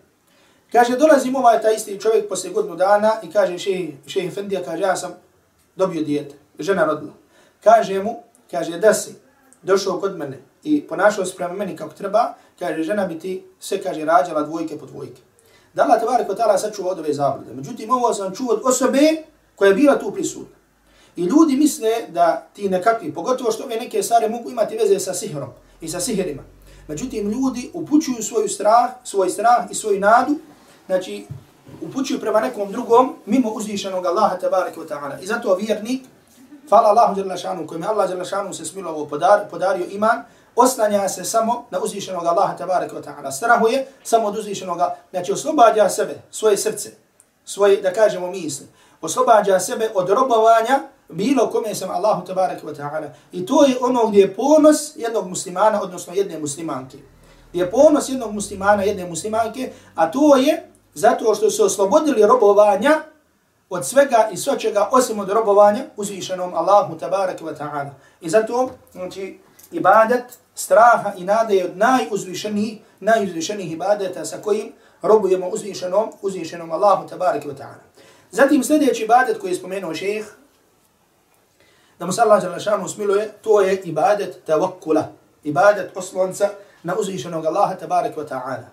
Kaže, 0.71 0.97
dolazim 0.97 1.35
ovaj 1.35 1.61
taj 1.61 1.75
isti 1.75 1.99
čovjek 1.99 2.29
poslije 2.29 2.53
godinu 2.53 2.75
dana 2.75 3.11
i 3.23 3.31
kaže, 3.31 3.57
šeh, 3.57 3.89
šeh 4.07 4.25
Efendija, 4.25 4.63
kaže, 4.63 4.83
ja 4.83 4.95
sam 4.95 5.11
dobio 5.75 6.03
dijete, 6.03 6.35
žena 6.59 6.85
rodila. 6.85 7.13
Kaže 7.63 8.03
mu, 8.03 8.23
kaže, 8.51 8.79
da 8.79 8.93
si 8.93 9.15
došao 9.61 9.99
kod 9.99 10.17
mene 10.17 10.39
i 10.63 10.81
ponašao 10.87 11.25
se 11.25 11.35
prema 11.35 11.53
meni 11.53 11.75
kako 11.75 11.93
treba, 11.93 12.33
kaže, 12.59 12.83
žena 12.83 13.05
bi 13.07 13.19
ti 13.19 13.43
sve, 13.59 13.81
kaže, 13.81 14.05
rađala 14.05 14.43
dvojke 14.43 14.77
po 14.79 14.85
dvojke. 14.85 15.21
Da 15.73 15.83
Allah 15.83 15.99
tebara 15.99 16.23
kod 16.23 16.37
sačuva 16.61 16.91
od 16.91 16.99
ove 16.99 17.13
zablude. 17.13 17.53
Međutim, 17.53 17.91
ovo 17.91 18.13
sam 18.13 18.35
čuo 18.35 18.53
od 18.53 18.61
osobe 18.63 19.23
koja 19.55 19.69
je 19.69 19.75
bila 19.75 19.99
tu 19.99 20.11
prisutna. 20.11 20.60
I 21.21 21.23
ljudi 21.23 21.55
misle 21.55 21.89
da 22.09 22.47
ti 22.53 22.69
nekakvi, 22.69 23.13
pogotovo 23.13 23.51
što 23.51 23.63
ove 23.63 23.75
neke 23.75 24.03
stvari 24.03 24.29
mogu 24.29 24.49
imati 24.49 24.77
veze 24.77 24.99
sa 24.99 25.13
sihrom 25.13 25.49
i 25.81 25.87
sa 25.87 25.99
sihrima. 25.99 26.43
Međutim, 26.87 27.29
ljudi 27.29 27.69
upućuju 27.73 28.23
svoju 28.23 28.49
strah, 28.49 28.89
svoj 29.03 29.29
strah 29.29 29.71
i 29.71 29.75
svoju 29.75 29.99
nadu, 29.99 30.35
znači 30.85 31.25
upućuju 31.81 32.19
prema 32.19 32.39
nekom 32.39 32.71
drugom, 32.71 33.15
mimo 33.25 33.49
uzvišenog 33.51 34.05
Allaha 34.05 34.37
tabaraka 34.37 34.81
wa 34.81 34.87
ta'ala. 34.87 35.23
I 35.23 35.27
zato 35.27 35.55
vjernik, 35.55 36.03
hvala 36.69 36.89
Allahu 36.89 37.19
jalla 37.19 37.37
šanu, 37.37 37.67
kojim 37.67 37.83
Allah 37.83 38.09
jalla 38.09 38.25
šanu 38.25 38.53
se 38.53 38.65
smilovo 38.65 39.05
podar, 39.05 39.49
podario 39.49 39.85
iman, 39.91 40.23
oslanja 40.55 41.09
se 41.09 41.23
samo 41.23 41.65
na 41.71 41.79
uzvišenog 41.79 42.25
Allaha 42.25 42.57
tabaraka 42.57 42.95
wa 42.95 43.03
ta'ala. 43.03 43.31
Strahuje 43.31 43.87
samo 44.03 44.27
od 44.27 44.37
uzvišenog, 44.37 44.79
znači 45.11 45.31
oslobađa 45.31 45.89
sebe, 45.89 46.21
svoje 46.31 46.57
srce, 46.57 46.89
svoje, 47.45 47.81
da 47.81 47.93
kažemo, 47.93 48.27
misli. 48.27 48.67
Oslobađa 49.01 49.59
sebe 49.59 49.89
od 49.95 50.09
robovanja 50.09 50.79
bilo 51.11 51.49
kome 51.49 51.75
sam 51.75 51.89
Allahu 51.89 52.25
tabaraka 52.25 52.67
wa 52.67 52.75
ta'ala. 52.75 53.09
I 53.31 53.45
to 53.45 53.65
je 53.65 53.75
ono 53.81 54.07
gdje 54.07 54.19
je 54.19 54.35
ponos 54.35 54.95
jednog 54.95 55.27
muslimana, 55.27 55.81
odnosno 55.81 56.13
jedne 56.13 56.39
muslimanke. 56.39 56.97
Gdje 57.49 57.61
je 57.61 57.71
ponos 57.71 58.09
jednog 58.09 58.33
muslimana, 58.33 58.83
jedne 58.83 59.05
muslimanke, 59.05 59.71
a 59.95 60.11
to 60.11 60.35
je 60.35 60.67
zato 60.93 61.35
što 61.35 61.49
su 61.49 61.65
oslobodili 61.65 62.25
robovanja 62.25 63.01
od 63.69 63.85
svega 63.85 64.29
i 64.33 64.37
svačega 64.37 64.89
osim 64.91 65.19
od 65.19 65.29
robovanja 65.29 65.83
uzvišenom 65.97 66.53
Allahu 66.53 66.97
tabaraka 66.97 67.45
wa 67.45 67.57
ta'ala. 67.57 67.89
I 68.21 68.29
zato, 68.29 68.69
znači, 68.91 69.39
ibadet, 69.71 70.23
straha 70.55 71.13
i 71.17 71.23
nade 71.23 71.55
je 71.55 71.65
od 71.65 71.77
najuzvišenijih, 71.77 72.79
najuzvišenijih 72.99 73.71
ibadeta 73.71 74.25
sa 74.25 74.37
kojim 74.37 74.71
robujemo 75.01 75.47
uzvišenom, 75.47 76.11
uzvišenom 76.21 76.71
Allahu 76.71 77.07
tabaraka 77.07 77.47
wa 77.47 77.55
ta'ala. 77.55 77.83
Zatim 78.31 78.63
sljedeći 78.63 79.03
ibadet 79.03 79.39
koji 79.39 79.51
je 79.51 79.55
spomenuo 79.55 79.95
šeheh, 79.95 80.25
da 82.01 82.05
mu 82.05 82.11
se 82.13 82.21
Allah 82.21 82.43
Đalešanu 82.43 82.87
smiluje, 82.87 83.29
to 83.41 83.61
je 83.61 83.81
ibadet 83.83 84.47
tawakkula, 84.47 85.03
ibadet 85.43 85.97
oslonca 85.97 86.49
na 86.83 86.95
uzvišenog 86.99 87.45
Allaha 87.45 87.75
tabarek 87.75 88.17
wa 88.17 88.27
ta'ala. 88.27 88.65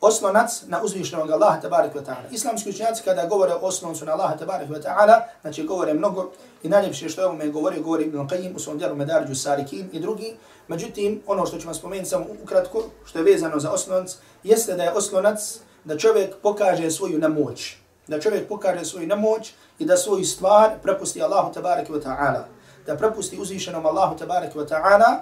Oslonac 0.00 0.62
na 0.66 0.82
uzvišenog 0.82 1.30
Allaha 1.30 1.60
tabarek 1.60 1.94
wa 1.94 2.04
ta'ala. 2.04 2.26
Islamski 2.30 2.70
učenjaci 2.70 3.02
kada 3.04 3.26
govore 3.26 3.52
o 3.52 3.58
osloncu 3.62 4.04
na 4.04 4.12
Allaha 4.12 4.36
tabarek 4.36 4.68
wa 4.68 4.82
ta'ala, 4.82 5.20
znači 5.40 5.62
govore 5.62 5.94
mnogo 5.94 6.32
i 6.62 6.68
najljepše 6.68 7.08
što 7.08 7.20
je 7.20 7.26
ovome 7.26 7.48
govori, 7.48 7.80
govori 7.80 8.04
Ibn 8.04 8.18
Qayyim 8.18 8.56
u 8.56 8.58
svom 8.58 8.78
djelu 8.78 8.96
Medarđu 8.96 9.34
Sarikin 9.34 9.88
i 9.92 10.00
drugi. 10.00 10.36
Međutim, 10.68 11.22
ono 11.26 11.46
što 11.46 11.58
ću 11.58 11.66
vam 11.66 11.74
spomenuti 11.74 12.10
samo 12.10 12.26
ukratko, 12.42 12.82
što 13.04 13.18
je 13.18 13.24
vezano 13.24 13.60
za 13.60 13.70
oslonc, 13.70 14.16
jeste 14.42 14.74
da 14.74 14.82
je 14.82 14.92
oslonac 14.92 15.58
da 15.84 15.98
čovjek 15.98 16.34
pokaže 16.42 16.90
svoju 16.90 17.18
nemoć. 17.18 17.76
Da 18.06 18.20
čovjek 18.20 18.48
pokaže 18.48 18.84
svoju 18.84 19.06
nemoć 19.06 19.52
i 19.78 19.84
da 19.84 19.96
svoju 19.96 20.24
stvar 20.24 20.70
prepusti 20.82 21.22
Allahu 21.22 21.54
tabarik 21.54 21.88
wa 21.88 22.02
ta'ala 22.02 22.55
da 22.86 22.96
prepusti 22.96 23.38
uzvišenom 23.40 23.86
Allahu 23.86 24.16
tabaraka 24.16 24.58
wa 24.58 24.68
ta'ala, 24.68 25.16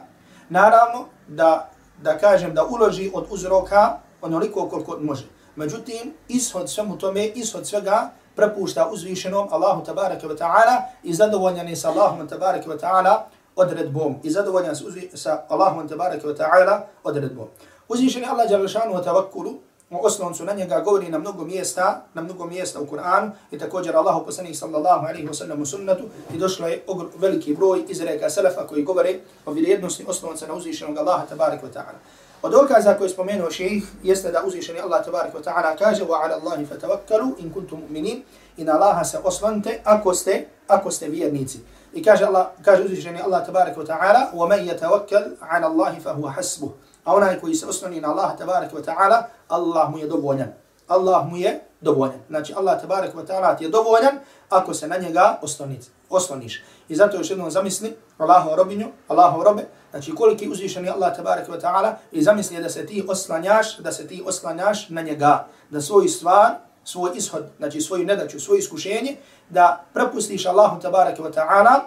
naravno 0.49 1.07
da, 1.29 1.71
da 2.03 2.19
kažem 2.19 2.55
da 2.55 2.65
uloži 2.65 3.11
od 3.15 3.27
uzroka 3.31 3.99
onoliko 4.23 4.69
koliko 4.69 4.99
može. 5.01 5.25
Međutim, 5.57 6.15
ishod 6.29 6.71
svemu 6.71 6.99
tome, 6.99 7.27
ishod 7.27 7.67
svega 7.67 8.11
prepušta 8.37 8.89
uzvišenom 8.93 9.49
Allahu 9.51 9.85
tabaraka 9.85 10.27
wa 10.27 10.39
ta'ala 10.39 10.83
i 11.03 11.15
zadovoljan 11.15 11.69
je 11.69 11.77
sa 11.77 11.91
Allahom 11.91 12.29
tabaraka 12.29 12.71
wa 12.71 12.79
ta'ala 12.79 13.23
odredbom. 13.57 14.17
I 14.23 14.31
zadovoljan 14.31 14.75
sa 15.15 15.45
Allahom 15.49 15.89
tabaraka 15.89 16.27
wa 16.29 16.37
ta'ala 16.37 16.87
odredbom. 17.05 17.49
Uzvišeni 17.89 18.27
Allah 18.27 18.51
jala 18.51 18.67
wa 18.67 19.05
tavakkulu 19.05 19.59
osnovcu 20.03 20.45
na 20.45 20.53
njega 20.53 20.81
govori 20.81 21.09
na 21.09 21.19
mnogo 21.19 21.45
mjesta, 21.45 22.03
na 22.15 22.23
mnogo 22.23 22.47
mjesta 22.47 22.81
u 22.81 22.87
Kur'anu 22.87 23.31
i 23.51 23.59
također 23.59 23.97
Allahu 23.97 24.25
poslanik 24.25 24.57
sallallahu 24.57 25.07
alaihi 25.07 25.29
wa 25.29 25.35
sallam 25.35 25.63
u 25.63 25.67
sunnatu 25.67 26.05
i 26.35 26.39
došlo 26.39 26.69
je 26.69 26.85
veliki 27.17 27.55
broj 27.55 27.85
izreka 27.89 28.31
selefa 28.31 28.67
koji 28.67 28.83
govore 28.83 29.19
o 29.47 29.53
vrijednosti 29.53 30.05
osnovca 30.09 30.47
na 30.47 30.55
uzvišenog 30.55 30.99
Allaha 30.99 31.27
tabarik 31.27 31.63
wa 31.63 31.73
ta'ala. 31.73 31.99
Od 32.43 32.53
dokaza 32.53 32.95
koje 32.95 33.07
je 33.07 33.11
spomenuo 33.11 33.51
šeih 33.51 33.85
jeste 34.03 34.31
da 34.31 34.43
uzvišeni 34.47 34.81
Allah 34.81 35.05
tabarik 35.05 35.35
wa 35.35 35.43
ta'ala 35.43 35.77
kaže 35.79 36.05
wa 36.05 36.25
ala 36.25 36.35
Allahi 36.35 36.67
fatawakkalu 36.67 37.35
in 37.39 37.53
kuntum 37.53 37.81
mu'minin 37.81 38.23
i 38.57 38.65
na 38.65 38.73
Allaha 38.73 39.05
se 39.05 39.19
oslante 39.25 39.81
ako 39.85 40.15
ste, 40.15 40.47
ako 40.69 40.91
ste 40.91 41.09
vjernici. 41.09 41.59
I 41.95 42.03
kaže 42.03 42.25
Allah, 42.25 42.47
kaže 42.65 42.83
uzvišeni 42.85 43.21
Allah 43.21 43.47
tabarik 43.47 43.77
wa 43.77 43.87
ta'ala 43.87 44.31
wa 44.35 44.49
man 44.49 44.67
yatawakkal 44.67 45.37
ala 45.41 45.67
Allahi 45.67 46.01
fa 46.01 46.13
huwa 46.13 46.31
hasbuh 46.31 46.71
A 47.05 47.15
onaj 47.15 47.41
koji 47.41 47.55
se 47.55 47.67
osloni 47.67 48.01
na 48.01 48.11
Allah 48.11 48.39
tabarak 48.39 48.73
wa 48.73 48.85
ta'ala, 48.85 49.23
Allah 49.49 49.91
mu 49.91 49.99
je 49.99 50.07
dovoljan. 50.07 50.53
Allah 50.89 51.27
mu 51.31 51.37
je 51.37 51.61
dovoljan. 51.81 52.21
Znači 52.29 52.55
Allah 52.57 52.81
tabarak 52.81 53.15
wa 53.15 53.27
ta'ala 53.27 53.59
ti 53.59 53.65
je 53.65 53.71
dovoljan 53.71 54.19
ako 54.51 54.75
se 54.75 54.89
na 54.89 54.97
njega 54.97 55.39
osloniš. 55.43 55.85
osloniš. 56.11 56.63
I 56.89 56.97
zato 56.97 57.17
još 57.17 57.31
jednom 57.31 57.51
zamisli 57.51 57.97
Allahu 58.19 58.57
robinju, 58.57 58.89
Allahu 59.09 59.43
robe, 59.43 59.65
znači 59.91 60.15
koliki 60.15 60.49
uzvišeni 60.49 60.89
Allah 60.89 61.17
tabarak 61.17 61.49
wa 61.49 61.61
ta'ala 61.61 61.93
i 62.13 62.23
zamisli 62.23 62.63
da 62.63 62.71
se 62.71 62.87
ti 62.87 63.05
oslanjaš, 63.09 63.79
da 63.79 63.93
se 63.93 64.07
ti 64.07 64.23
oslanjaš 64.27 64.89
na 64.89 65.03
njega, 65.03 65.47
da 65.71 65.81
svoj 65.81 66.09
stvar, 66.09 66.55
svoj 66.85 67.11
ishod, 67.15 67.47
znači 67.59 67.81
svoju 67.81 68.07
nedaću, 68.07 68.41
svoje 68.41 68.59
iskušenje, 68.59 69.17
da 69.49 69.85
prepustiš 69.95 70.47
Allahu 70.47 70.81
tabarak 70.81 71.19
wa 71.19 71.33
ta'ala, 71.33 71.81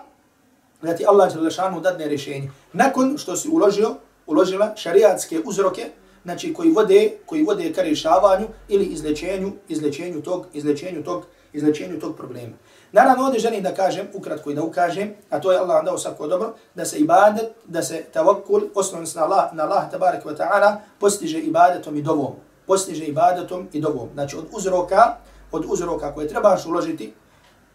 da 0.81 0.95
ti 0.95 1.05
Allah 1.07 1.33
Đelešanu 1.33 1.79
dadne 1.79 2.07
rješenje. 2.07 2.51
Nakon 2.73 3.17
što 3.17 3.35
si 3.35 3.49
uložio, 3.49 3.95
uložila 4.27 4.73
šariatske 4.75 5.39
uzroke, 5.45 5.89
znači 6.23 6.53
koji 6.53 6.71
vode, 6.71 7.11
koji 7.25 7.43
vode 7.43 7.73
ka 7.73 7.81
rješavanju 7.81 8.47
ili 8.67 8.85
izlečenju, 8.85 9.51
izlečenju 9.67 10.21
tog, 10.21 10.45
izlečenju 10.53 11.03
tog, 11.03 11.25
izlečenju 11.53 11.99
tog 11.99 12.17
problema. 12.17 12.53
Naravno, 12.91 13.25
ovdje 13.25 13.39
želim 13.39 13.63
da 13.63 13.73
kažem, 13.73 14.07
ukratko 14.13 14.51
i 14.51 14.55
da 14.55 14.63
ukažem, 14.63 15.13
a 15.29 15.39
to 15.39 15.51
je 15.51 15.59
Allah 15.59 15.85
dao 15.85 15.97
svako 15.97 16.27
dobro, 16.27 16.53
da 16.75 16.85
se 16.85 16.97
ibadet, 16.97 17.49
da 17.65 17.81
se 17.83 18.03
tavakul, 18.13 18.61
osnovno 18.75 19.07
na 19.15 19.23
Allah, 19.23 19.53
na 19.53 19.63
Allah 19.63 19.91
tabarak 19.91 20.25
wa 20.25 20.37
ta'ala, 20.37 20.75
postiže 20.99 21.39
ibadetom 21.39 21.95
i 21.95 22.01
dovom. 22.01 22.35
Postiže 22.67 23.05
ibadetom 23.05 23.67
i 23.73 23.81
dovom. 23.81 24.09
Znači, 24.13 24.37
od 24.37 24.45
uzroka, 24.51 25.15
od 25.51 25.65
uzroka 25.67 26.13
koje 26.13 26.27
trebaš 26.27 26.65
uložiti 26.65 27.13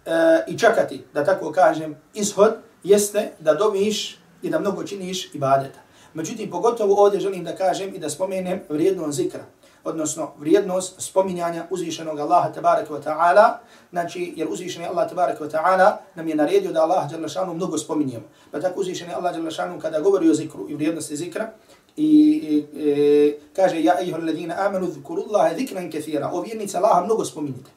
e, 0.07 0.11
i 0.49 0.59
čekati, 0.59 1.05
da 1.15 1.25
tako 1.25 1.53
kažem, 1.53 1.97
ishod, 2.15 2.55
jeste 2.85 3.33
da 3.38 3.55
domiš 3.55 4.19
i 4.43 4.51
da 4.51 4.59
mnogo 4.59 4.85
činiš 4.85 5.35
ibadeta. 5.35 5.82
Međutim, 6.14 6.51
pogotovo 6.51 7.05
ovdje 7.05 7.20
želim 7.20 7.44
da 7.44 7.57
kažem 7.57 7.94
i 7.94 7.98
da 7.98 8.11
spomenem 8.11 8.61
vrijednost 8.68 9.16
zikra, 9.16 9.44
odnosno 9.85 10.31
vrijednost 10.38 10.94
spominjanja 10.98 11.66
uzvišenog 11.70 12.18
Allaha 12.18 12.53
tabaraka 12.53 12.94
wa 12.94 13.03
ta'ala, 13.03 13.51
znači 13.90 14.33
jer 14.37 14.48
uzvišeni 14.51 14.87
Allah 14.87 15.09
tabaraka 15.09 15.44
wa 15.44 15.51
ta'ala 15.51 15.96
nam 16.14 16.29
je 16.29 16.35
naredio 16.35 16.72
da 16.72 16.83
Allah 16.83 17.12
jalla 17.12 17.29
šanu 17.29 17.55
mnogo 17.55 17.79
spominjemo. 17.79 18.25
Pa 18.51 18.61
tako 18.61 18.81
uzvišeni 18.81 19.12
Allah 19.12 19.37
jalla 19.37 19.51
šanu 19.51 19.81
kada 19.81 20.01
govori 20.01 20.31
o 20.31 20.35
zikru 20.35 20.70
i 20.70 20.75
vrijednosti 20.75 21.16
zikra, 21.16 21.51
i, 21.96 22.05
i 22.05 22.88
e, 22.90 23.38
kaže 23.57 23.85
ja 23.85 24.01
ejuha 24.01 24.18
alladhina 24.18 24.55
amanu 24.59 24.87
zikru 24.90 25.25
Allahe 25.29 25.57
zikran 25.57 25.90
kathira, 25.90 26.31
o 26.33 26.42
vjernici 26.42 26.77
Allaha 26.77 27.05
mnogo 27.05 27.25
spominjite 27.25 27.70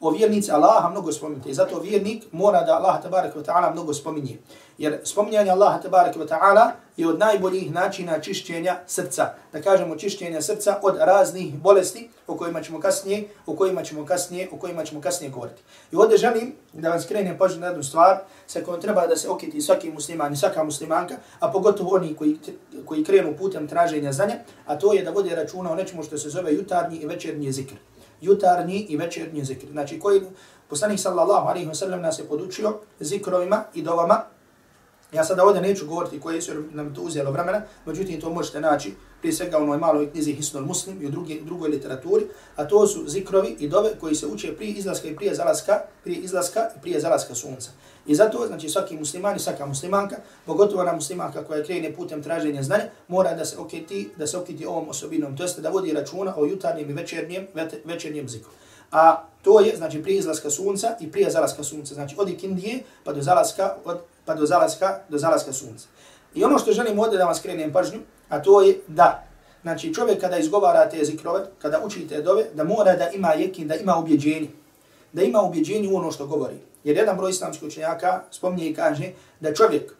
o 0.00 0.10
vjernici 0.10 0.52
Allaha 0.52 0.88
mnogo 0.88 1.12
spominjete. 1.12 1.50
I 1.50 1.54
zato 1.54 1.80
vjernik 1.80 2.24
mora 2.32 2.62
da 2.62 2.76
Allaha 2.76 3.00
tabaraka 3.00 3.38
wa 3.38 3.44
ta'ala 3.44 3.72
mnogo 3.72 3.94
spominje. 3.94 4.38
Jer 4.78 5.00
spominjanje 5.04 5.50
Allaha 5.50 5.80
tabaraka 5.80 6.18
wa 6.18 6.28
ta'ala 6.28 6.70
je 6.96 7.08
od 7.08 7.18
najboljih 7.18 7.72
načina 7.72 8.20
čišćenja 8.20 8.76
srca. 8.86 9.34
Da 9.52 9.62
kažemo 9.62 9.96
čišćenja 9.96 10.42
srca 10.42 10.78
od 10.82 10.96
raznih 10.98 11.54
bolesti 11.54 12.08
o 12.26 12.36
kojima 12.36 12.62
ćemo 12.62 12.80
kasnije, 12.80 13.28
o 13.46 13.56
kojima 13.56 13.82
ćemo 13.82 14.06
kasnije, 14.06 14.48
o 14.52 14.56
kojima 14.56 14.84
ćemo 14.84 15.00
kasnije 15.00 15.30
govoriti. 15.30 15.62
I 15.92 15.96
ovdje 15.96 16.18
želim 16.18 16.52
da 16.72 16.88
vam 16.90 17.00
skrenem 17.00 17.38
pažnju 17.38 17.60
na 17.60 17.66
jednu 17.66 17.82
stvar 17.82 18.18
sa 18.46 18.60
kojom 18.60 18.80
treba 18.80 19.06
da 19.06 19.16
se 19.16 19.28
okiti 19.28 19.60
svaki 19.60 19.90
musliman 19.90 20.32
i 20.32 20.36
svaka 20.36 20.64
muslimanka, 20.64 21.14
a 21.40 21.52
pogotovo 21.52 21.94
oni 21.96 22.14
koji, 22.14 22.38
koji 22.84 23.04
krenu 23.04 23.36
putem 23.38 23.68
traženja 23.68 24.12
znanja, 24.12 24.36
a 24.66 24.78
to 24.78 24.92
je 24.92 25.04
da 25.04 25.10
vode 25.10 25.34
računa 25.34 25.72
o 25.72 25.74
nečemu 25.74 26.02
što 26.02 26.18
se 26.18 26.28
zove 26.28 26.54
jutarnji 26.54 26.96
i 26.96 27.06
večernji 27.06 27.52
zikr 27.52 27.74
jutarnji 28.20 28.86
i 28.88 28.96
večernji 28.96 29.44
zikr. 29.44 29.66
Znači 29.70 29.98
koji 29.98 30.22
poslanik 30.68 31.00
sallallahu 31.00 31.48
alaihi 31.48 31.68
wa 31.68 31.74
sallam 31.74 32.02
nas 32.02 32.18
je 32.18 32.24
podučio 32.24 32.74
zikrovima 33.00 33.64
i 33.74 33.82
dovama. 33.82 34.24
Ja 35.12 35.24
sada 35.24 35.44
ovdje 35.44 35.62
neću 35.62 35.86
govoriti 35.86 36.20
koje 36.20 36.42
su 36.42 36.52
nam 36.72 36.94
to 36.94 37.02
uzelo 37.02 37.30
vremena, 37.30 37.62
međutim 37.86 38.20
to 38.20 38.30
možete 38.30 38.60
naći 38.60 38.94
prije 39.20 39.32
svega 39.32 39.58
u 39.58 39.62
onoj 39.62 39.78
maloj 39.78 40.10
knjizi 40.10 40.32
Hisnul 40.32 40.64
Muslim 40.64 41.02
i 41.02 41.06
u 41.06 41.10
drugi, 41.10 41.40
drugoj 41.44 41.68
literaturi, 41.68 42.26
a 42.56 42.64
to 42.64 42.86
su 42.86 43.08
zikrovi 43.08 43.56
i 43.58 43.68
dove 43.68 43.90
koji 44.00 44.14
se 44.14 44.26
uče 44.26 44.56
prije 44.56 44.72
izlaska 44.72 45.08
i 45.08 45.16
prije 45.16 45.34
zalaska, 45.34 45.80
prije 46.04 46.18
izlaska 46.20 46.60
i 46.76 46.80
prije 46.80 47.00
zalaska 47.00 47.34
sunca. 47.34 47.70
I 48.06 48.14
zato, 48.14 48.46
znači, 48.46 48.68
svaki 48.68 48.96
musliman 48.96 49.36
i 49.36 49.38
svaka 49.38 49.66
muslimanka, 49.66 50.16
pogotovo 50.46 50.82
ona 50.82 50.92
muslimanka 50.92 51.44
koja 51.44 51.64
krene 51.64 51.92
putem 51.92 52.22
traženja 52.22 52.62
znanja, 52.62 52.84
mora 53.08 53.34
da 53.34 53.44
se 53.44 53.58
okiti, 53.58 54.10
da 54.16 54.26
se 54.26 54.38
okiti 54.38 54.66
ovom 54.66 54.88
osobinom, 54.88 55.36
to 55.36 55.42
jest 55.42 55.60
da 55.60 55.68
vodi 55.68 55.92
računa 55.92 56.34
o 56.36 56.46
jutarnjem 56.46 56.90
i 56.90 56.92
večernjem, 56.92 57.46
večernjem 57.84 58.28
zikru. 58.28 58.50
A 58.92 59.24
to 59.42 59.60
je, 59.60 59.76
znači, 59.76 60.02
prije 60.02 60.18
izlaska 60.18 60.50
sunca 60.50 60.96
i 61.00 61.12
prije 61.12 61.30
zalaska 61.30 61.64
sunca. 61.64 61.94
Znači, 61.94 62.16
od 62.18 62.28
ikindije 62.28 62.82
pa 63.04 63.12
do 63.12 63.22
zalaska, 63.22 63.74
od, 63.84 63.98
pa 64.30 64.34
do 64.38 64.46
zalaska, 64.46 65.00
do 65.08 65.18
zalaska 65.18 65.52
sunca. 65.52 65.88
I 66.34 66.44
ono 66.44 66.58
što 66.58 66.72
želim 66.72 66.98
ovdje 66.98 67.18
da 67.18 67.24
vam 67.24 67.34
skrenem 67.34 67.72
pažnju, 67.72 67.98
a 68.28 68.42
to 68.42 68.60
je 68.62 68.78
da, 68.86 69.26
znači, 69.62 69.94
čovjek 69.94 70.20
kada 70.20 70.38
izgovara 70.38 70.88
te 70.88 71.04
zikrove, 71.04 71.46
kada 71.58 71.80
uči 71.84 72.06
te 72.08 72.22
dove, 72.22 72.44
da 72.54 72.64
mora 72.64 72.94
da 72.96 73.10
ima 73.10 73.32
jekin, 73.32 73.68
da 73.68 73.74
ima 73.74 73.96
ubjeđenje. 73.98 74.48
Da 75.12 75.22
ima 75.22 75.42
ubjeđenje 75.42 75.88
u 75.88 75.96
ono 75.96 76.12
što 76.12 76.26
govori. 76.26 76.54
Jer 76.84 76.96
jedan 76.96 77.16
broj 77.16 77.30
islamskih 77.30 77.68
učenjaka 77.68 78.22
spominje 78.30 78.68
i 78.68 78.74
kaže 78.74 79.12
da 79.40 79.54
čovjek 79.54 79.94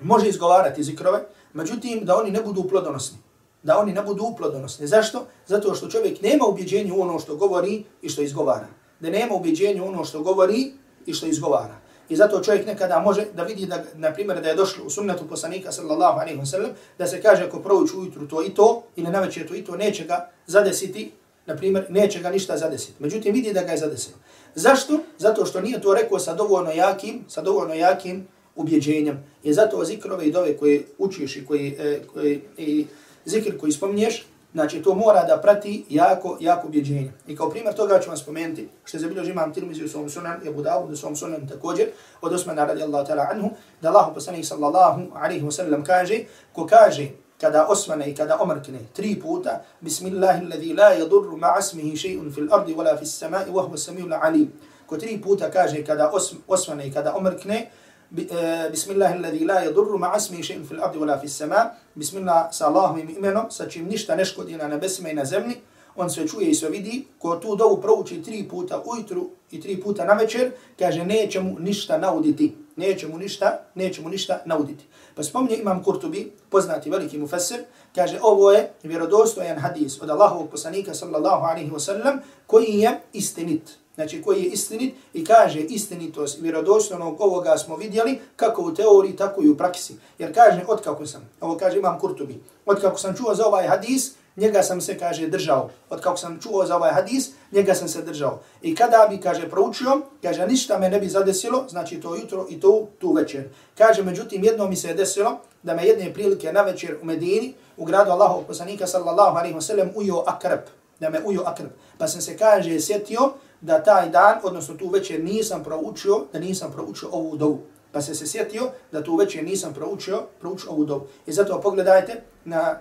može 0.00 0.28
izgovarati 0.28 0.84
zikrove, 0.84 1.24
međutim 1.52 2.04
da 2.04 2.16
oni 2.16 2.30
ne 2.30 2.42
budu 2.42 2.68
plodonosni. 2.68 3.18
Da 3.62 3.78
oni 3.78 3.92
ne 3.92 4.02
budu 4.02 4.34
plodonosni. 4.36 4.86
Zašto? 4.86 5.26
Zato 5.46 5.74
što 5.74 5.88
čovjek 5.88 6.22
nema 6.22 6.44
ubjeđenje 6.44 6.92
u 6.92 7.00
ono 7.00 7.18
što 7.18 7.36
govori 7.36 7.84
i 8.02 8.08
što 8.08 8.22
izgovara. 8.22 8.68
Da 9.00 9.10
nema 9.10 9.34
ubjeđenje 9.34 9.82
u 9.82 9.88
ono 9.88 10.04
što 10.04 10.22
govori 10.22 10.72
i 11.06 11.14
što 11.14 11.26
izgovara. 11.26 11.89
I 12.10 12.16
zato 12.16 12.40
čovjek 12.40 12.66
nekada 12.66 13.00
može 13.00 13.24
da 13.34 13.42
vidi 13.42 13.66
da, 13.66 13.84
na 13.94 14.12
primjer, 14.12 14.40
da 14.40 14.48
je 14.48 14.54
došlo 14.54 14.84
u 14.84 14.90
sunnetu 14.90 15.28
poslanika 15.28 15.72
sallallahu 15.72 16.20
alaihi 16.20 16.40
wa 16.40 16.46
sallam, 16.46 16.70
da 16.98 17.06
se 17.06 17.22
kaže 17.22 17.44
ako 17.44 17.58
prouči 17.58 17.96
ujutru 17.96 18.28
to 18.28 18.42
i 18.42 18.54
to, 18.54 18.82
ili 18.96 19.10
na 19.10 19.26
to 19.48 19.54
i 19.54 19.64
to, 19.64 19.76
neće 19.76 20.04
ga 20.04 20.30
zadesiti, 20.46 21.12
na 21.46 21.56
primjer, 21.56 21.86
neće 21.88 22.20
ga 22.20 22.30
ništa 22.30 22.56
zadesiti. 22.56 22.92
Međutim, 22.98 23.34
vidi 23.34 23.52
da 23.52 23.62
ga 23.62 23.72
je 23.72 23.78
zadesio. 23.78 24.14
Zašto? 24.54 25.00
Zato 25.18 25.46
što 25.46 25.60
nije 25.60 25.80
to 25.80 25.94
rekao 25.94 26.18
sa 26.18 26.34
dovoljno 26.34 26.70
jakim, 26.70 27.24
sa 27.28 27.42
dovoljno 27.42 27.74
jakim 27.74 28.26
ubjeđenjem. 28.56 29.24
I 29.42 29.52
zato 29.52 29.84
zikrove 29.84 30.26
i 30.26 30.32
dove 30.32 30.56
koje 30.56 30.82
učiš 30.98 31.36
i 31.36 31.46
koji, 31.46 31.76
e, 31.78 32.00
koji, 32.12 32.40
i 32.58 32.86
zikr 33.24 33.58
koji 33.58 33.72
spominješ, 33.72 34.26
znači 34.52 34.82
to 34.82 34.94
mora 34.94 35.24
da 35.24 35.40
prati 35.42 35.84
jako, 35.88 36.36
jako 36.40 36.66
objeđenje. 36.66 37.12
I 37.26 37.36
kao 37.36 37.50
primjer 37.50 37.74
toga 37.74 38.00
ću 38.00 38.08
vam 38.08 38.16
spomenuti, 38.16 38.68
što 38.84 38.96
je 38.96 39.00
zabilježi 39.00 39.30
imam 39.30 39.52
Tirmizi 39.52 39.84
u 39.84 39.88
svom 39.88 40.10
sunan, 40.10 40.40
i 40.44 40.48
Dawud 40.48 40.92
u 40.92 40.96
svom 40.96 41.16
sunan 41.16 41.48
također, 41.48 41.88
od 42.22 42.32
Osmana 42.32 42.64
radijallahu 42.64 43.06
ta'ala 43.06 43.26
anhu, 43.32 43.50
da 43.82 43.88
Allah 43.88 44.10
poslanih 44.14 44.46
sallallahu 44.46 45.00
alaihi 45.14 45.44
wa 45.44 45.50
sallam 45.50 45.84
kaže, 45.84 46.24
ko 46.52 46.66
kaže, 46.66 47.08
kada 47.40 47.66
osvane 47.66 48.10
i 48.10 48.14
kada 48.14 48.38
omrkne 48.40 48.78
tri 48.92 49.20
puta, 49.20 49.62
Bismillahi 49.80 50.44
alladhi 50.44 50.74
la 50.74 50.92
yadurru 50.94 51.38
ma'asmihi 51.38 51.96
še'un 51.96 52.34
fil 52.34 52.48
ardi 52.52 52.74
wala 52.74 52.98
fis 52.98 53.18
samai 53.18 53.44
wa 53.48 53.62
huwa 53.62 53.76
samiul 53.76 54.12
alim. 54.12 54.52
Ko 54.86 54.96
tri 54.96 55.20
puta 55.22 55.50
kaže 55.50 55.84
kada 55.84 56.12
osvane 56.48 56.88
i 56.88 56.92
kada 56.92 57.14
omrkne, 57.16 57.70
E, 58.18 58.70
Bismillahi 58.72 59.14
alladhi 59.18 59.46
la 59.46 59.60
yadurru 59.64 59.98
ma'asmihi 59.98 60.42
shay'un 60.42 60.64
fil 60.64 60.80
ardi 60.82 60.98
wala 60.98 61.20
fis 61.20 61.36
sama. 61.36 61.74
Bismillah 61.96 62.50
sa 62.52 62.66
Allahovim 62.66 63.08
imenom, 63.08 63.50
sa 63.50 63.68
čim 63.68 63.86
ništa 63.86 64.16
ne 64.16 64.24
škodi 64.24 64.56
na 64.56 64.68
nebesima 64.68 65.10
i 65.10 65.14
na 65.14 65.24
zemlji, 65.24 65.54
on 65.96 66.10
sve 66.10 66.26
čuje 66.28 66.50
i 66.50 66.54
sve 66.54 66.70
vidi, 66.70 67.06
ko 67.18 67.36
tu 67.36 67.56
dovu 67.56 67.80
prouči 67.80 68.22
tri 68.22 68.42
puta 68.48 68.82
ujutru 68.86 69.30
i 69.50 69.60
tri 69.60 69.80
puta 69.80 70.04
na 70.04 70.12
večer, 70.12 70.50
kaže 70.78 71.04
neće 71.04 71.40
mu 71.40 71.56
ništa 71.58 71.98
nauditi. 71.98 72.56
Neće 72.76 73.08
mu 73.08 73.18
ništa, 73.18 73.58
neće 73.74 74.02
mu 74.02 74.08
ništa 74.08 74.42
nauditi. 74.46 74.84
Pa 75.14 75.22
spomnje 75.22 75.56
imam 75.56 75.82
Kurtubi, 75.82 76.32
poznati 76.50 76.90
veliki 76.90 77.18
mufassir, 77.18 77.60
kaže 77.94 78.18
ovo 78.22 78.50
je 78.52 78.72
vjerodostojan 78.82 79.58
hadis 79.58 80.02
od 80.02 80.10
Allahovog 80.10 80.50
poslanika 80.50 80.94
sallallahu 80.94 81.44
alaihi 81.44 81.70
wasallam 81.70 82.18
koji 82.46 82.66
je 82.66 83.00
istinit. 83.12 83.78
Znači 84.00 84.22
koji 84.22 84.42
je 84.42 84.48
istinit 84.48 84.94
i 85.12 85.24
kaže 85.24 85.60
istinitost 85.60 86.38
i 86.38 86.42
vjerodostojnog 86.42 87.20
ovoga 87.20 87.58
smo 87.58 87.76
vidjeli 87.76 88.18
kako 88.36 88.62
u 88.62 88.74
teoriji, 88.74 89.16
tako 89.16 89.42
i 89.42 89.48
u 89.48 89.56
praksi. 89.56 89.96
Jer 90.18 90.34
kaže, 90.34 90.64
otkako 90.68 91.06
sam, 91.06 91.28
ovo 91.40 91.56
kaže 91.56 91.78
imam 91.78 91.98
Kurtubi, 91.98 92.40
otkako 92.66 92.98
sam 92.98 93.16
čuo 93.16 93.34
za 93.34 93.46
ovaj 93.46 93.66
hadis, 93.66 94.12
njega 94.36 94.62
sam 94.62 94.80
se, 94.80 94.98
kaže, 94.98 95.26
držao. 95.26 95.70
Od 95.90 96.00
kako 96.00 96.16
sam 96.16 96.40
čuo 96.42 96.66
za 96.66 96.76
ovaj 96.76 96.92
hadis, 96.92 97.30
njega 97.52 97.74
sam 97.74 97.88
se 97.88 98.02
držao. 98.02 98.40
I 98.62 98.74
kada 98.74 99.06
bi, 99.10 99.20
kaže, 99.20 99.50
proučio, 99.50 100.00
kaže, 100.22 100.46
ništa 100.46 100.78
me 100.78 100.88
ne 100.88 101.00
bi 101.00 101.08
zadesilo, 101.08 101.64
znači 101.68 102.00
to 102.00 102.16
jutro 102.16 102.46
i 102.48 102.60
to 102.60 102.88
tu 102.98 103.12
večer. 103.12 103.48
Kaže, 103.78 104.02
međutim, 104.02 104.44
jedno 104.44 104.68
mi 104.68 104.76
se 104.76 104.88
je 104.88 104.94
desilo, 104.94 105.38
da 105.62 105.74
me 105.74 105.84
jedne 105.84 106.14
prilike 106.14 106.52
na 106.52 106.62
večer 106.62 106.96
u 107.02 107.04
Medini, 107.04 107.54
u 107.76 107.84
gradu 107.84 108.10
Allahov 108.10 108.44
poslanika, 108.46 108.86
sallallahu 108.86 109.36
alaihi 109.36 109.56
wa 109.56 109.60
sallam, 109.60 109.90
ujo 109.94 110.24
akrep. 110.26 110.68
Da 111.00 111.10
me 111.10 111.20
ujo 111.24 111.42
akrep. 111.46 111.70
Pa 111.98 112.08
sam 112.08 112.20
se, 112.20 112.36
kaže, 112.36 112.80
sjetio 112.80 113.32
da 113.60 113.82
taj 113.82 114.08
dan, 114.08 114.38
odnosno 114.42 114.74
tu 114.74 114.88
večer 114.88 115.24
nisam 115.24 115.64
proučio, 115.64 116.24
da 116.32 116.38
nisam 116.38 116.72
proučio 116.72 117.08
ovu 117.12 117.36
dovu. 117.36 117.60
Pa 117.92 118.02
se 118.02 118.14
se 118.14 118.26
sjetio 118.26 118.70
da 118.92 119.04
tu 119.04 119.16
večer 119.16 119.44
nisam 119.44 119.74
proučio, 119.74 120.22
proučio 120.40 120.70
ovu 120.70 120.84
dovu. 120.84 121.06
I 121.26 121.32
zato 121.32 121.60
pogledajte 121.60 122.22
na 122.44 122.80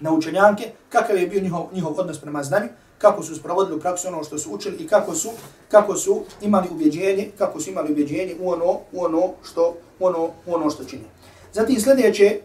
na 0.00 0.12
učenjanke, 0.12 0.70
kakav 0.88 1.16
je 1.16 1.26
bio 1.26 1.40
njihov, 1.40 1.66
njihov 1.72 2.00
odnos 2.00 2.18
prema 2.20 2.42
znanju, 2.42 2.68
kako 2.98 3.22
su 3.22 3.36
sprovodili 3.36 3.76
u 3.76 3.80
praksu 3.80 4.08
ono 4.08 4.24
što 4.24 4.38
su 4.38 4.52
učili 4.52 4.76
i 4.76 4.86
kako 4.86 5.14
su, 5.14 5.30
kako 5.68 5.96
su 5.96 6.22
imali 6.40 6.68
ubjeđenje, 6.70 7.30
kako 7.38 7.60
su 7.60 7.70
imali 7.70 7.92
ubjeđenje 7.92 8.36
u 8.40 8.50
ono, 8.50 8.80
u 8.92 9.04
ono 9.04 9.32
što, 9.42 9.76
u 10.00 10.06
ono, 10.06 10.24
u 10.46 10.54
ono 10.54 10.70
što 10.70 10.84
čini. 10.84 11.04
Zatim 11.52 11.80
sljedeće, 11.80 12.24
e, 12.24 12.40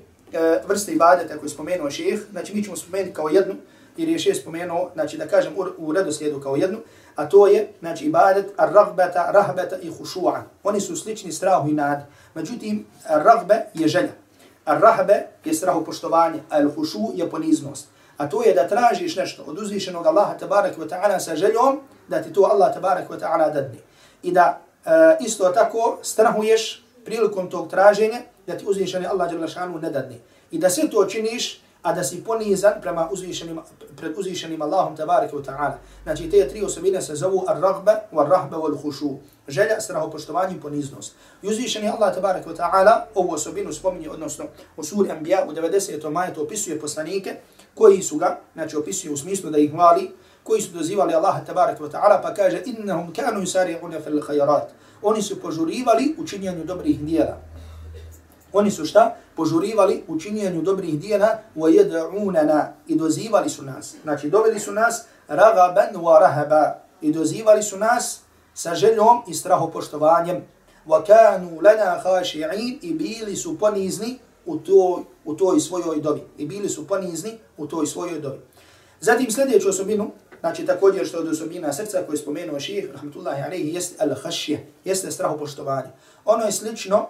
vrste 0.67 0.91
ibadeta 0.91 1.37
koje 1.37 1.49
spomenuo 1.49 1.91
šejh, 1.91 2.19
znači 2.31 2.55
mi 2.55 2.63
ćemo 2.63 2.75
spomenuti 2.75 3.13
kao 3.13 3.29
jednu, 3.29 3.55
jer 3.99 4.09
je 4.09 4.19
šeheh 4.19 4.41
spomenuo, 4.41 4.89
znači 4.93 5.17
da 5.17 5.27
kažem 5.27 5.53
u, 5.57 5.65
u 5.77 5.93
redoslijedu 5.93 6.41
kao 6.41 6.55
jednu, 6.55 6.77
a 7.15 7.29
to 7.29 7.47
je, 7.47 7.67
znači, 7.79 8.05
ibadet 8.05 8.53
ar-ragbeta, 8.57 9.31
rahbeta 9.31 9.77
i 9.81 9.91
hušu'a. 9.91 10.41
Oni 10.63 10.81
su 10.81 10.95
slični 10.95 11.31
strahu 11.31 11.69
i 11.69 11.73
nadi. 11.73 12.03
Međutim, 12.33 12.85
ar-ragbe 13.07 13.55
je 13.73 13.87
želja. 13.87 14.11
Ar-rahbe 14.65 15.25
je 15.45 15.53
strahu 15.53 15.85
poštovanje, 15.85 16.39
a 16.49 16.61
al-hušu 16.61 17.11
je 17.13 17.29
poniznost. 17.29 17.87
A 18.17 18.29
to 18.29 18.43
je 18.43 18.53
da 18.53 18.67
tražiš 18.67 19.15
nešto 19.15 19.43
od 19.47 19.59
uzvišenog 19.59 20.05
Allaha 20.05 20.37
tabarak 20.37 20.77
wa 20.77 20.89
ta'ala 20.89 21.19
sa 21.19 21.35
željom, 21.35 21.79
da 22.07 22.21
ti 22.21 22.33
to 22.33 22.41
Allah 22.41 22.73
tabarak 22.73 23.09
wa 23.09 23.19
ta'ala 23.19 23.53
dadne. 23.53 23.79
I 24.23 24.31
da 24.31 24.61
e, 24.85 24.89
isto 25.25 25.49
tako 25.49 25.99
strahuješ 26.01 26.83
prilikom 27.05 27.49
tog 27.49 27.69
traženja, 27.69 28.19
da 28.47 28.57
ti 28.57 28.65
uzvišeni 28.67 29.07
Allah 29.07 29.31
ne 29.81 29.89
dadne. 29.89 30.19
I 30.51 30.59
da 30.59 30.69
sve 30.69 30.89
to 30.89 31.05
činiš, 31.05 31.61
a 31.83 31.93
da 31.93 32.03
si 32.03 32.23
ponizan 32.23 32.73
prema 32.81 33.09
uzvišenim, 33.11 33.59
pred 33.95 34.17
uzvišenim 34.17 34.61
Allahom 34.61 34.95
tabaraka 34.95 35.35
wa 35.35 35.43
ta'ala. 35.43 35.77
Znači 36.03 36.29
te 36.29 36.47
tri 36.49 36.63
osobine 36.63 37.01
se 37.01 37.15
zovu 37.15 37.43
ar-ragba, 37.47 37.95
ar-rahba, 38.11 38.57
wal-hušu. 38.57 39.15
Želja, 39.47 39.81
strahopoštovanje 39.81 40.55
i 40.55 40.61
poniznost. 40.61 41.15
I 41.43 41.47
uzvišeni 41.47 41.89
Allah 41.89 42.15
tabaraka 42.15 42.49
wa 42.49 42.55
ta'ala 42.57 43.05
ovu 43.15 43.31
osobinu 43.33 43.73
spominje, 43.73 44.09
odnosno 44.09 44.45
u 44.77 44.83
suri 44.83 45.09
Anbiya 45.09 45.45
u 45.47 45.53
90. 45.53 46.09
majetu 46.09 46.43
opisuje 46.43 46.79
poslanike 46.79 47.35
koji 47.73 48.01
su 48.01 48.17
ga, 48.17 48.39
znači 48.53 48.77
opisuje 48.77 49.13
u 49.13 49.17
smislu 49.17 49.49
da 49.49 49.57
ih 49.57 49.71
hvali, 49.71 50.11
koji 50.43 50.61
su 50.61 50.71
dozivali 50.73 51.13
Allah 51.13 51.45
tabaraka 51.45 51.83
wa 51.83 51.91
ta'ala, 51.91 52.21
pa 52.21 52.33
kaže 52.33 52.61
innahum 52.65 53.13
kanu 53.13 53.41
yusari'una 53.41 54.03
fil 54.03 54.21
khayrat. 54.21 54.67
Oni 55.01 55.21
su 55.21 55.41
požurivali 55.41 56.15
u 56.17 56.27
činjenju 56.27 56.65
dobrih 56.65 56.99
djela. 56.99 57.37
Oni 58.53 58.71
su 58.71 58.85
šta? 58.85 59.15
Požurivali 59.35 60.03
u 60.07 60.19
činjenju 60.19 60.61
dobrih 60.61 60.99
dijela 60.99 61.39
wa 61.55 61.69
yad'unana 61.69 62.65
i 62.87 62.95
dozivali 62.95 63.49
su 63.49 63.63
nas. 63.63 63.95
Znači 64.03 64.29
doveli 64.29 64.59
su 64.59 64.71
nas 64.71 65.05
ragaban 65.27 65.95
wa 65.95 66.19
rahaba 66.19 66.75
i 67.01 67.11
dozivali 67.11 67.63
su 67.63 67.77
nas 67.77 68.19
sa 68.53 68.75
željom 68.75 69.21
i 69.27 69.33
strahopoštovanjem. 69.33 70.43
Wa 70.87 71.05
kanu 71.05 71.59
lana 71.63 72.01
khashi'in 72.03 72.77
i 72.81 72.93
bili 72.93 73.35
su 73.35 73.59
ponizni 73.59 74.19
u 74.45 74.57
toj, 74.57 75.03
u 75.25 75.33
toj 75.33 75.59
svojoj 75.59 76.01
dobi. 76.01 76.21
I 76.37 76.45
bili 76.45 76.69
su 76.69 76.87
ponizni 76.87 77.37
u 77.57 77.67
toj 77.67 77.87
svojoj 77.87 78.19
dobi. 78.19 78.39
Zatim 79.01 79.31
sljedeću 79.31 79.69
osobinu, 79.69 80.11
znači 80.39 80.65
također 80.65 81.07
što 81.07 81.17
od 81.17 81.27
osobina 81.27 81.73
srca 81.73 82.03
koje 82.05 82.13
je 82.13 82.17
spomenuo 82.17 82.59
ših, 82.59 82.89
rahmatullahi 82.93 83.41
alaihi, 83.41 83.73
jeste 83.73 84.05
al-khashje, 84.05 84.57
jeste 84.85 85.11
strahopoštovanje. 85.11 85.89
Ono 86.25 86.45
je 86.45 86.51
slično 86.51 87.07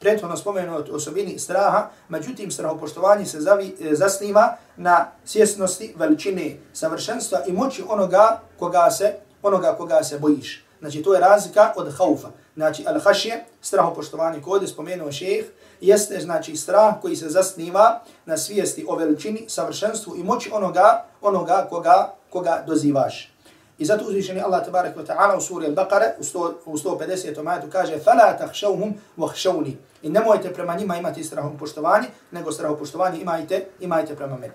prethodno 0.00 0.36
spomenut 0.36 0.88
osobini 0.88 1.38
straha, 1.38 1.90
međutim 2.08 2.50
strahopoštovanje 2.50 3.26
se 3.26 3.40
zavi, 3.40 3.76
e, 3.80 3.94
zasniva 3.94 4.56
na 4.76 5.06
svjesnosti 5.24 5.94
veličine 5.96 6.56
savršenstva 6.72 7.38
i 7.46 7.52
moći 7.52 7.84
onoga 7.88 8.40
koga 8.58 8.90
se 8.90 9.14
onoga 9.42 9.74
koga 9.76 10.02
se 10.02 10.18
bojiš. 10.18 10.64
Znači 10.80 11.02
to 11.02 11.14
je 11.14 11.20
razlika 11.20 11.72
od 11.76 11.94
haufa. 11.98 12.28
Znači 12.54 12.84
al-hašje, 12.84 13.38
strahopoštovanje 13.62 14.42
kod 14.42 14.62
je 14.62 14.68
spomenuo 14.68 15.12
šejh, 15.12 15.44
jeste 15.80 16.20
znači 16.20 16.56
strah 16.56 16.94
koji 17.02 17.16
se 17.16 17.28
zasniva 17.28 18.02
na 18.26 18.36
svijesti 18.36 18.86
o 18.88 18.96
veličini, 18.96 19.44
savršenstvu 19.48 20.16
i 20.16 20.22
moći 20.22 20.50
onoga 20.52 21.04
onoga 21.22 21.66
koga 21.70 22.14
koga 22.30 22.64
dozivaš. 22.66 23.32
I 23.77 23.85
zato 23.85 24.05
uzvišeni 24.05 24.41
Allah 24.41 24.65
tabarak 24.65 24.97
wa 24.97 25.05
ta'ala 25.05 25.37
u 25.37 25.41
suri 25.41 25.67
Al-Baqara 25.67 26.13
u 26.65 26.77
150. 26.77 27.43
majetu 27.43 27.67
kaže 27.71 27.97
فَلَا 27.97 28.37
تَحْشَوْهُمْ 28.39 28.93
وَحْشَوْنِ 29.17 29.73
I 30.01 30.09
nemojte 30.09 30.53
prema 30.53 30.75
njima 30.75 30.97
imati 30.97 31.23
strahom 31.23 31.57
poštovanje, 31.57 32.07
nego 32.31 32.51
strahom 32.51 32.77
poštovanje 32.77 33.21
imajte, 33.21 33.65
imajte 33.79 34.15
prema 34.15 34.37
meni. 34.37 34.53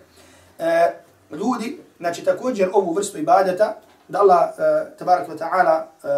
E, 0.58 0.92
ljudi, 1.30 1.78
znači 1.98 2.24
također 2.24 2.68
ovu 2.72 2.92
vrstu 2.92 3.18
ibadeta, 3.18 3.76
da 4.08 4.20
Allah 4.20 4.50
e, 4.58 4.96
tabarak 4.98 5.28
wa 5.28 5.38
ta'ala 5.38 5.82
e, 5.82 6.08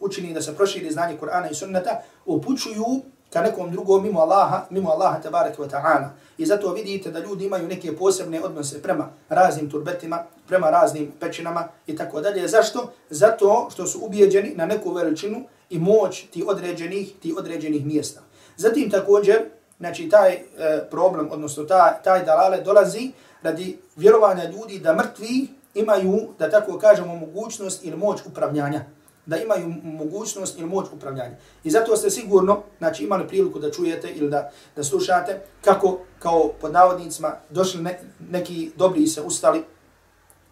učini 0.00 0.34
da 0.34 0.42
se 0.42 0.56
proširi 0.56 0.92
znanje 0.92 1.18
Kur'ana 1.20 1.50
i 1.50 1.54
sunnata, 1.54 2.02
upućuju 2.26 3.02
ka 3.33 3.41
nekom 3.41 3.71
drugom 3.71 4.03
mimo 4.03 4.21
Allaha, 4.21 4.65
mimo 4.69 4.91
Allaha 4.91 5.21
tabaraka 5.21 5.61
wa 5.61 5.69
ta'ala. 5.69 6.09
I 6.37 6.45
zato 6.45 6.73
vidite 6.73 7.11
da 7.11 7.19
ljudi 7.19 7.45
imaju 7.45 7.67
neke 7.67 7.95
posebne 7.95 8.43
odnose 8.43 8.81
prema 8.81 9.09
raznim 9.29 9.69
turbetima, 9.69 10.23
prema 10.47 10.69
raznim 10.69 11.11
pećinama 11.19 11.67
i 11.87 11.95
tako 11.95 12.21
dalje. 12.21 12.47
Zašto? 12.47 12.91
Zato 13.09 13.67
što 13.71 13.87
su 13.87 13.99
ubijeđeni 14.01 14.53
na 14.55 14.65
neku 14.65 14.93
veličinu 14.93 15.43
i 15.69 15.79
moć 15.79 16.25
ti 16.31 16.43
određenih, 16.47 17.13
ti 17.21 17.35
određenih 17.37 17.85
mjesta. 17.85 18.21
Zatim 18.57 18.89
također, 18.89 19.35
znači 19.79 20.09
taj 20.09 20.33
e, 20.33 20.41
problem, 20.91 21.29
odnosno 21.31 21.63
ta, 21.63 21.99
taj 22.03 22.25
dalale 22.25 22.61
dolazi 22.61 23.11
radi 23.41 23.79
vjerovanja 23.95 24.49
ljudi 24.49 24.79
da 24.79 24.95
mrtvi 24.95 25.47
imaju, 25.73 26.27
da 26.39 26.49
tako 26.49 26.77
kažemo, 26.79 27.15
mogućnost 27.15 27.85
ili 27.85 27.97
moć 27.97 28.19
upravljanja 28.25 28.85
da 29.27 29.37
imaju 29.37 29.73
mogućnost 29.83 30.59
ili 30.59 30.67
moć 30.67 30.87
upravljanja. 30.93 31.35
I 31.63 31.69
zato 31.69 31.97
ste 31.97 32.09
sigurno 32.09 32.63
znači, 32.77 33.03
imali 33.03 33.27
priliku 33.27 33.59
da 33.59 33.71
čujete 33.71 34.09
ili 34.09 34.29
da, 34.29 34.51
da 34.75 34.83
slušate 34.83 35.41
kako 35.61 35.99
kao 36.19 36.51
pod 36.61 36.71
navodnicima 36.71 37.33
došli 37.49 37.81
ne, 37.81 37.99
neki 38.31 38.71
dobri 38.75 39.07
se 39.07 39.21
ustali 39.21 39.63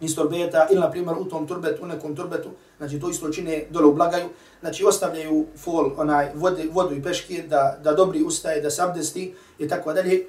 iz 0.01 0.15
turbeta 0.15 0.67
ili 0.71 0.79
na 0.79 0.91
primjer 0.91 1.15
u 1.19 1.25
tom 1.25 1.47
turbetu, 1.47 1.83
u 1.83 1.87
nekom 1.87 2.15
turbetu, 2.15 2.49
znači 2.77 2.99
to 2.99 3.09
isto 3.09 3.29
čine 3.29 3.65
dole 3.69 3.85
u 3.85 3.93
blagaju, 3.93 4.29
znači 4.59 4.85
ostavljaju 4.85 5.45
fol, 5.57 5.91
onaj, 5.97 6.31
vode, 6.35 6.67
vodu 6.71 6.95
i 6.95 7.03
peški 7.03 7.41
da, 7.41 7.77
da 7.83 7.93
dobri 7.93 8.23
ustaje, 8.23 8.61
da 8.61 8.69
se 8.69 8.81
abdesti 8.81 9.33
i 9.59 9.67
tako 9.67 9.93
dalje. 9.93 10.25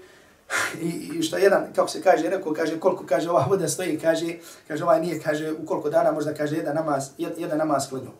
I, 0.82 1.10
I 1.18 1.22
što 1.22 1.36
jedan, 1.36 1.72
kako 1.74 1.88
se 1.88 2.02
kaže, 2.02 2.30
rekao, 2.30 2.52
kaže, 2.52 2.80
koliko 2.80 3.06
kaže 3.06 3.30
ova 3.30 3.46
voda 3.48 3.68
stoji, 3.68 3.98
kaže, 3.98 4.26
kaže 4.68 4.84
ovaj 4.84 5.00
nije, 5.00 5.20
kaže, 5.20 5.52
u 5.52 5.66
koliko 5.66 5.90
dana 5.90 6.12
možda 6.12 6.34
kaže 6.34 6.56
jedan 6.56 6.74
namaz, 6.74 7.08
jedan 7.18 7.58
namaz 7.58 7.88
klanju. 7.88 8.10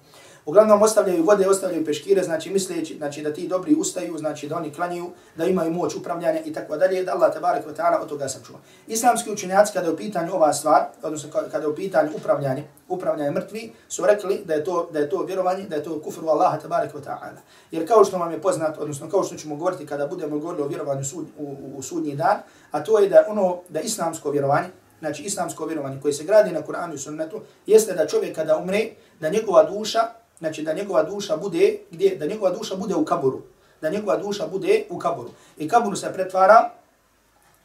Uglavnom 0.47 0.82
ostavljaju 0.82 1.24
vode, 1.24 1.49
ostavljaju 1.49 1.84
peškire, 1.84 2.22
znači 2.22 2.51
misleći 2.51 2.97
znači, 2.97 3.22
da 3.22 3.32
ti 3.32 3.49
dobri 3.49 3.74
ustaju, 3.74 4.18
znači 4.18 4.49
da 4.49 4.57
oni 4.57 4.72
klanjaju, 4.72 5.11
da 5.36 5.44
imaju 5.44 5.70
moć 5.70 5.94
upravljanja 5.94 6.40
i 6.44 6.53
tako 6.53 6.76
dalje, 6.76 7.05
da 7.05 7.12
Allah 7.12 7.34
tabarak 7.34 7.66
wa 7.66 7.74
ta'ala 7.76 8.03
od 8.03 8.09
toga 8.09 8.28
sačuva. 8.28 8.59
Islamski 8.86 9.32
učenjaci 9.32 9.72
kada 9.72 9.86
je 9.86 9.92
u 9.92 9.97
pitanju 9.97 10.34
ova 10.34 10.53
stvar, 10.53 10.84
odnosno 11.03 11.30
kada 11.30 11.64
je 11.64 11.68
u 11.68 11.74
pitanju 11.74 12.11
upravljanje, 12.16 12.64
upravljanje 12.88 13.30
mrtvi, 13.30 13.72
su 13.88 14.07
rekli 14.07 14.42
da 14.44 14.55
je 14.55 14.64
to, 14.64 14.88
da 14.92 14.99
je 14.99 15.11
to 15.11 15.22
vjerovanje, 15.22 15.64
da 15.64 15.76
je 15.76 15.84
to 15.84 16.01
kufru 16.01 16.28
Allaha 16.28 16.59
tabarak 16.59 16.94
wa 16.94 17.05
ta'ala. 17.05 17.40
Jer 17.70 17.88
kao 17.88 18.05
što 18.05 18.18
vam 18.18 18.32
je 18.32 18.42
poznat, 18.42 18.78
odnosno 18.78 19.11
kao 19.11 19.24
što 19.24 19.36
ćemo 19.36 19.57
govoriti 19.57 19.86
kada 19.86 20.07
budemo 20.07 20.38
govorili 20.38 20.62
o 20.62 20.68
vjerovanju 20.68 21.05
sud, 21.05 21.26
u, 21.38 21.44
u, 21.44 21.78
u 21.78 21.82
sudnji 21.82 22.16
dan, 22.16 22.36
a 22.70 22.84
to 22.84 22.99
je 22.99 23.09
da 23.09 23.24
ono, 23.28 23.59
da 23.68 23.80
islamsko 23.80 24.30
vjerovanje, 24.30 24.68
znači 24.99 25.22
islamsko 25.22 25.66
vjerovanje 25.66 26.01
koje 26.01 26.12
se 26.12 26.24
gradi 26.24 26.53
na 26.53 26.62
Kur'anu 26.62 26.94
i 26.94 26.99
sunnetu, 26.99 27.40
jeste 27.66 27.94
da 27.94 28.07
čovjek 28.07 28.36
kada 28.36 28.57
umre, 28.57 28.90
da 29.20 29.28
njegova 29.28 29.64
duša 29.64 30.01
znači 30.39 30.62
da 30.62 30.72
njegova 30.72 31.03
duša 31.03 31.37
bude 31.37 31.78
gdje 31.91 32.16
da 32.16 32.26
njegova 32.26 32.51
duša 32.51 32.76
bude 32.76 32.95
u 32.95 33.05
kaburu 33.05 33.43
da 33.82 33.91
njegova 33.91 34.16
duša 34.16 34.47
bude 34.47 34.84
u 34.91 34.99
kaburu 34.99 35.30
i 35.59 35.68
kabur 35.68 35.99
se 35.99 36.12
pretvara 36.12 36.70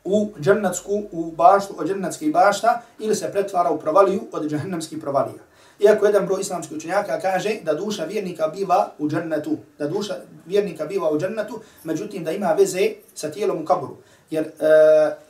u 0.03 0.32
džennetsku 0.39 1.03
u 1.11 1.32
baštu 1.32 1.74
od 1.78 1.88
džennatske 1.88 2.30
bašta 2.30 2.82
ili 2.99 3.15
se 3.15 3.32
pretvara 3.32 3.69
u 3.69 3.80
provaliju 3.80 4.22
od 4.32 4.49
džehennemskih 4.49 4.99
provalija 4.99 5.51
Iako 5.82 6.05
jedan 6.05 6.26
broj 6.26 6.41
islamskih 6.41 6.78
učenjaka 6.78 7.19
kaže 7.19 7.49
da 7.63 7.74
duša 7.74 8.03
vjernika 8.03 8.47
biva 8.47 8.91
u 8.99 9.09
džennetu, 9.09 9.57
da 9.80 9.88
duša 9.88 10.15
vjernika 10.45 10.86
biva 10.86 11.11
u 11.11 11.19
džennetu, 11.19 11.59
međutim 11.84 12.24
da 12.24 12.32
ima 12.32 12.53
veze 12.53 12.89
sa 13.15 13.32
tijelom 13.32 13.61
u 13.61 13.65
kaburu. 13.65 13.97
Jer 14.30 14.43
e, 14.43 14.51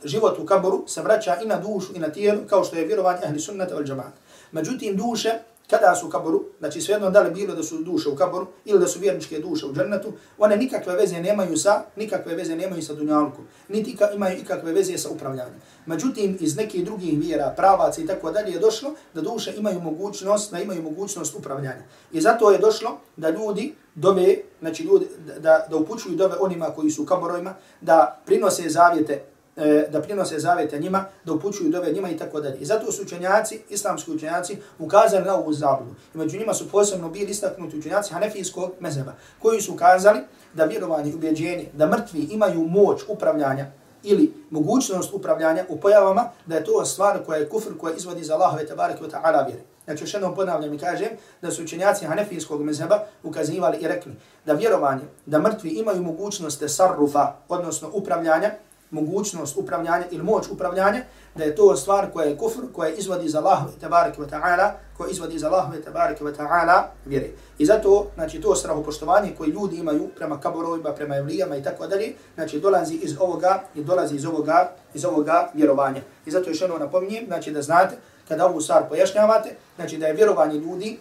život 0.04 0.38
u 0.38 0.46
kaburu 0.46 0.84
se 0.86 1.02
vraća 1.02 1.36
i 1.44 1.46
na 1.46 1.56
dušu 1.56 1.96
i 1.96 1.98
na 1.98 2.08
tijelo, 2.08 2.40
kao 2.48 2.64
što 2.64 2.76
je 2.76 2.84
vjerovanje 2.84 3.20
ahli 3.24 3.40
sunnata 3.40 3.76
al 3.76 3.84
džamaat. 3.84 4.12
Međutim, 4.52 4.96
duše 4.96 5.30
kada 5.70 5.94
su 5.94 6.06
u 6.06 6.10
kaboru, 6.10 6.44
znači 6.58 6.80
svejedno 6.80 7.10
da 7.10 7.20
li 7.20 7.30
bilo 7.30 7.54
da 7.54 7.62
su 7.62 7.78
duše 7.78 8.08
u 8.08 8.16
kaboru 8.16 8.46
ili 8.64 8.80
da 8.80 8.86
su 8.86 9.00
vjerničke 9.00 9.38
duše 9.38 9.66
u 9.66 9.72
džennetu, 9.74 10.12
one 10.38 10.56
nikakve 10.56 10.96
veze 10.96 11.20
nemaju 11.20 11.56
sa, 11.56 11.82
nikakve 11.96 12.34
veze 12.34 12.56
nemaju 12.56 12.82
sa 12.82 12.94
dunjalkom, 12.94 13.44
niti 13.68 13.96
ka, 13.96 14.10
imaju 14.10 14.38
ikakve 14.38 14.72
veze 14.72 14.98
sa 14.98 15.08
upravljanjem. 15.08 15.60
Međutim, 15.86 16.36
iz 16.40 16.56
nekih 16.56 16.84
drugih 16.84 17.18
vjera, 17.18 17.54
pravaca 17.56 18.00
i 18.00 18.06
tako 18.06 18.30
dalje 18.30 18.52
je 18.52 18.58
došlo 18.58 18.94
da 19.14 19.20
duše 19.20 19.54
imaju 19.56 19.80
mogućnost, 19.80 20.52
da 20.52 20.60
imaju 20.60 20.82
mogućnost 20.82 21.34
upravljanja. 21.34 21.82
I 22.12 22.20
zato 22.20 22.50
je 22.50 22.58
došlo 22.58 22.98
da 23.16 23.30
ljudi 23.30 23.74
dove, 23.94 24.36
znači 24.60 24.82
ljudi, 24.82 25.06
da, 25.40 25.66
da 25.70 25.76
upućuju 25.76 26.16
dove 26.16 26.36
onima 26.40 26.66
koji 26.66 26.90
su 26.90 27.02
u 27.02 27.06
kaborojima, 27.06 27.54
da 27.80 28.22
prinose 28.26 28.68
zavjete 28.68 29.31
e, 29.56 29.88
da 29.90 30.02
prinose 30.02 30.38
zavete 30.38 30.78
njima, 30.78 31.04
da 31.24 31.32
upućuju 31.32 31.70
dove 31.70 31.92
njima 31.92 32.10
i 32.10 32.16
tako 32.16 32.40
dalje. 32.40 32.58
I 32.58 32.64
zato 32.64 32.92
su 32.92 33.02
učenjaci, 33.02 33.60
islamski 33.70 34.10
učenjaci, 34.10 34.56
ukazali 34.78 35.24
na 35.24 35.34
ovu 35.34 35.52
zabludu. 35.52 35.94
I 36.14 36.18
među 36.18 36.38
njima 36.38 36.54
su 36.54 36.68
posebno 36.68 37.08
bili 37.08 37.30
istaknuti 37.30 37.78
učenjaci 37.78 38.12
hanefijskog 38.12 38.70
mezeba, 38.80 39.12
koji 39.42 39.60
su 39.60 39.74
ukazali 39.74 40.20
da 40.54 40.64
vjerovanje 40.64 41.10
i 41.10 41.14
ubjeđenje, 41.14 41.68
da 41.72 41.86
mrtvi 41.86 42.20
imaju 42.20 42.64
moć 42.64 43.00
upravljanja 43.08 43.66
ili 44.02 44.34
mogućnost 44.50 45.14
upravljanja 45.14 45.64
u 45.68 45.80
pojavama, 45.80 46.30
da 46.46 46.56
je 46.56 46.64
to 46.64 46.84
stvar 46.84 47.24
koja 47.26 47.38
je 47.38 47.48
kufr, 47.48 47.78
koja 47.78 47.94
izvodi 47.94 48.24
za 48.24 48.34
Allahove 48.34 48.66
tabareke 48.66 49.04
wa 49.04 49.10
ta'ala 49.10 49.46
vjere. 49.46 49.62
Znači, 49.84 50.04
još 50.04 50.14
jednom 50.14 50.34
ponavljam 50.34 50.74
i 50.74 50.78
kažem 50.78 51.08
da 51.42 51.50
su 51.50 51.62
učenjaci 51.62 52.04
hanefijskog 52.04 52.62
mezheba 52.62 53.04
ukazivali 53.22 53.78
i 53.78 53.88
rekli 53.88 54.12
da 54.46 54.52
vjerovanje, 54.52 55.02
da 55.26 55.38
mrtvi 55.38 55.70
imaju 55.70 56.02
mogućnost 56.02 56.62
sarrufa, 56.68 57.32
odnosno 57.48 57.90
upravljanja, 57.92 58.50
mogućnost 58.92 59.56
upravljanja 59.56 60.04
ili 60.10 60.22
moć 60.22 60.48
upravljanja, 60.50 61.02
da 61.34 61.44
je 61.44 61.54
to 61.54 61.76
stvar 61.76 62.12
koja 62.12 62.26
je 62.26 62.36
kufr, 62.36 62.60
koja 62.72 62.90
izvodi 62.90 63.28
za 63.28 63.38
Allah 63.38 63.62
i 63.76 63.80
tabaraka 63.80 64.22
wa 64.22 64.28
ta'ala, 64.30 64.70
koja 64.96 65.10
izvodi 65.10 65.38
za 65.38 65.46
Allah 65.46 65.78
i 65.78 65.82
tabaraka 65.82 66.24
wa 66.24 66.36
ta'ala 66.36 66.82
vjere. 67.04 67.30
I 67.58 67.66
zato, 67.66 68.06
znači, 68.14 68.40
to 68.40 68.54
strahopoštovanje 68.54 69.34
koje 69.38 69.48
ljudi 69.48 69.76
imaju 69.76 70.08
prema 70.16 70.40
kaborovima, 70.40 70.92
prema 70.92 71.16
evlijama 71.16 71.56
i 71.56 71.62
tako 71.62 71.86
dalje, 71.86 72.12
znači, 72.34 72.60
dolazi 72.60 72.94
iz 72.94 73.16
ovoga 73.20 73.62
i 73.74 73.84
dolazi 73.84 74.16
iz 74.16 74.24
ovoga, 74.24 74.72
iz 74.94 75.04
ovoga 75.04 75.50
vjerovanja. 75.54 76.00
I 76.26 76.30
zato 76.30 76.50
još 76.50 76.60
jedno 76.60 76.78
napominjem, 76.78 77.26
znači, 77.26 77.50
da 77.50 77.62
znate, 77.62 77.96
kada 78.28 78.46
ovu 78.46 78.60
stvar 78.60 78.88
pojašnjavate, 78.88 79.56
znači, 79.76 79.98
da 79.98 80.06
je 80.06 80.14
vjerovanje 80.14 80.54
ljudi 80.54 80.98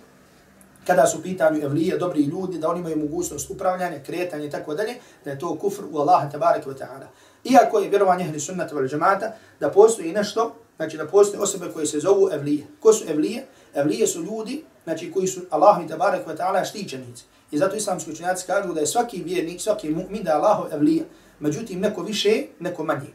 kada 0.88 1.08
su 1.08 1.24
pitanju 1.24 1.62
evlije, 1.64 1.98
dobri 1.98 2.24
ljudi, 2.24 2.58
da 2.58 2.70
oni 2.70 2.80
imaju 2.80 2.98
mogućnost 2.98 3.50
upravljanja, 3.50 4.04
kretanja 4.06 4.46
i 4.46 4.50
tako 4.50 4.76
dalje, 4.76 4.96
da 5.26 5.32
je 5.32 5.40
to 5.40 5.56
kufr 5.56 5.84
u 5.92 5.98
Allaha 6.00 6.30
tabaraka 6.30 6.70
wa 6.70 6.78
ta'ala. 6.78 7.08
Iako 7.44 7.80
je 7.80 7.90
vjerovanje 7.90 8.24
ehli 8.24 8.40
sunnata 8.40 8.76
vel 8.76 8.88
džemata, 8.88 9.32
da 9.60 9.72
postoji 9.72 10.12
nešto, 10.12 10.56
znači 10.76 10.98
da 10.98 11.08
postoje 11.08 11.42
osobe 11.42 11.72
koje 11.74 11.86
se 11.86 12.00
zovu 12.00 12.30
evlije. 12.34 12.68
Ko 12.80 12.94
su 12.94 13.06
evlije? 13.08 13.46
Evlije 13.76 14.08
su 14.08 14.24
ljudi, 14.24 14.64
znači 14.84 15.12
koji 15.12 15.28
su 15.28 15.42
Allahu 15.50 15.88
tabarek 15.88 16.28
wa 16.28 16.38
ta'ala 16.38 16.66
štićenici. 16.66 17.24
I 17.52 17.58
zato 17.58 17.76
islamski 17.76 18.12
učenjaci 18.12 18.48
kažu 18.48 18.74
da 18.74 18.80
je 18.80 18.88
svaki 18.88 19.24
vjernik, 19.24 19.62
svaki 19.62 19.90
mu'min 19.90 20.24
da 20.24 20.32
je 20.32 20.38
evlija. 20.38 20.76
evlije. 20.76 21.04
Međutim, 21.40 21.80
neko 21.80 22.04
više, 22.04 22.44
neko 22.60 22.84
manje. 22.84 23.08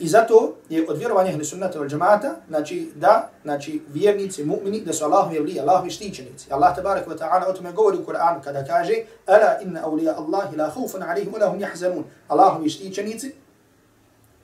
I 0.00 0.08
zato 0.08 0.54
je 0.68 0.86
od 0.88 0.98
vjerovanja 0.98 1.30
ehli 1.30 1.44
sunnata 1.44 1.78
wal 1.78 1.88
džemata, 1.88 2.34
znači 2.48 2.92
da, 2.94 3.30
znači 3.42 3.82
vjernici, 3.88 4.44
mu'mini, 4.44 4.84
da 4.84 4.92
su 4.92 5.04
Allahovi 5.04 5.36
evlije, 5.36 5.60
Allahovi 5.60 5.90
štićenici. 5.90 6.52
Allah 6.52 6.76
tabarak 6.76 7.08
wa 7.08 7.18
ta'ala 7.18 7.48
o 7.48 7.52
tome 7.52 7.72
govori 7.72 7.96
u 7.96 8.06
Kur'anu 8.06 8.42
kada 8.44 8.64
kaže 8.64 8.94
Ala 9.26 9.60
inna 9.62 9.82
awliya 9.84 10.14
Allahi 10.16 10.56
la 10.56 10.70
khufun 10.70 11.02
alihim 11.02 11.32
wa 11.32 11.40
lahum 11.40 11.60
yahzanun. 11.60 12.02
Allahovi 12.28 12.70
štićenici, 12.70 13.32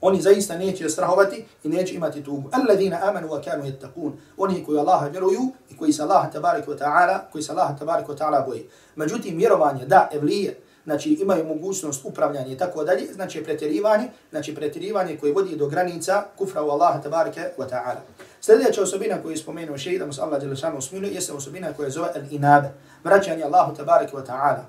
oni 0.01 0.21
zaista 0.21 0.59
neće 0.59 0.89
strahovati 0.89 1.45
i 1.65 1.69
neće 1.69 1.95
imati 1.95 2.25
tugu. 2.25 2.51
Alladina 2.53 2.99
amanu 3.03 3.29
wa 3.29 3.45
kanu 3.45 3.65
yattaqun. 3.65 4.13
Oni 4.37 4.65
koji 4.65 4.79
Allaha 4.79 5.07
vjeruju 5.07 5.41
i 5.71 5.77
koji 5.77 5.93
se 5.93 6.03
Allaha 6.03 6.31
tabarak 6.31 6.67
wa 6.67 6.79
ta'ala, 6.79 7.19
koji 7.33 7.43
se 7.43 7.53
Allaha 7.53 7.77
tabarak 7.77 8.09
wa 8.09 8.19
ta'ala 8.19 8.47
boji. 8.47 8.69
Međutim, 8.97 9.37
vjerovanje 9.37 9.87
da 9.87 10.09
evlije, 10.13 10.61
znači 10.89 11.11
imaju 11.21 11.45
mogućnost 11.45 12.05
upravljanja 12.05 12.53
i 12.53 12.57
tako 12.57 12.85
dalje, 12.85 13.07
znači 13.15 13.45
pretjerivanje, 13.45 14.09
znači 14.31 14.55
pretjerivanje 14.55 15.17
koje 15.17 15.33
vodi 15.33 15.57
do 15.57 15.67
granica 15.67 16.25
kufra 16.39 16.63
u 16.63 16.71
Allaha 16.71 17.03
tabaraka 17.03 17.41
wa 17.59 17.69
ta'ala. 17.71 18.01
Sljedeća 18.41 18.83
osobina 18.83 19.23
koju 19.23 19.33
je 19.33 19.37
spomenuo 19.37 19.79
šeji, 19.79 19.99
da 19.99 20.07
mu 20.07 20.13
se 20.13 20.23
Allah 20.23 20.41
djelašanu 20.41 20.79
usmiluje, 20.79 21.15
jeste 21.15 21.33
osobina 21.33 21.73
koja 21.73 21.91
zove 21.91 22.09
al-inabe, 22.15 22.69
vraćanje 23.05 23.43
Allahu 23.43 23.77
tabaraka 23.77 24.17
wa 24.17 24.27
ta'ala 24.27 24.63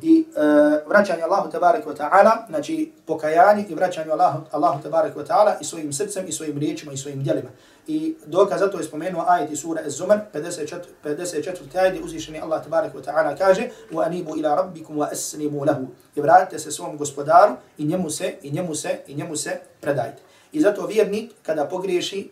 i 0.00 0.24
uh, 0.28 0.88
vraćanje 0.88 1.22
Allahu 1.22 1.50
tebareku 1.50 1.90
wa 1.90 1.96
taala, 1.96 2.46
znači 2.48 2.92
pokajanje 3.06 3.64
i 3.68 3.74
vraćanje 3.74 4.10
Allahu 4.10 4.40
Allahu 4.50 4.82
tebareku 4.82 5.20
wa 5.20 5.26
taala 5.26 5.56
i 5.60 5.64
svojim 5.64 5.92
srcem 5.92 6.28
i 6.28 6.32
svojim 6.32 6.58
riječima 6.58 6.92
i 6.92 6.96
svojim 6.96 7.22
djelima. 7.22 7.50
I 7.86 8.14
dokaz 8.26 8.60
za 8.60 8.70
to 8.70 8.78
je 8.78 8.84
spomenuo 8.84 9.24
ajet 9.28 9.50
iz 9.50 9.60
sure 9.60 9.82
Az-Zumar 9.86 10.18
54 10.34 10.80
54. 11.04 11.56
tajde 11.72 12.00
uzišeni 12.04 12.40
Allah 12.40 12.64
tebareku 12.64 12.98
wa 12.98 13.04
taala 13.04 13.36
kaže: 13.36 13.68
"Wa 13.92 14.06
anibu 14.06 14.36
ila 14.36 14.54
rabbikum 14.54 14.96
wa 14.96 15.08
aslimu 15.12 15.64
lahu." 15.64 15.86
I 16.14 16.20
vratite 16.20 16.58
se 16.58 16.70
svom 16.70 16.96
gospodaru 16.96 17.54
i 17.78 17.84
njemu 17.84 18.10
se 18.10 18.34
i 18.42 18.50
njemu 18.50 18.74
se 18.74 18.98
i 19.06 19.14
njemu 19.14 19.36
se 19.36 19.60
predajte. 19.80 20.22
I 20.52 20.60
zato 20.60 20.86
vjernik 20.86 21.32
kada 21.42 21.64
pogriješi 21.64 22.30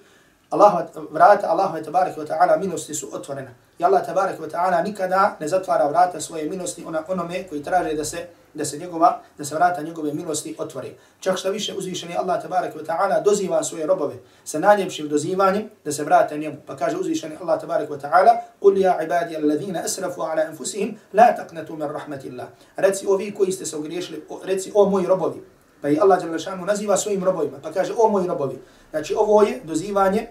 Allah 0.51 0.85
vrata 1.11 1.47
Allahu 1.47 1.85
tebareku 1.85 2.21
wa 2.21 2.27
taala 2.27 2.57
milosti 2.57 2.95
su 2.95 3.09
otvorena. 3.13 3.51
I 3.81 3.85
Allah 3.85 4.05
tabarak 4.05 4.37
wa 4.37 4.45
ta'ala 4.45 4.83
nikada 4.83 5.37
ne 5.41 5.49
zatvara 5.49 5.89
vrata 5.89 6.21
svoje 6.21 6.45
milosti 6.45 6.85
ona 6.87 7.03
onome 7.09 7.49
koji 7.49 7.63
traže 7.63 7.95
da 7.95 8.05
se 8.05 8.27
da 8.55 8.65
se 8.65 8.79
njegova 8.79 9.21
da 9.39 9.45
se 9.45 9.55
vrata 9.55 9.83
njegove 9.83 10.13
milosti 10.15 10.55
otvore. 10.59 10.91
Čak 11.21 11.37
što 11.37 11.51
više 11.51 11.75
uzvišeni 11.75 12.17
Allah 12.17 12.43
tabarak 12.43 12.75
wa 12.75 12.85
ta'ala 12.87 13.23
doziva 13.25 13.63
svoje 13.65 13.87
robove 13.87 14.15
sa 14.45 14.59
najljepšim 14.59 15.09
dozivanjem 15.09 15.71
da 15.85 15.93
se 15.93 16.05
vrate 16.05 16.39
njemu. 16.39 16.57
Pa 16.67 16.77
kaže 16.77 16.97
uzvišeni 16.97 17.37
Allah 17.41 17.61
tabarak 17.61 17.91
wa 17.91 18.01
ta'ala: 18.01 18.41
"Qul 18.61 18.81
ya 18.81 19.03
ibadi 19.05 19.37
alladhina 19.37 19.81
asrafu 19.85 20.23
ala 20.23 20.43
anfusihim 20.49 20.99
la 21.13 21.37
taqnatu 21.37 21.77
min 21.77 21.89
rahmatillah." 21.89 22.47
Reci 22.77 23.07
ovi 23.07 23.35
koji 23.35 23.53
ste 23.53 23.67
se 23.67 23.77
ogriješili, 23.77 24.23
reci 24.45 24.73
o 24.75 24.91
moji 24.91 25.07
robovi. 25.07 25.41
Pa 25.83 25.89
i 25.89 25.99
Allah 26.01 26.21
dželle 26.21 26.39
šanu 26.39 26.67
naziva 26.67 26.97
svojim 26.97 27.25
robovima, 27.25 27.59
pa 27.63 27.73
kaže 27.73 27.93
o 27.99 28.09
moji 28.09 28.27
robovi. 28.27 28.59
Znači 28.91 29.15
ovo 29.15 29.43
je 29.43 29.61
dozivanje 29.65 30.29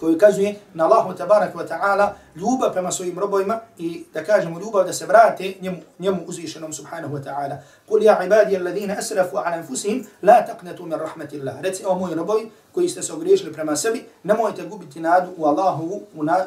koji 0.00 0.14
ukazuje 0.14 0.54
na 0.74 0.84
Allahu 0.84 1.14
tabarak 1.14 1.54
wa 1.54 1.68
ta'ala 1.68 2.12
ljubav 2.36 2.72
prema 2.72 2.92
svojim 2.92 3.18
robovima 3.18 3.60
i 3.78 4.04
da 4.14 4.24
kažemo 4.24 4.60
ljubav 4.60 4.86
da 4.86 4.92
se 4.92 5.06
vrate 5.06 5.54
njemu, 5.60 5.76
njemu 5.98 6.20
uzvišenom 6.26 6.72
subhanahu 6.72 7.16
wa 7.16 7.24
ta'ala. 7.24 7.56
Kul 7.88 8.02
ja 8.02 8.24
ibadi 8.24 8.56
alladhina 8.56 8.96
asrafu 8.98 9.36
ala 9.36 9.56
anfusihim 9.56 10.06
la 10.22 10.46
taqnatu 10.46 10.82
min 10.82 10.98
rahmatillah. 10.98 11.60
Reci 11.60 11.84
o 11.86 11.94
moji 11.94 12.14
robovi 12.14 12.50
koji 12.72 12.88
ste 12.88 13.02
se 13.02 13.12
ogriješili 13.12 13.52
prema 13.52 13.76
sebi, 13.76 14.04
nemojte 14.22 14.62
gubiti 14.62 15.00
nadu 15.00 15.30
u 15.36 15.46
Allahu, 15.46 16.00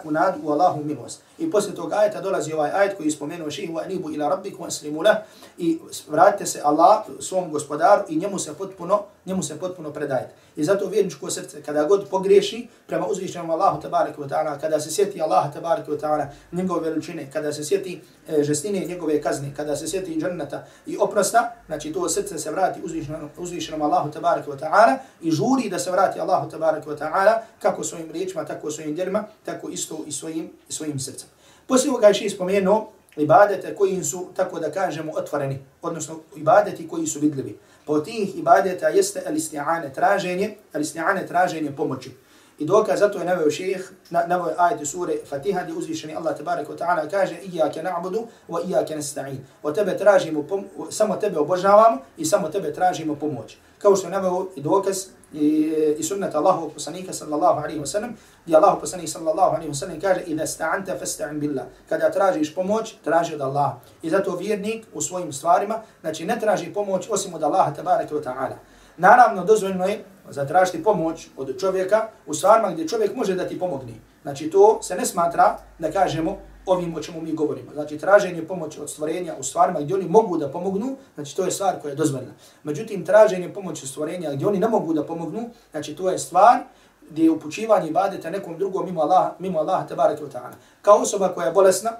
u 0.03 0.11
nadu 0.11 0.39
u 0.43 0.51
Allahu 0.51 0.83
milost. 0.83 1.21
I 1.37 1.51
poslije 1.51 1.75
tog 1.75 1.93
ajeta 1.93 2.21
dolazi 2.21 2.53
ovaj 2.53 2.71
ajet 2.71 2.97
koji 2.97 3.11
spomenuo 3.11 3.51
šehi 3.51 3.73
wa 3.73 3.83
anibu 3.85 4.11
ila 4.11 4.29
rabbiku 4.29 4.63
wa 4.63 4.67
aslimu 4.67 5.01
lah 5.01 5.17
i 5.57 5.79
vratite 6.07 6.45
se 6.45 6.61
Allah 6.63 7.03
svom 7.19 7.51
gospodaru 7.51 8.03
i 8.09 8.15
njemu 8.15 8.39
se 8.39 8.53
potpuno, 8.53 9.01
njemu 9.25 9.43
se 9.43 9.59
potpuno 9.59 9.91
predajte. 9.91 10.33
I 10.55 10.63
zato 10.63 10.87
vjerničko 10.87 11.31
srce 11.31 11.61
kada 11.61 11.83
god 11.83 12.09
pogriješi 12.09 12.67
prema 12.87 13.07
uzvišenom 13.07 13.49
Allahu 13.49 13.81
tabaraka 13.81 14.21
wa 14.21 14.29
ta'ala, 14.29 14.59
kada 14.61 14.79
se 14.79 14.91
sjeti 14.91 15.21
Allah 15.21 15.53
tabaraka 15.53 15.91
wa 15.91 15.99
ta'ala 15.99 16.27
njegove 16.51 16.89
veličine, 16.89 17.31
kada 17.33 17.53
se 17.53 17.63
sjeti 17.63 18.01
e, 18.27 18.43
žestine 18.43 18.79
njegove 18.79 19.21
kazne, 19.21 19.53
kada 19.55 19.75
se 19.75 19.87
sjeti 19.87 20.19
džennata 20.21 20.65
i 20.85 20.97
oprosta, 20.97 21.51
znači 21.65 21.93
to 21.93 22.09
srce 22.09 22.39
se 22.39 22.51
vrati 22.51 22.81
uzvišenom, 22.83 23.29
uzvišenom 23.37 23.81
Allahu 23.81 24.11
tabaraka 24.11 24.51
wa 24.51 24.59
ta'ala 24.59 24.97
i 25.21 25.31
žuri 25.31 25.69
da 25.69 25.79
se 25.79 25.91
vrati 25.91 26.19
Allahu 26.19 26.49
tabaraka 26.49 26.89
wa 26.89 26.97
ta'ala 26.97 27.39
kako 27.59 27.83
svojim 27.83 28.11
riječima, 28.11 28.45
tako 28.45 28.71
svojim 28.71 28.95
djelima, 28.95 29.23
tako 29.45 29.69
isto 29.69 30.03
i 30.07 30.11
svojim, 30.11 30.51
svojim 30.69 30.99
srcem. 30.99 31.22
Poslije 31.67 31.91
ovoga 31.91 32.07
je 32.07 32.29
spomenuo 32.29 32.89
ibadete 33.17 33.75
koji 33.75 34.03
su, 34.03 34.27
tako 34.35 34.59
da 34.59 34.71
kažemo, 34.71 35.11
otvoreni, 35.15 35.59
odnosno 35.81 36.19
ibadeti 36.35 36.87
koji 36.87 37.07
su 37.07 37.19
vidljivi. 37.19 37.57
Po 37.85 37.99
tih 37.99 38.37
ibadeta 38.37 38.87
jeste 38.87 39.23
al-isti'ane 39.27 39.93
traženje, 39.93 40.55
al-isti'ane 40.73 41.27
traženje 41.27 41.71
pomoći. 41.75 42.11
I 42.59 42.65
dokaz 42.65 42.99
zato 42.99 43.19
je 43.19 43.25
naveo 43.25 43.51
šejih, 43.51 43.91
naveo 44.09 44.47
je 44.47 44.55
ajet 44.57 44.87
sure 44.87 45.13
Fatiha 45.29 45.63
gdje 45.63 45.73
uzvišeni 45.73 46.15
Allah 46.15 46.37
tabarak 46.37 46.67
wa 46.67 46.77
ta'ala 46.77 47.09
kaže 47.09 47.35
Iyake 47.35 47.83
na'budu 47.83 48.27
wa 48.49 48.61
iyake 48.67 48.95
nasta'in. 48.95 49.37
O 49.63 49.71
tebe 49.71 49.97
tražimo, 49.97 50.45
samo 50.89 51.15
tebe 51.15 51.39
obožavamo 51.39 51.97
i 52.17 52.25
samo 52.25 52.49
tebe 52.49 52.73
tražimo 52.73 53.15
pomoć. 53.15 53.57
Kao 53.77 53.95
što 53.95 54.07
je 54.07 54.11
naveo 54.11 54.47
i 54.55 54.61
dokaz 54.61 55.05
i, 55.33 55.73
eh, 55.77 55.99
i 55.99 56.03
sunnet 56.03 56.35
Allahu 56.35 56.69
poslanika 56.69 57.13
sallallahu 57.13 57.59
alaihi 57.59 57.79
wa 57.79 57.85
sallam, 57.85 58.15
gdje 58.45 58.55
Allahu 58.55 58.79
poslanik 58.79 59.09
sallallahu 59.09 59.55
alaihi 59.55 59.71
wa 59.71 59.75
sallam 59.75 59.99
kaže 60.01 60.21
Ida 60.21 60.43
sta'anta 60.47 60.99
fasta'in 60.99 61.39
billah. 61.39 61.65
Kada 61.89 62.11
tražiš 62.11 62.55
pomoć, 62.55 62.95
traži 63.03 63.35
od 63.35 63.41
Allaha. 63.41 63.77
I 64.01 64.09
zato 64.09 64.35
vjernik 64.35 64.85
u 64.93 65.01
svojim 65.01 65.33
stvarima, 65.33 65.81
znači 66.01 66.25
ne 66.25 66.39
traži 66.39 66.73
pomoć 66.73 67.07
osim 67.09 67.33
od 67.33 67.43
Allaha 67.43 67.73
tabaraka 67.73 68.15
wa 68.15 68.23
ta'ala. 68.23 68.55
Naravno, 68.97 69.43
dozvoljno 69.45 69.85
je 69.85 70.03
zatražiti 70.29 70.83
pomoć 70.83 71.27
od 71.37 71.59
čovjeka 71.59 72.07
u 72.25 72.33
stvarima 72.33 72.71
gdje 72.71 72.87
čovjek 72.87 73.15
može 73.15 73.35
da 73.35 73.47
ti 73.47 73.59
pomogne. 73.59 73.93
Znači, 74.21 74.49
to 74.49 74.79
se 74.81 74.95
ne 74.95 75.05
smatra 75.05 75.57
da 75.79 75.91
kažemo 75.91 76.37
ovim 76.65 76.95
o 76.95 77.01
čemu 77.01 77.21
mi 77.21 77.33
govorimo. 77.33 77.73
Znači, 77.73 77.97
traženje 77.97 78.47
pomoći 78.47 78.81
od 78.81 78.89
stvorenja 78.89 79.35
u 79.39 79.43
stvarima 79.43 79.81
gdje 79.81 79.95
oni 79.95 80.05
mogu 80.05 80.37
da 80.37 80.51
pomognu, 80.51 80.95
znači, 81.15 81.35
to 81.35 81.45
je 81.45 81.51
stvar 81.51 81.81
koja 81.81 81.89
je 81.89 81.95
dozvoljena. 81.95 82.33
Međutim, 82.63 83.05
traženje 83.05 83.53
pomoći 83.53 83.85
od 83.85 83.89
stvorenja 83.89 84.33
gdje 84.33 84.47
oni 84.47 84.59
ne 84.59 84.67
mogu 84.67 84.93
da 84.93 85.03
pomognu, 85.03 85.49
znači, 85.71 85.95
to 85.95 86.09
je 86.09 86.19
stvar 86.19 86.59
gdje 87.09 87.23
je 87.23 87.31
upućivanje 87.31 87.89
ibadeta 87.89 88.29
nekom 88.29 88.57
drugom 88.57 88.85
mimo 88.85 89.01
Allaha, 89.01 89.33
mimo 89.39 89.59
Allaha, 89.59 89.87
tabaraka 89.87 90.23
wa 90.23 90.31
ta'ala. 90.31 90.55
Kao 90.81 90.97
osoba 90.97 91.29
koja 91.29 91.45
je 91.45 91.51
bolesna, 91.51 91.91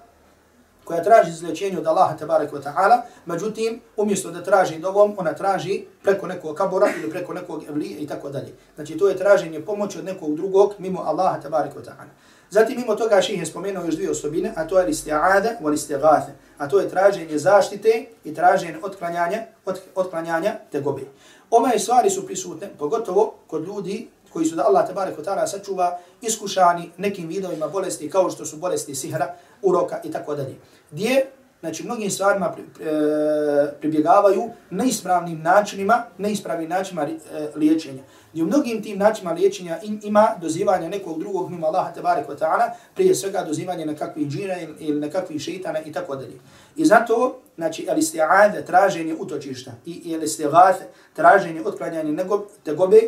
koja 0.84 1.04
traži 1.04 1.30
izlečenje 1.30 1.78
od 1.78 1.88
Allaha 1.88 2.18
tabaraka 2.18 2.56
wa 2.56 2.64
ta'ala, 2.64 3.02
međutim, 3.26 3.82
umjesto 3.98 4.32
da 4.32 4.44
traži 4.44 4.80
dovom, 4.80 5.16
ona 5.18 5.34
traži 5.34 5.86
preko 6.04 6.28
nekog 6.28 6.56
kabora 6.56 6.88
ili 7.02 7.12
preko 7.12 7.34
nekog 7.34 7.64
evlija 7.64 8.00
i 8.00 8.08
tako 8.08 8.30
dalje. 8.30 8.56
Znači, 8.76 8.98
to 8.98 9.08
je 9.08 9.18
traženje 9.18 9.60
pomoći 9.60 10.00
od 10.00 10.06
nekog 10.06 10.36
drugog 10.36 10.74
mimo 10.78 11.02
Allaha 11.02 11.42
tabaraka 11.42 11.80
wa 11.80 11.86
ta'ala. 11.86 12.12
Zatim, 12.54 12.78
mimo 12.78 12.96
toga 12.96 13.22
ših 13.22 13.40
je 13.40 13.46
spomenuo 13.46 13.86
još 13.86 13.96
dvije 13.96 14.12
osobine, 14.12 14.52
a 14.56 14.68
to 14.68 14.80
je 14.80 14.88
listi'ada 14.88 15.58
wa 15.62 15.72
listi'gathe. 15.72 16.32
A 16.58 16.68
to 16.70 16.80
je 16.80 16.90
traženje 16.90 17.38
zaštite 17.38 18.06
i 18.24 18.34
traženje 18.34 18.78
otklanjanja, 18.84 19.44
od, 19.66 19.80
otklanjanja 19.96 20.56
tegobe. 20.72 21.02
Ove 21.50 21.80
stvari 21.80 22.10
su 22.10 22.26
prisutne, 22.26 22.70
pogotovo 22.80 23.34
kod 23.48 23.66
ljudi 23.66 24.08
koji 24.34 24.46
su 24.46 24.56
da 24.56 24.68
Allah 24.68 24.88
tabaraka 24.88 25.22
wa 25.22 25.26
ta'ala 25.26 25.48
sačuva 25.48 26.00
iskušani 26.22 26.92
nekim 26.98 27.28
vidovima 27.28 27.68
bolesti 27.68 28.10
kao 28.10 28.30
što 28.30 28.46
su 28.46 28.58
bolesti 28.58 28.96
sihra, 28.96 29.34
uroka 29.62 30.02
i 30.04 30.12
tako 30.12 30.36
dalje. 30.36 30.56
Gdje, 30.92 31.26
znači, 31.60 31.84
mnogim 31.84 32.12
stvarima 32.12 32.52
pri, 32.52 32.64
pri, 32.74 32.86
e, 32.86 33.74
pribjegavaju 33.80 34.50
neispravnim 34.70 35.42
načinima, 35.42 36.04
neispravnim 36.18 36.70
načinima 36.70 37.04
e, 37.04 37.18
liječenja. 37.56 38.04
I 38.34 38.44
u 38.44 38.46
mnogim 38.46 38.84
tim 38.84 38.98
načinima 38.98 39.34
liječenja 39.34 39.80
im, 39.84 40.00
ima 40.04 40.28
dozivanje 40.42 40.90
nekog 40.90 41.20
drugog 41.20 41.52
mimo 41.52 41.68
Allaha 41.68 41.94
tabaraka 41.94 42.32
wa 42.32 42.38
ta'ala, 42.40 42.70
prije 42.96 43.16
svega 43.16 43.44
dozivanje 43.44 43.86
nekakvih 43.86 44.28
džina 44.28 44.56
ili 44.80 45.00
nekakvih 45.00 45.42
šeitana 45.42 45.80
i 45.80 45.92
tako 45.92 46.16
dalje. 46.16 46.40
I 46.76 46.86
zato 46.86 47.40
znači 47.56 47.86
el 47.90 47.98
isti'ad, 47.98 48.66
traženje 48.66 49.16
utočišta 49.20 49.72
i 49.86 50.14
el 50.14 50.22
isti'ad, 50.22 50.74
traženje 51.14 51.62
otklanjanje 51.66 52.26
tegobe, 52.64 53.02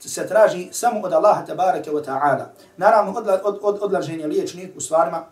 se 0.00 0.28
traži 0.28 0.68
samo 0.72 1.00
od 1.00 1.12
Allaha 1.12 1.46
tabaraka 1.46 1.90
wa 1.90 2.04
ta'ala. 2.04 2.44
Naravno, 2.76 3.12
odla, 3.18 3.40
od, 3.44 3.58
od, 3.62 3.78
odlaženje 3.82 4.26
liječnik 4.26 4.76
u 4.76 4.80
stvarima 4.80 5.24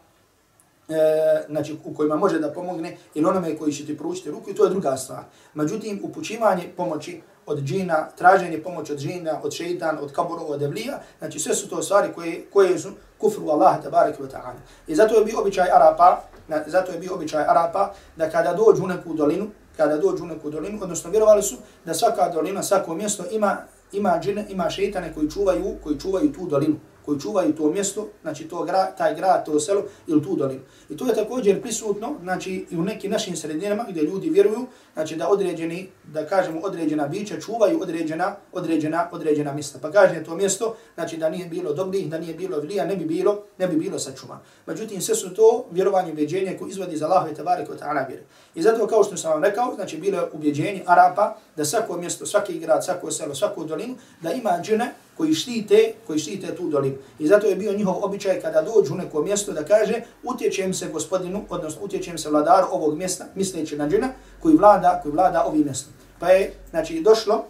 e, 0.89 1.45
znači, 1.49 1.77
u 1.85 1.95
kojima 1.95 2.17
može 2.17 2.39
da 2.39 2.53
pomogne 2.53 2.97
ili 3.15 3.27
onome 3.27 3.57
koji 3.57 3.73
će 3.73 3.87
ti 3.87 3.99
pručiti 3.99 4.31
ruku 4.31 4.51
i 4.51 4.55
to 4.55 4.65
je 4.65 4.71
druga 4.71 4.97
stvar. 4.97 5.23
Međutim, 5.55 6.01
upućivanje 6.05 6.69
pomoći 6.77 7.21
od 7.47 7.63
džina, 7.63 8.09
traženje 8.19 8.63
pomoći 8.63 8.93
od 8.93 8.99
džina, 8.99 9.41
od 9.43 9.53
šeitan, 9.53 9.99
od 10.03 10.13
kaburova, 10.13 10.55
od 10.55 10.63
evlija, 10.63 11.01
znači 11.19 11.39
sve 11.39 11.55
su 11.55 11.69
to 11.69 11.83
stvari 11.83 12.13
koje, 12.15 12.45
koje 12.53 12.79
su 12.79 12.91
kufru 13.19 13.51
Allaha 13.51 13.83
tabaraka 13.83 14.23
wa 14.23 14.31
ta'ala. 14.31 14.61
I 14.87 14.95
zato 14.95 15.15
je 15.15 15.25
bio 15.25 15.41
običaj 15.41 15.71
Arapa, 15.71 16.23
zato 16.67 16.93
je 16.93 16.99
bio 16.99 17.15
običaj 17.15 17.43
Arapa 17.43 17.93
da 18.17 18.31
kada 18.31 18.55
dođu 18.55 18.85
u 18.85 18.87
neku 18.87 19.15
dolinu, 19.15 19.47
kada 19.77 19.97
dođu 19.97 20.25
u 20.25 20.27
neku 20.27 20.51
dolinu, 20.51 20.79
odnosno 20.83 21.11
vjerovali 21.11 21.43
su 21.43 21.57
da 21.85 21.95
svaka 21.95 22.29
dolina, 22.29 22.63
svako 22.63 22.95
mjesto 22.95 23.25
ima 23.31 23.57
ima 23.93 24.19
džine, 24.23 24.47
ima 24.49 24.71
šejtane 24.71 25.15
koji 25.15 25.31
čuvaju, 25.31 25.77
koji 25.85 26.01
čuvaju 26.01 26.33
tu 26.33 26.47
dolinu 26.47 26.77
koji 27.07 27.21
čuvaju 27.21 27.55
to 27.55 27.71
mjesto, 27.71 28.09
znači 28.23 28.49
to 28.49 28.65
gra, 28.65 28.87
taj 28.87 29.15
grad, 29.15 29.47
to 29.47 29.61
selo 29.61 29.83
ili 30.07 30.23
tu 30.23 30.37
dolinu. 30.37 30.61
I 30.91 30.97
to 30.97 31.07
je 31.07 31.15
također 31.15 31.63
prisutno, 31.63 32.15
znači 32.23 32.67
i 32.71 32.77
u 32.77 32.83
nekim 32.83 33.11
našim 33.11 33.37
sredinama 33.37 33.87
gdje 33.89 34.03
ljudi 34.03 34.31
vjeruju, 34.31 34.67
znači 34.95 35.17
da 35.17 35.29
određeni, 35.29 35.89
da 36.13 36.27
kažemo 36.27 36.61
određena 36.61 37.09
bića 37.09 37.41
čuvaju 37.41 37.83
određena, 37.83 38.37
određena, 38.53 39.09
određena 39.13 39.53
mjesta. 39.53 39.79
Pa 39.83 39.91
kaže 39.91 40.25
to 40.25 40.37
mjesto, 40.37 40.77
znači 40.95 41.17
da 41.17 41.31
nije 41.31 41.47
bilo 41.47 41.73
dobrih, 41.73 42.11
da 42.11 42.19
nije 42.19 42.35
bilo 42.35 42.61
vlija, 42.61 42.85
ne 42.85 42.97
bi 42.97 43.05
bilo, 43.05 43.43
ne 43.59 43.69
bi 43.69 43.77
bilo 43.77 43.99
sačuvan. 43.99 44.39
Međutim, 44.67 45.01
sve 45.01 45.15
su 45.15 45.35
to 45.35 45.67
vjerovanje 45.71 46.13
i 46.13 46.59
koje 46.59 46.71
izvodi 46.71 46.97
za 46.97 47.07
Allahove 47.07 47.35
tabare 47.35 47.67
koje 47.67 47.79
ta'ala 47.79 48.09
vjeru. 48.09 48.23
I 48.55 48.63
zato 48.63 48.87
kao 48.87 49.05
što 49.05 49.17
sam 49.17 49.33
vam 49.33 49.45
rekao, 49.45 49.75
znači 49.75 49.97
bilo 49.97 50.19
je 50.19 50.29
ubjeđenje 50.33 50.83
Arapa 50.87 51.37
da 51.57 51.65
svako 51.65 51.97
mjesto, 51.97 52.27
svaki 52.27 52.59
grad, 52.59 52.85
svako 52.85 53.11
selo, 53.11 53.35
svaku 53.35 53.65
dolinu, 53.65 53.97
da 54.23 54.33
ima 54.33 54.59
džine 54.63 54.95
koji 55.17 55.35
štite, 55.35 55.93
koji 56.07 56.19
štite 56.19 56.57
tu 56.57 56.69
dolinu. 56.69 56.97
I 57.19 57.27
zato 57.27 57.47
je 57.47 57.57
bio 57.57 57.73
njihov 57.73 58.05
običaj 58.05 58.41
kada 58.41 58.63
dođu 58.63 58.95
u 58.95 58.97
neko 58.97 59.23
mjesto 59.23 59.53
da 59.53 59.65
kaže 59.65 60.03
utječem 60.23 60.75
se 60.75 60.89
gospodinu, 60.89 61.45
odnosno 61.51 61.83
utječem 61.83 62.19
se 62.19 62.31
vladaru 62.31 62.67
ovog 62.71 62.99
mjesta, 62.99 63.25
misleći 63.35 63.77
na 63.77 63.89
džina 63.89 64.09
koji 64.41 64.57
vlada, 64.57 65.01
koji 65.03 65.13
vlada 65.13 65.45
ovim 65.45 65.65
mjestom. 65.65 65.93
Pa 66.19 66.29
je, 66.29 66.53
znači, 66.71 67.01
došlo 67.01 67.45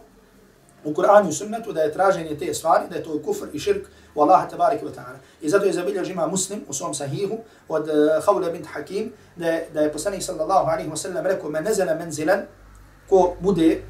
u 0.85 0.95
Kur'anu 0.95 1.29
i 1.29 1.33
sunnetu 1.33 1.73
da 1.73 1.81
je 1.81 1.93
traženje 1.93 2.39
te 2.39 2.55
stvari, 2.55 2.85
da 2.91 2.97
je 2.97 3.05
to 3.05 3.23
kufr 3.25 3.47
i 3.53 3.59
širk 3.59 3.87
u 4.15 4.23
Allaha 4.23 4.49
tabariki 4.49 4.85
wa 4.85 4.95
ta'ala. 4.95 5.19
I 5.41 5.49
zato 5.49 5.65
je 5.65 5.73
zabilježi 5.73 6.13
ima 6.13 6.27
muslim 6.27 6.61
u 6.69 6.73
svom 6.73 6.95
sahihu 6.95 7.39
od 7.69 7.89
uh, 7.89 8.25
Khawla 8.25 8.53
bint 8.53 8.67
Hakim 8.67 9.13
da 9.37 9.47
je, 9.47 9.69
da 9.75 9.81
je 9.81 9.93
poslanik 9.93 10.23
sallallahu 10.23 10.71
alaihi 10.71 10.91
wa 10.91 10.97
sallam 10.97 11.27
rekao 11.27 11.51
men 11.51 11.65
nezele 11.65 11.95
menzilan 11.95 12.41
ko 13.09 13.35
bude 13.41 13.83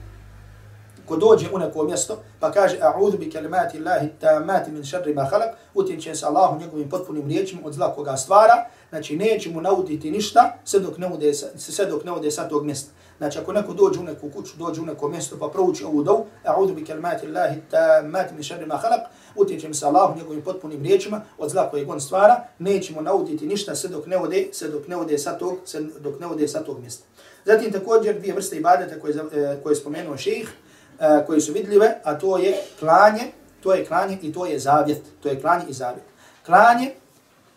ko 1.07 1.17
dođe 1.17 1.47
u 1.53 1.59
neko 1.59 1.85
mjesto, 1.85 2.17
pa 2.41 2.53
kaže 2.53 2.79
a'udhu 2.81 3.19
bi 3.19 3.31
kalimati 3.31 3.79
Allahi 3.79 4.09
tamati 4.21 4.71
min 4.71 4.85
šarri 4.85 5.15
ma 5.15 5.23
khalaq, 5.23 5.53
utječe 5.75 6.15
se 6.15 6.27
Allahu 6.27 6.61
njegovim 6.61 6.89
potpunim 6.89 7.29
riječima 7.29 7.61
od 7.65 7.75
zla 7.75 7.95
koga 7.95 8.17
stvara, 8.17 8.67
znači 8.89 9.17
neće 9.17 9.51
mu 9.51 9.61
nauditi 9.61 10.11
ništa 10.11 10.57
sve 10.65 10.81
dok 10.81 10.99
ne 10.99 11.13
ude, 11.13 11.35
sve 11.57 11.87
dok 11.87 12.05
ne 12.05 12.13
ude 12.13 12.31
sa 12.31 12.49
tog 12.49 12.65
mjesta. 12.65 12.93
Znači 13.19 13.39
ako 13.39 13.53
neko 13.53 13.75
dođe 13.75 14.01
u 14.01 14.03
neku 14.03 14.31
kuću, 14.31 14.57
dođe 14.59 14.81
u 14.81 14.85
neko 14.85 15.09
mjesto 15.09 15.37
pa 15.41 15.49
prouči 15.49 15.85
ovu 15.85 16.03
dovu, 16.03 16.27
a'udhu 16.45 16.75
bi 16.75 16.85
kalimati 16.85 17.27
Allahi 17.27 17.61
tamati 17.71 18.35
min 18.35 18.43
šarri 18.43 18.67
ma 18.67 18.75
khalaq, 18.75 19.07
utječe 19.37 19.75
se 19.75 19.87
Allahu 19.87 20.19
njegovim 20.19 20.43
potpunim 20.43 20.83
riječima 20.83 21.21
od 21.39 21.51
zla 21.51 21.71
kojeg 21.71 21.91
on 21.91 22.01
stvara, 22.01 22.45
neće 22.59 22.95
mu 22.95 23.03
nauditi 23.03 23.47
ništa 23.47 23.75
sve 23.75 23.91
dok 23.91 24.07
ne 24.07 24.19
ode 24.19 24.49
sve 24.53 24.69
dok 24.69 24.89
ne 24.89 24.97
ode 24.97 25.19
sa 25.19 25.39
tog, 25.39 25.59
sve 25.65 25.81
dok 26.01 26.21
ne 26.21 26.27
ode 26.27 26.49
sa 26.49 26.65
tog 26.65 26.81
mjesta. 26.81 27.05
Zatim 27.45 27.73
također 27.73 28.19
dvije 28.19 28.35
vrste 28.35 28.57
ibadeta 28.57 29.01
koje, 29.01 29.15
eh, 29.15 29.59
koje 29.63 29.73
je 29.73 29.77
spomenuo 29.77 30.17
šejh, 30.17 30.49
E, 31.01 31.19
uh, 31.19 31.27
koje 31.27 31.41
su 31.41 31.53
vidljive, 31.53 31.95
a 32.05 32.19
to 32.19 32.39
je 32.39 32.55
klanje, 32.81 33.33
to 33.63 33.75
je 33.75 33.85
klanje 33.85 34.19
i 34.23 34.33
to 34.33 34.47
je 34.47 34.59
zavjet, 34.59 35.03
to 35.23 35.29
je 35.29 35.41
klanje 35.41 35.65
i 35.69 35.73
zavjet. 35.73 36.05
Klanje 36.47 36.91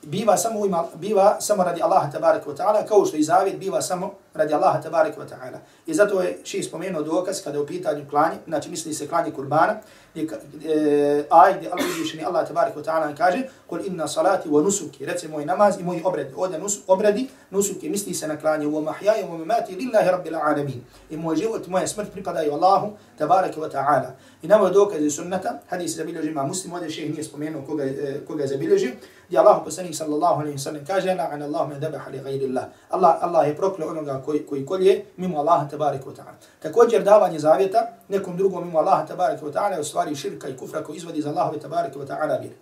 biva 0.01 0.37
samo 0.37 0.65
ima, 0.65 0.85
biva 0.95 1.41
samo 1.41 1.63
radi 1.63 1.81
Allaha 1.81 2.11
tabaraka 2.11 2.49
wa 2.49 2.57
ta'ala, 2.57 2.87
kao 2.87 3.05
što 3.05 3.17
i 3.17 3.23
zavjet 3.23 3.57
biva 3.57 3.81
samo 3.81 4.13
radi 4.33 4.53
Allaha 4.53 4.81
tabaraka 4.81 5.21
wa 5.21 5.27
ta'ala. 5.29 5.57
I 5.85 5.93
zato 5.93 6.21
je 6.21 6.39
ši 6.43 6.63
spomenuo 6.63 7.01
dokaz 7.01 7.43
kada 7.43 7.57
je 7.57 7.61
u 7.61 7.67
pitanju 7.67 8.05
klanje, 8.09 8.35
znači 8.47 8.69
misli 8.69 8.93
se 8.93 9.07
klanje 9.07 9.31
kurbana, 9.31 9.75
e, 10.15 11.23
aj 11.29 11.53
gdje 11.57 11.69
Allah 11.71 11.85
uzvišeni 11.89 12.25
Allah 12.25 12.47
tabarik 12.47 12.75
wa 12.75 12.83
ta'ala 12.83 13.17
kaže 13.17 13.43
kul 13.69 13.85
inna 13.85 14.07
salati 14.07 14.49
wa 14.49 14.63
nusuki, 14.63 15.05
reci 15.05 15.27
moj 15.27 15.45
namaz 15.45 15.79
i 15.79 15.83
moji 15.83 16.01
obredi. 16.05 16.33
Ovdje 16.35 16.59
nus, 16.59 16.79
obredi, 16.87 17.27
nusuki 17.51 17.89
misli 17.89 18.13
se 18.13 18.27
na 18.27 18.37
klanje 18.37 18.67
wa 18.67 18.81
mahjaju 18.81 19.27
wa 19.27 19.37
mamati 19.37 19.75
lillahi 19.75 20.09
rabbil 20.09 20.35
alamin. 20.35 20.81
I 21.09 21.17
moj 21.17 21.35
život, 21.35 21.67
moja 21.67 21.87
smrt 21.87 22.11
pripadaju 22.11 22.53
Allahu 22.53 22.91
tabarik 23.17 23.57
wa 23.57 23.71
ta'ala. 23.71 24.15
I 24.41 24.47
nama 24.47 24.67
je 24.67 24.73
dokaz 24.73 25.01
iz 25.01 25.15
sunnata, 25.15 25.59
hadis 25.69 25.95
zabilježi 25.95 26.29
ima 26.29 26.43
muslim, 26.43 26.73
ovdje 26.73 26.89
šeh 26.89 27.09
nije 27.09 27.23
spomenuo 27.23 27.61
koga, 27.61 27.83
eh, 27.83 28.19
koga 28.27 28.43
je 28.43 28.47
zabilježio, 28.47 28.91
gdje 29.27 29.39
Allah 29.39 29.61
poslanik 29.65 29.95
sallallahu 29.95 30.41
alaihi 30.41 30.57
wa 30.57 30.63
sallam 30.63 30.85
kaže 30.85 31.09
la'an 31.09 31.43
Allah 31.43 31.69
me 31.69 31.79
dabaha 31.79 32.09
li 32.09 32.19
gajri 32.19 32.45
Allah. 32.45 32.65
Allah, 32.89 33.17
Allah 33.21 33.47
je 33.47 33.55
prokleo 33.55 33.89
onoga 33.89 34.21
koji, 34.25 34.45
koji 34.45 34.65
kolje 34.65 35.05
mimo 35.17 35.39
Allaha 35.39 35.69
tabarik 35.69 36.01
wa 36.05 36.15
ta'ala. 36.15 36.37
Također 36.59 37.03
davanje 37.03 37.39
zavjeta 37.39 37.87
nekom 38.07 38.37
drugom 38.37 38.65
mimo 38.65 38.79
Allaha 38.79 39.05
tabarik 39.05 39.41
wa 39.41 39.53
ta'ala 39.53 39.75
je 39.75 39.81
u 39.81 39.83
stvari 39.83 40.15
širka 40.15 40.49
i 40.49 40.57
kufra 40.57 40.83
koji 40.83 40.97
izvodi 40.97 41.19
iz 41.19 41.25
Allahove 41.25 41.59
tabarik 41.59 41.95
wa 41.95 42.07
ta'ala 42.07 42.41
vire. 42.41 42.55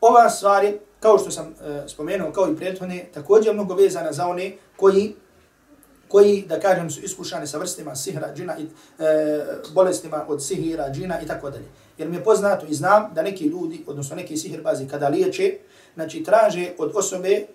Ova 0.00 0.30
stvari, 0.30 0.78
kao 1.00 1.18
što 1.18 1.30
sam 1.30 1.46
e, 1.46 1.88
spomenuo, 1.88 2.32
kao 2.32 2.48
i 2.48 2.56
prethodne, 2.56 3.06
također 3.14 3.54
mnogo 3.54 3.74
vezana 3.74 4.12
za 4.12 4.26
one 4.26 4.52
koji 4.76 5.14
koji, 6.10 6.44
da 6.48 6.60
kažem, 6.60 6.90
su 6.90 7.00
iskušani 7.00 7.46
sa 7.46 7.58
vrstima 7.58 7.96
sihra, 7.96 8.34
džina 8.34 8.58
i 8.58 8.62
e, 8.62 9.44
bolestima 9.74 10.24
od 10.28 10.44
sihira, 10.44 10.90
džina 10.92 11.20
i 11.20 11.26
tako 11.26 11.50
dalje. 11.50 11.68
Jer 11.98 12.08
mi 12.08 12.16
je 12.16 12.24
poznato 12.24 12.66
i 12.66 12.74
znam 12.74 13.10
da 13.14 13.22
neki 13.22 13.44
ljudi, 13.44 13.84
odnosno 13.86 14.16
neki 14.16 14.36
sihirbazi, 14.36 14.88
kada 14.88 15.08
liječe, 15.08 15.52
znači 15.94 16.24
traže 16.24 16.70
od 16.78 16.92
osobe 16.94 17.30
e, 17.30 17.46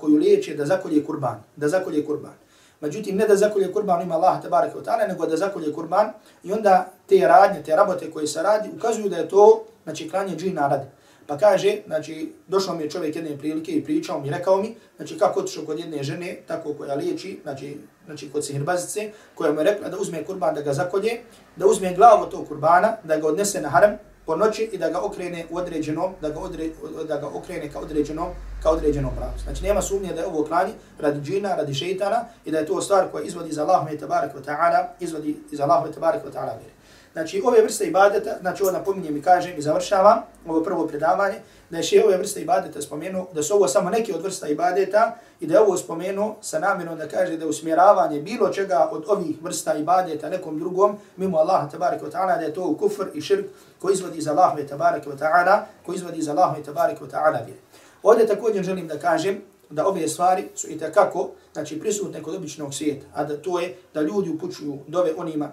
koju 0.00 0.16
liječe 0.16 0.54
da 0.54 0.66
zakolje 0.66 1.04
kurban, 1.04 1.42
da 1.56 1.68
zakolje 1.68 2.06
kurban. 2.06 2.32
Međutim, 2.80 3.16
ne 3.16 3.26
da 3.26 3.36
zakolje 3.36 3.72
kurban 3.72 4.02
ima 4.02 4.14
Allah 4.14 4.42
tabarak 4.42 4.74
wa 4.74 4.84
ta'ala, 4.84 5.08
nego 5.08 5.26
da 5.26 5.36
zakolje 5.36 5.72
kurban 5.72 6.12
i 6.44 6.52
onda 6.52 6.90
te 7.08 7.18
radnje, 7.28 7.62
te 7.62 7.76
rabote 7.76 8.10
koje 8.10 8.26
se 8.26 8.42
radi, 8.42 8.70
ukazuju 8.76 9.08
da 9.08 9.16
je 9.16 9.28
to, 9.28 9.64
znači, 9.84 10.10
klanje 10.10 10.36
džina 10.36 10.68
radi. 10.68 10.86
Pa 11.28 11.36
kaže, 11.38 11.76
znači, 11.86 12.32
došao 12.46 12.74
mi 12.74 12.82
je 12.82 12.90
čovjek 12.90 13.16
jedne 13.16 13.38
prilike 13.38 13.72
i 13.72 13.84
pričao 13.84 14.20
mi, 14.20 14.30
rekao 14.30 14.56
mi, 14.56 14.74
znači, 14.96 15.18
kako 15.18 15.40
otišao 15.40 15.64
kod 15.64 15.78
jedne 15.78 16.02
žene, 16.02 16.36
tako 16.46 16.74
koja 16.74 16.94
liječi, 16.94 17.40
znači, 17.42 17.76
znači 18.06 18.30
kod 18.32 18.44
sihirbazice, 18.44 19.10
koja 19.34 19.52
mu 19.52 19.60
je 19.60 19.64
rekla 19.64 19.88
da 19.88 19.98
uzme 19.98 20.24
kurban 20.24 20.54
da 20.54 20.62
ga 20.62 20.72
zakolje, 20.72 21.20
da 21.56 21.66
uzme 21.66 21.94
glavu 21.94 22.26
tog 22.30 22.48
kurbana, 22.48 22.96
da 23.04 23.16
ga 23.16 23.26
odnese 23.26 23.60
na 23.60 23.68
haram, 23.68 23.98
po 24.26 24.36
noći 24.36 24.70
i 24.72 24.78
da 24.78 24.90
ga 24.90 25.00
okrene 25.00 25.44
u 25.50 25.56
određeno, 25.56 26.12
da 26.20 26.30
ga, 26.30 26.40
odre, 26.40 26.68
da 27.08 27.16
ga 27.16 27.26
okrene 27.26 27.72
ka 27.72 27.78
određeno, 27.80 28.30
ka 28.62 28.70
određenom 28.70 29.12
pravcu. 29.16 29.44
Znači 29.44 29.64
nema 29.64 29.82
sumnje 29.82 30.12
da 30.12 30.20
je 30.20 30.26
ovo 30.26 30.44
klanje 30.44 30.72
radi 30.98 31.20
džina, 31.20 31.56
radi 31.56 31.74
šeitana 31.74 32.24
i 32.44 32.50
da 32.50 32.58
je 32.58 32.66
to 32.66 32.80
stvar 32.80 33.10
koja 33.12 33.24
izvodi 33.24 33.52
za 33.52 33.62
Allahum 33.62 33.88
i 33.88 33.98
tabarak 33.98 34.34
wa 34.36 34.44
ta'ala, 34.44 34.86
izvodi 35.00 35.36
iz 35.52 35.60
Allahum 35.60 35.90
i 35.90 35.94
tabarak 35.94 36.24
wa 36.24 36.32
ta'ala 36.32 36.58
vjeri. 36.58 36.77
Znači 37.12 37.42
ove 37.44 37.62
vrste 37.62 37.84
ibadeta, 37.84 38.36
znači 38.40 38.62
ovo 38.62 38.72
napominjem 38.72 39.16
i 39.16 39.22
kažem 39.22 39.58
i 39.58 39.62
završavam 39.62 40.22
ovo 40.46 40.62
prvo 40.62 40.86
predavanje, 40.86 41.38
da 41.70 41.76
je 41.76 41.82
še 41.82 42.02
ove 42.04 42.16
vrste 42.16 42.40
ibadeta 42.40 42.82
spomenuo, 42.82 43.26
da 43.34 43.42
su 43.42 43.54
ovo 43.54 43.68
samo 43.68 43.90
neke 43.90 44.14
od 44.14 44.22
vrsta 44.22 44.48
ibadeta 44.48 45.16
i 45.40 45.46
da 45.46 45.54
je 45.54 45.60
ovo 45.60 45.76
spomenuo 45.76 46.36
sa 46.40 46.58
namjerom 46.58 46.98
da 46.98 47.08
kaže 47.08 47.36
da 47.36 47.46
usmjeravanje 47.46 48.20
bilo 48.20 48.48
čega 48.48 48.88
od 48.92 49.04
ovih 49.08 49.42
vrsta 49.42 49.74
ibadeta 49.74 50.28
nekom 50.28 50.58
drugom, 50.58 50.96
mimo 51.16 51.38
Allaha 51.38 51.68
tabaraka 51.68 52.06
wa 52.06 52.12
ta'ala, 52.12 52.38
da 52.38 52.44
je 52.44 52.54
to 52.54 52.76
kufr 52.76 53.06
i 53.14 53.20
širk 53.20 53.46
koji 53.78 53.92
izvodi 53.92 54.20
za 54.20 54.32
Allahove 54.32 54.66
tabaraka 54.66 55.10
wa 55.10 55.18
ta'ala, 55.18 55.60
koji 55.86 55.96
izvodi 55.96 56.22
za 56.22 56.32
Allahove 56.32 56.62
tabaraka 56.62 57.04
wa 57.04 57.10
ta'ala 57.10 57.46
vire. 57.46 57.58
Ovdje 58.02 58.26
također 58.26 58.64
želim 58.64 58.88
da 58.88 58.98
kažem 58.98 59.42
da 59.70 59.86
ove 59.86 60.08
stvari 60.08 60.48
su 60.54 60.70
i 60.70 60.78
takako, 60.78 61.30
znači 61.52 61.80
prisutne 61.80 62.22
kod 62.22 62.34
običnog 62.34 62.74
svijeta, 62.74 63.06
a 63.14 63.24
da 63.24 63.36
to 63.36 63.60
je 63.60 63.76
da 63.94 64.00
ljudi 64.00 64.30
upućuju 64.30 64.78
dove 64.86 65.12
onima 65.16 65.50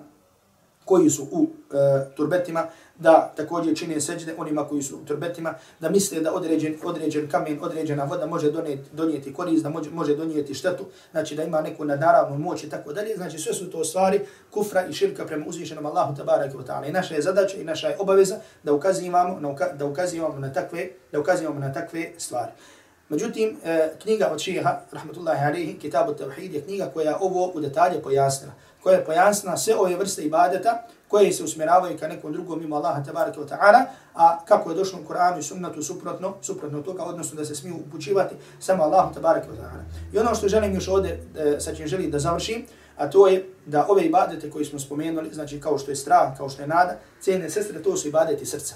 koji 0.85 1.09
su 1.09 1.27
u 1.31 1.47
e, 1.73 2.15
turbetima, 2.15 2.67
da 2.99 3.33
također 3.37 3.77
čine 3.77 4.01
seđde 4.01 4.33
onima 4.37 4.67
koji 4.67 4.81
su 4.81 4.95
u 4.95 5.05
turbetima, 5.05 5.53
da 5.79 5.89
misle 5.89 6.19
da 6.19 6.33
određen, 6.33 6.75
određen 6.83 7.29
kamen, 7.29 7.59
određena 7.61 8.03
voda 8.03 8.25
može 8.25 8.51
donijeti, 8.51 8.83
donijeti 8.93 9.33
korist, 9.33 9.63
da 9.63 9.69
može, 9.69 9.89
može 9.89 10.15
donijeti 10.15 10.53
štetu, 10.53 10.85
znači 11.11 11.35
da 11.35 11.43
ima 11.43 11.61
neku 11.61 11.85
nadaravnu 11.85 12.37
moć 12.37 12.63
i 12.63 12.69
tako 12.69 12.93
dalje. 12.93 13.15
Znači 13.15 13.39
sve 13.39 13.53
su 13.53 13.71
to 13.71 13.83
stvari 13.83 14.21
kufra 14.51 14.85
i 14.85 14.93
širka 14.93 15.25
prema 15.25 15.45
uzvišenom 15.47 15.85
Allahu 15.85 16.15
tabarak 16.15 16.53
wa 16.53 16.65
ta'ala. 16.65 16.89
I 16.89 16.91
naša 16.91 17.15
je 17.15 17.21
zadaća 17.21 17.57
i 17.57 17.63
naša 17.63 17.87
je 17.87 17.97
obaveza 17.99 18.35
da 18.63 18.73
ukazivamo, 18.73 19.55
da 19.73 19.85
ukazivamo 19.85 20.39
na 20.39 20.53
takve, 20.53 20.89
da 21.11 21.19
ukazivamo 21.19 21.59
na 21.59 21.73
takve 21.73 22.11
stvari. 22.17 22.51
Međutim, 23.09 23.57
e, 23.63 23.89
knjiga 24.01 24.29
od 24.31 24.39
šeha, 24.39 24.79
rahmatullahi 24.91 25.45
alihi, 25.45 25.79
Kitabu 25.79 26.13
Tawhid, 26.13 26.53
je 26.53 26.61
knjiga 26.61 26.85
koja 26.93 27.17
ovo 27.19 27.51
u 27.53 27.59
detalje 27.59 28.01
pojasnila 28.01 28.53
koja 28.85 28.97
je 28.97 29.05
pojasna 29.05 29.57
sve 29.57 29.75
ove 29.75 29.95
vrste 29.95 30.21
ibadeta 30.23 30.83
koje 31.07 31.31
se 31.33 31.43
usmjeravaju 31.43 31.97
ka 31.99 32.07
nekom 32.07 32.33
drugom 32.33 32.59
mimo 32.59 32.75
Allaha 32.75 33.03
tabaraka 33.03 33.39
wa 33.41 33.47
ta'ala, 33.47 33.85
a 34.13 34.45
kako 34.45 34.69
je 34.69 34.75
došlo 34.75 34.99
u 34.99 35.07
Kur'anu 35.09 35.39
i 35.39 35.43
sunnatu 35.43 35.83
suprotno, 35.83 36.33
suprotno 36.41 36.81
toga, 36.81 37.03
odnosno 37.03 37.35
da 37.35 37.45
se 37.45 37.55
smiju 37.55 37.75
upućivati 37.87 38.35
samo 38.59 38.83
Allahu 38.83 39.13
tabaraka 39.13 39.47
wa 39.47 39.57
ta'ala. 39.57 40.13
I 40.13 40.19
ono 40.19 40.35
što 40.35 40.47
želim 40.47 40.73
još 40.73 40.87
ovdje, 40.87 41.23
e, 41.35 41.59
sa 41.59 41.75
čim 41.75 41.87
želim 41.87 42.11
da 42.11 42.19
završim, 42.19 42.65
a 42.97 43.09
to 43.09 43.27
je 43.27 43.49
da 43.65 43.85
ove 43.89 44.03
ibadete 44.05 44.49
koje 44.49 44.65
smo 44.65 44.79
spomenuli, 44.79 45.33
znači 45.33 45.59
kao 45.59 45.77
što 45.77 45.91
je 45.91 45.95
strah, 45.95 46.37
kao 46.37 46.49
što 46.49 46.61
je 46.61 46.67
nada, 46.67 46.97
cijene 47.21 47.49
sestre, 47.49 47.83
to 47.83 47.97
su 47.97 48.07
ibadeti 48.07 48.45
srca. 48.45 48.75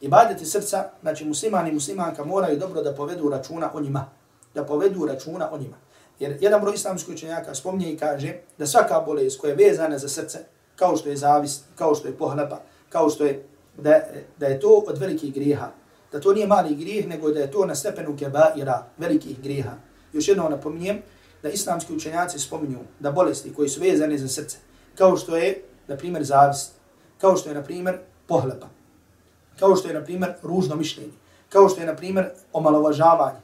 Ibadeti 0.00 0.46
srca, 0.46 0.90
znači 1.02 1.24
muslimani 1.24 1.70
i 1.70 1.74
muslimanka 1.74 2.24
moraju 2.24 2.58
dobro 2.58 2.82
da 2.82 2.94
povedu 2.94 3.28
računa 3.28 3.70
o 3.74 3.80
njima. 3.80 4.10
Da 4.54 4.64
povedu 4.64 5.06
računa 5.06 5.52
o 5.52 5.58
njima. 5.58 5.76
Jer 6.20 6.38
jedan 6.40 6.60
broj 6.60 6.74
islamskih 6.74 7.14
učenjaka 7.14 7.54
spominje 7.54 7.92
i 7.92 7.96
kaže 7.96 8.34
da 8.58 8.66
svaka 8.66 9.00
bolest 9.00 9.40
koja 9.40 9.50
je 9.50 9.68
vezana 9.68 9.98
za 9.98 10.08
srce, 10.08 10.38
kao 10.76 10.96
što 10.96 11.08
je 11.08 11.16
zavis, 11.16 11.60
kao 11.74 11.94
što 11.94 12.08
je 12.08 12.16
pohlepa, 12.16 12.60
kao 12.88 13.10
što 13.10 13.24
je, 13.24 13.46
da, 13.76 14.00
da 14.38 14.46
je 14.46 14.60
to 14.60 14.84
od 14.86 14.98
velikih 14.98 15.34
grijeha. 15.34 15.70
Da 16.12 16.20
to 16.20 16.32
nije 16.32 16.46
mali 16.46 16.76
grijeh, 16.76 17.06
nego 17.06 17.30
da 17.30 17.40
je 17.40 17.50
to 17.50 17.66
na 17.66 17.74
stepenu 17.74 18.16
kebaira, 18.16 18.86
velikih 18.98 19.42
grijeha. 19.42 19.74
Još 20.12 20.28
jedno 20.28 20.48
napominjem, 20.48 21.02
da 21.42 21.48
islamski 21.48 21.94
učenjaci 21.94 22.38
spominju 22.38 22.78
da 23.00 23.12
bolesti 23.12 23.54
koji 23.54 23.68
su 23.68 23.80
vezane 23.80 24.18
za 24.18 24.28
srce, 24.28 24.58
kao 24.94 25.16
što 25.16 25.36
je, 25.36 25.62
na 25.86 25.96
primjer, 25.96 26.24
zavist, 26.24 26.72
kao 27.20 27.36
što 27.36 27.48
je, 27.48 27.54
na 27.54 27.62
primjer, 27.62 27.98
pohlepa, 28.26 28.68
kao 29.58 29.76
što 29.76 29.88
je, 29.88 29.94
na 29.94 30.04
primjer, 30.04 30.32
ružno 30.42 30.76
mišljenje, 30.76 31.12
kao 31.48 31.68
što 31.68 31.80
je, 31.80 31.86
na 31.86 31.96
primjer, 31.96 32.30
omalovažavanje, 32.52 33.38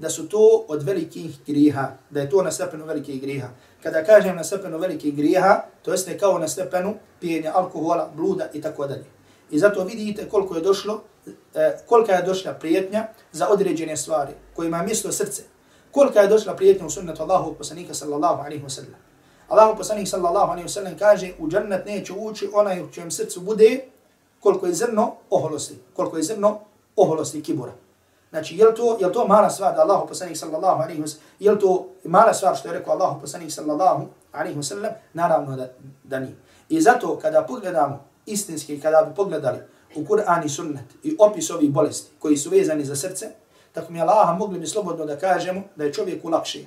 da 0.00 0.10
su 0.10 0.28
to 0.28 0.64
od 0.68 0.82
velikih 0.82 1.38
griha, 1.46 1.88
da 2.10 2.20
je 2.20 2.30
to 2.30 2.42
na 2.42 2.50
stepenu 2.50 2.84
velikih 2.84 3.20
griha. 3.20 3.48
Kada 3.82 4.04
kažem 4.04 4.36
na 4.36 4.44
stepenu 4.44 4.78
velikih 4.78 5.16
griha, 5.16 5.64
to 5.82 5.92
jeste 5.92 6.18
kao 6.18 6.38
na 6.38 6.48
stepenu 6.48 6.94
pijenja 7.20 7.52
alkohola, 7.54 8.10
bluda 8.16 8.48
i 8.54 8.60
tako 8.60 8.86
dalje. 8.86 9.04
I 9.50 9.58
zato 9.58 9.84
vidite 9.84 10.28
koliko 10.28 10.54
je 10.54 10.60
došlo, 10.60 11.02
e, 11.54 11.76
kolika 11.86 12.12
je 12.12 12.22
došla 12.22 12.52
prijetnja 12.52 13.06
za 13.32 13.48
određene 13.48 13.96
stvari 13.96 14.32
kojima 14.56 14.76
je 14.76 14.86
mjesto 14.86 15.12
srce. 15.12 15.42
Kolika 15.90 16.20
je 16.20 16.28
došla 16.28 16.56
prijetnja 16.56 16.86
u 16.86 16.90
sunnetu 16.90 17.22
Allahu 17.22 17.54
poslanika 17.54 17.94
sallallahu 17.94 18.42
alaihi 18.42 18.64
wa 18.64 18.70
sallam. 18.70 19.00
Allahu 19.48 19.76
poslanik 19.76 20.08
sallallahu 20.08 20.50
alaihi 20.50 20.68
wa 20.68 20.72
sallam 20.72 20.98
kaže 20.98 21.32
u 21.38 21.48
džennet 21.48 21.86
neće 21.86 22.12
ući 22.12 22.50
onaj 22.52 22.82
u 22.82 22.90
čijem 22.90 23.10
srcu 23.10 23.40
bude 23.40 23.80
koliko 24.40 24.66
je 24.66 24.74
zrno 24.74 25.14
oholosti, 25.30 25.74
koliko 25.96 26.16
je 26.16 26.22
zrno 26.22 26.60
oholosti 26.96 27.42
kibura. 27.42 27.72
Znači, 28.30 28.56
je 28.56 28.74
to, 28.74 28.96
je 29.00 29.12
to 29.12 29.26
mala 29.26 29.50
stvar 29.50 29.74
da 29.74 29.82
Allahu 29.82 30.08
poslanik 30.08 30.36
sallallahu 30.36 30.82
alaihi 30.82 31.02
wa 31.02 31.06
sallam, 31.06 31.24
je 31.38 31.58
to 31.58 31.88
mala 32.04 32.34
stvar 32.34 32.56
što 32.56 32.68
je 32.68 32.74
rekao 32.78 32.92
Allahu 32.92 33.20
poslanik 33.20 33.52
sallallahu 33.52 34.06
alaihi 34.32 34.58
wa 34.58 34.62
sallam, 34.62 34.92
naravno 35.12 35.56
da, 35.56 35.68
da 36.04 36.18
nije. 36.18 36.36
I 36.68 36.80
zato 36.80 37.18
kada 37.18 37.42
pogledamo 37.42 38.04
istinski, 38.26 38.80
kada 38.80 39.02
bi 39.02 39.14
pogledali 39.14 39.58
u 39.96 40.04
Kur'an 40.04 40.44
i 40.44 40.48
sunnet 40.48 40.84
i 41.02 41.16
opis 41.18 41.50
ovih 41.50 41.70
bolesti 41.70 42.10
koji 42.18 42.36
su 42.36 42.50
vezani 42.50 42.84
za 42.84 42.96
srce, 42.96 43.26
tako 43.72 43.92
mi 43.92 44.00
Allaha 44.00 44.32
mogli 44.32 44.58
bi 44.58 44.66
slobodno 44.66 45.04
da 45.04 45.18
kažemo 45.18 45.62
da 45.76 45.84
je 45.84 45.92
čovjeku 45.92 46.28
lakše. 46.28 46.64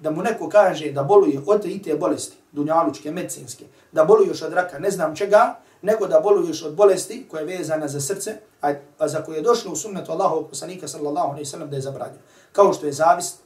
Da 0.00 0.10
mu 0.10 0.22
neko 0.22 0.48
kaže 0.48 0.92
da 0.92 1.02
boluje 1.02 1.40
od 1.46 1.62
te 1.62 1.68
i 1.68 1.82
te 1.82 1.94
bolesti, 1.94 2.36
dunjalučke, 2.52 3.10
medicinske, 3.10 3.64
da 3.92 4.04
boluješ 4.04 4.42
od 4.42 4.52
raka, 4.52 4.78
ne 4.78 4.90
znam 4.90 5.16
čega, 5.16 5.58
nego 5.82 6.06
da 6.06 6.20
boluješ 6.20 6.62
od 6.62 6.74
bolesti 6.74 7.26
koja 7.30 7.40
je 7.40 7.58
vezana 7.58 7.88
za 7.88 8.00
srce, 8.00 8.36
a, 8.62 8.74
a 8.98 9.08
za 9.08 9.22
koje 9.24 9.36
je 9.36 9.42
došlo 9.42 9.72
u 9.72 9.76
sunnetu 9.76 10.12
Allahovog 10.12 10.48
poslanika 10.48 10.88
sallallahu 10.88 11.28
alaihi 11.28 11.44
sallam 11.44 11.70
da 11.70 11.76
je 11.76 11.82
zabranio. 11.82 12.20
Kao 12.52 12.72
što 12.72 12.86
je 12.86 12.92
zavist, 12.92 13.38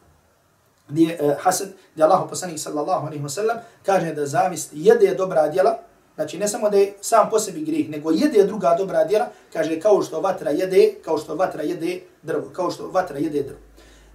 gdje 0.88 1.08
je 1.08 1.18
uh, 1.22 1.32
hasad, 1.38 1.68
gdje 1.92 2.04
Allahov 2.04 2.28
poslanik 2.28 2.58
sallallahu 2.58 3.06
alaihi 3.06 3.28
sallam 3.28 3.56
kaže 3.86 4.14
da 4.14 4.26
zavist 4.26 4.70
jede 4.72 5.14
dobra 5.14 5.48
djela, 5.48 5.78
Znači 6.14 6.38
ne 6.38 6.48
samo 6.48 6.70
da 6.70 6.76
je 6.76 6.94
sam 7.00 7.30
po 7.30 7.38
sebi 7.38 7.64
grih, 7.64 7.90
nego 7.90 8.10
jede 8.10 8.44
druga 8.44 8.74
dobra 8.78 9.04
djela, 9.04 9.28
kaže 9.52 9.80
kao 9.80 10.02
što 10.02 10.20
vatra 10.20 10.50
jede, 10.50 10.94
kao 11.04 11.18
što 11.18 11.34
vatra 11.34 11.62
jede 11.62 12.00
drvo, 12.22 12.50
kao 12.52 12.70
što 12.70 12.88
vatra 12.88 13.18
jede 13.18 13.42
drvo. 13.42 13.58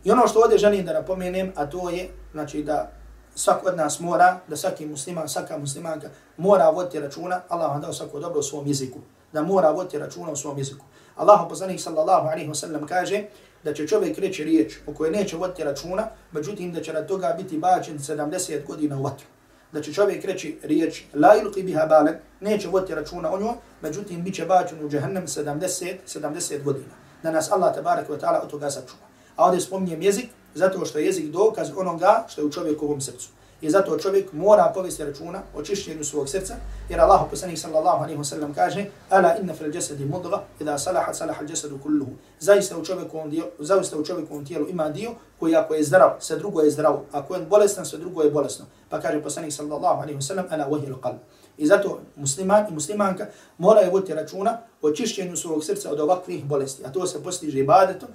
I 0.04 0.12
ono 0.12 0.28
što 0.28 0.39
ovdje 0.39 0.58
želim 0.58 0.86
da 0.86 0.93
napomenem, 0.93 1.54
a 1.56 1.66
to 1.66 1.89
je 1.89 2.10
znači 2.32 2.64
da 2.64 2.91
svak 3.36 3.68
od 3.68 3.78
nas 3.78 4.00
mora, 4.00 4.39
da 4.48 4.56
svaki 4.56 4.86
musliman, 4.86 5.30
svaka 5.30 5.58
muslimanka 5.58 6.10
mora 6.38 6.70
voditi 6.70 7.00
računa, 7.00 7.41
Allah 7.50 7.72
vam 7.72 7.82
dao 7.82 7.93
svako 7.93 8.20
dobro 8.20 8.39
u 8.39 8.43
svom 8.43 8.68
jeziku, 8.68 9.00
da 9.34 9.41
mora 9.41 9.72
voditi 9.72 10.00
računa 10.00 10.32
u 10.32 10.36
svom 10.36 10.58
jeziku. 10.58 10.86
Allah 11.16 11.39
poslanik 11.50 11.80
sallallahu 11.80 12.28
alaihi 12.28 12.50
wasallam 12.50 12.88
kaže 12.88 13.24
da 13.64 13.74
će 13.74 13.88
čovjek 13.88 14.18
reći 14.18 14.43
riječ 14.43 14.78
o 14.88 14.93
kojoj 14.93 15.12
neće 15.12 15.38
voditi 15.38 15.64
računa, 15.64 16.08
međutim 16.32 16.74
da 16.74 16.82
će 16.82 16.93
na 16.93 17.08
toga 17.08 17.36
biti 17.38 17.58
bačen 17.58 18.00
70 18.00 18.66
godina 18.66 18.98
u 19.00 19.04
vatru 19.04 19.28
da 19.72 19.82
će 19.82 19.93
čovjek 19.93 20.26
reći 20.26 20.60
riječ 20.64 21.04
la 21.14 21.36
ilqi 21.43 21.64
biha 21.64 21.86
balen, 21.86 22.16
neće 22.41 22.68
voditi 22.68 22.95
računa 22.95 23.34
o 23.34 23.39
njoj, 23.39 23.54
međutim 23.82 24.24
bit 24.24 24.36
će 24.36 24.45
bačen 24.45 24.86
u 24.86 24.89
džahnem 24.89 25.28
70, 25.28 25.95
70 26.08 26.64
godina. 26.64 26.93
Da 27.24 27.32
nas 27.32 27.52
Allah 27.52 27.76
tabarak 27.76 28.10
wa 28.10 28.20
ta'ala 28.20 28.43
od 28.43 28.50
toga 28.50 28.70
sačuva. 28.70 29.07
A 29.38 29.46
ovdje 29.46 29.62
spominjem 29.62 30.02
jezik, 30.02 30.30
zato 30.56 30.86
što 30.86 31.00
je 31.00 31.06
jezik 31.06 31.26
dokaz 31.26 31.70
onoga 31.78 32.26
što 32.28 32.42
je 32.42 32.46
u 32.46 32.52
čovjekovom 32.52 33.02
srcu. 33.02 33.30
I 33.62 33.70
zato 33.70 33.98
čovjek 33.98 34.34
mora 34.34 34.72
povesti 34.74 35.04
računa 35.04 35.42
o 35.56 35.62
čišćenju 35.62 36.04
svog 36.04 36.30
srca, 36.30 36.56
jer 36.90 37.02
Allah 37.02 37.22
poslanih 37.30 37.60
sallallahu 37.60 38.04
alaihi 38.04 38.20
wa 38.20 38.24
sallam 38.24 38.54
kaže 38.54 38.86
Ala 39.10 39.36
inna 39.42 39.54
fil 39.54 39.76
jasadi 39.76 40.06
mudga, 40.06 40.44
idha 40.60 40.78
salaha 40.78 41.14
salaha 41.14 41.46
jasadu 41.50 41.80
kulluhu. 41.84 42.12
Zaista 42.40 42.78
u 42.78 42.86
čovjekovom 42.86 43.30
dio, 43.30 43.46
zaista 43.60 43.98
u 43.98 44.06
čovjekovom 44.06 44.46
tijelu 44.46 44.70
ima 44.70 44.90
dio 44.90 45.12
koji 45.40 45.56
ako 45.56 45.74
je 45.74 45.84
zdrav, 45.84 46.10
sve 46.20 46.38
drugo 46.38 46.62
je 46.62 46.72
zdravo. 46.72 47.06
Ako 47.12 47.36
je 47.36 47.46
bolestan, 47.46 47.86
sve 47.86 48.00
drugo 48.00 48.22
je 48.22 48.32
bolesno. 48.32 48.66
Pa 48.90 49.02
kaže 49.02 49.24
poslanih 49.24 49.54
sallallahu 49.54 50.02
alaihi 50.02 50.20
wa 50.20 50.28
sallam 50.28 50.46
Ala 50.50 50.68
wahil 50.68 50.96
qalb. 51.02 51.18
I 51.59 51.66
zato 51.66 52.01
musliman 52.16 52.66
i 52.68 52.74
muslimanka 52.74 53.26
moraju 53.59 53.91
voditi 53.91 54.14
računa 54.14 54.59
o 54.83 54.91
čišćenju 54.91 55.37
svog 55.37 55.64
srca 55.64 55.91
od 55.91 56.01
ovakvih 56.01 56.45
bolesti. 56.45 56.85
A 56.87 56.93
to 56.93 57.07
se 57.07 57.22
postiže 57.22 57.59
ibadetom, 57.59 58.09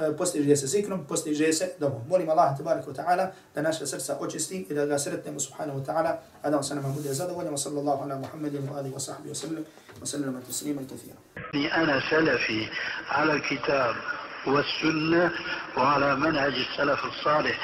e, 0.00 0.16
postiže 0.16 0.56
se 0.56 0.66
zikrom, 0.66 1.04
postiže 1.04 1.52
se 1.52 1.72
domom. 1.80 2.00
Molim 2.08 2.30
Allah 2.30 2.56
tabaraka 2.58 2.90
wa 2.90 2.94
ta'ala 2.94 3.30
da 3.54 3.62
naše 3.62 3.86
srca 3.86 4.16
očisti 4.20 4.66
i 4.70 4.74
da 4.74 4.86
ga 4.86 4.98
sretnemo 4.98 5.40
subhanahu 5.40 5.80
wa 5.80 5.84
ta'ala, 5.84 6.18
a 6.42 6.50
da 6.50 6.56
on 6.56 6.64
se 6.64 6.74
nama 6.74 6.88
bude 6.88 7.14
zadovoljno. 7.14 7.50
Wa 7.52 7.58
sallallahu 7.58 8.02
ala 8.02 8.18
Muhammedin 8.18 8.68
wa 8.70 8.78
alihi 8.78 8.94
wa 8.94 9.00
sahbihi 9.00 9.28
wa 9.28 9.34
sallam. 9.34 9.64
Wa 10.00 10.06
sallam 10.06 10.42
taslima 10.46 10.80
kathira. 10.80 11.16
أنا 11.74 12.00
سلفي 12.10 12.68
على 13.08 13.32
الكتاب 13.32 13.94
والسنة 14.46 15.32
وعلى 15.76 16.16
منهج 16.16 16.52
السلف 16.52 17.04
الصالح 17.04 17.58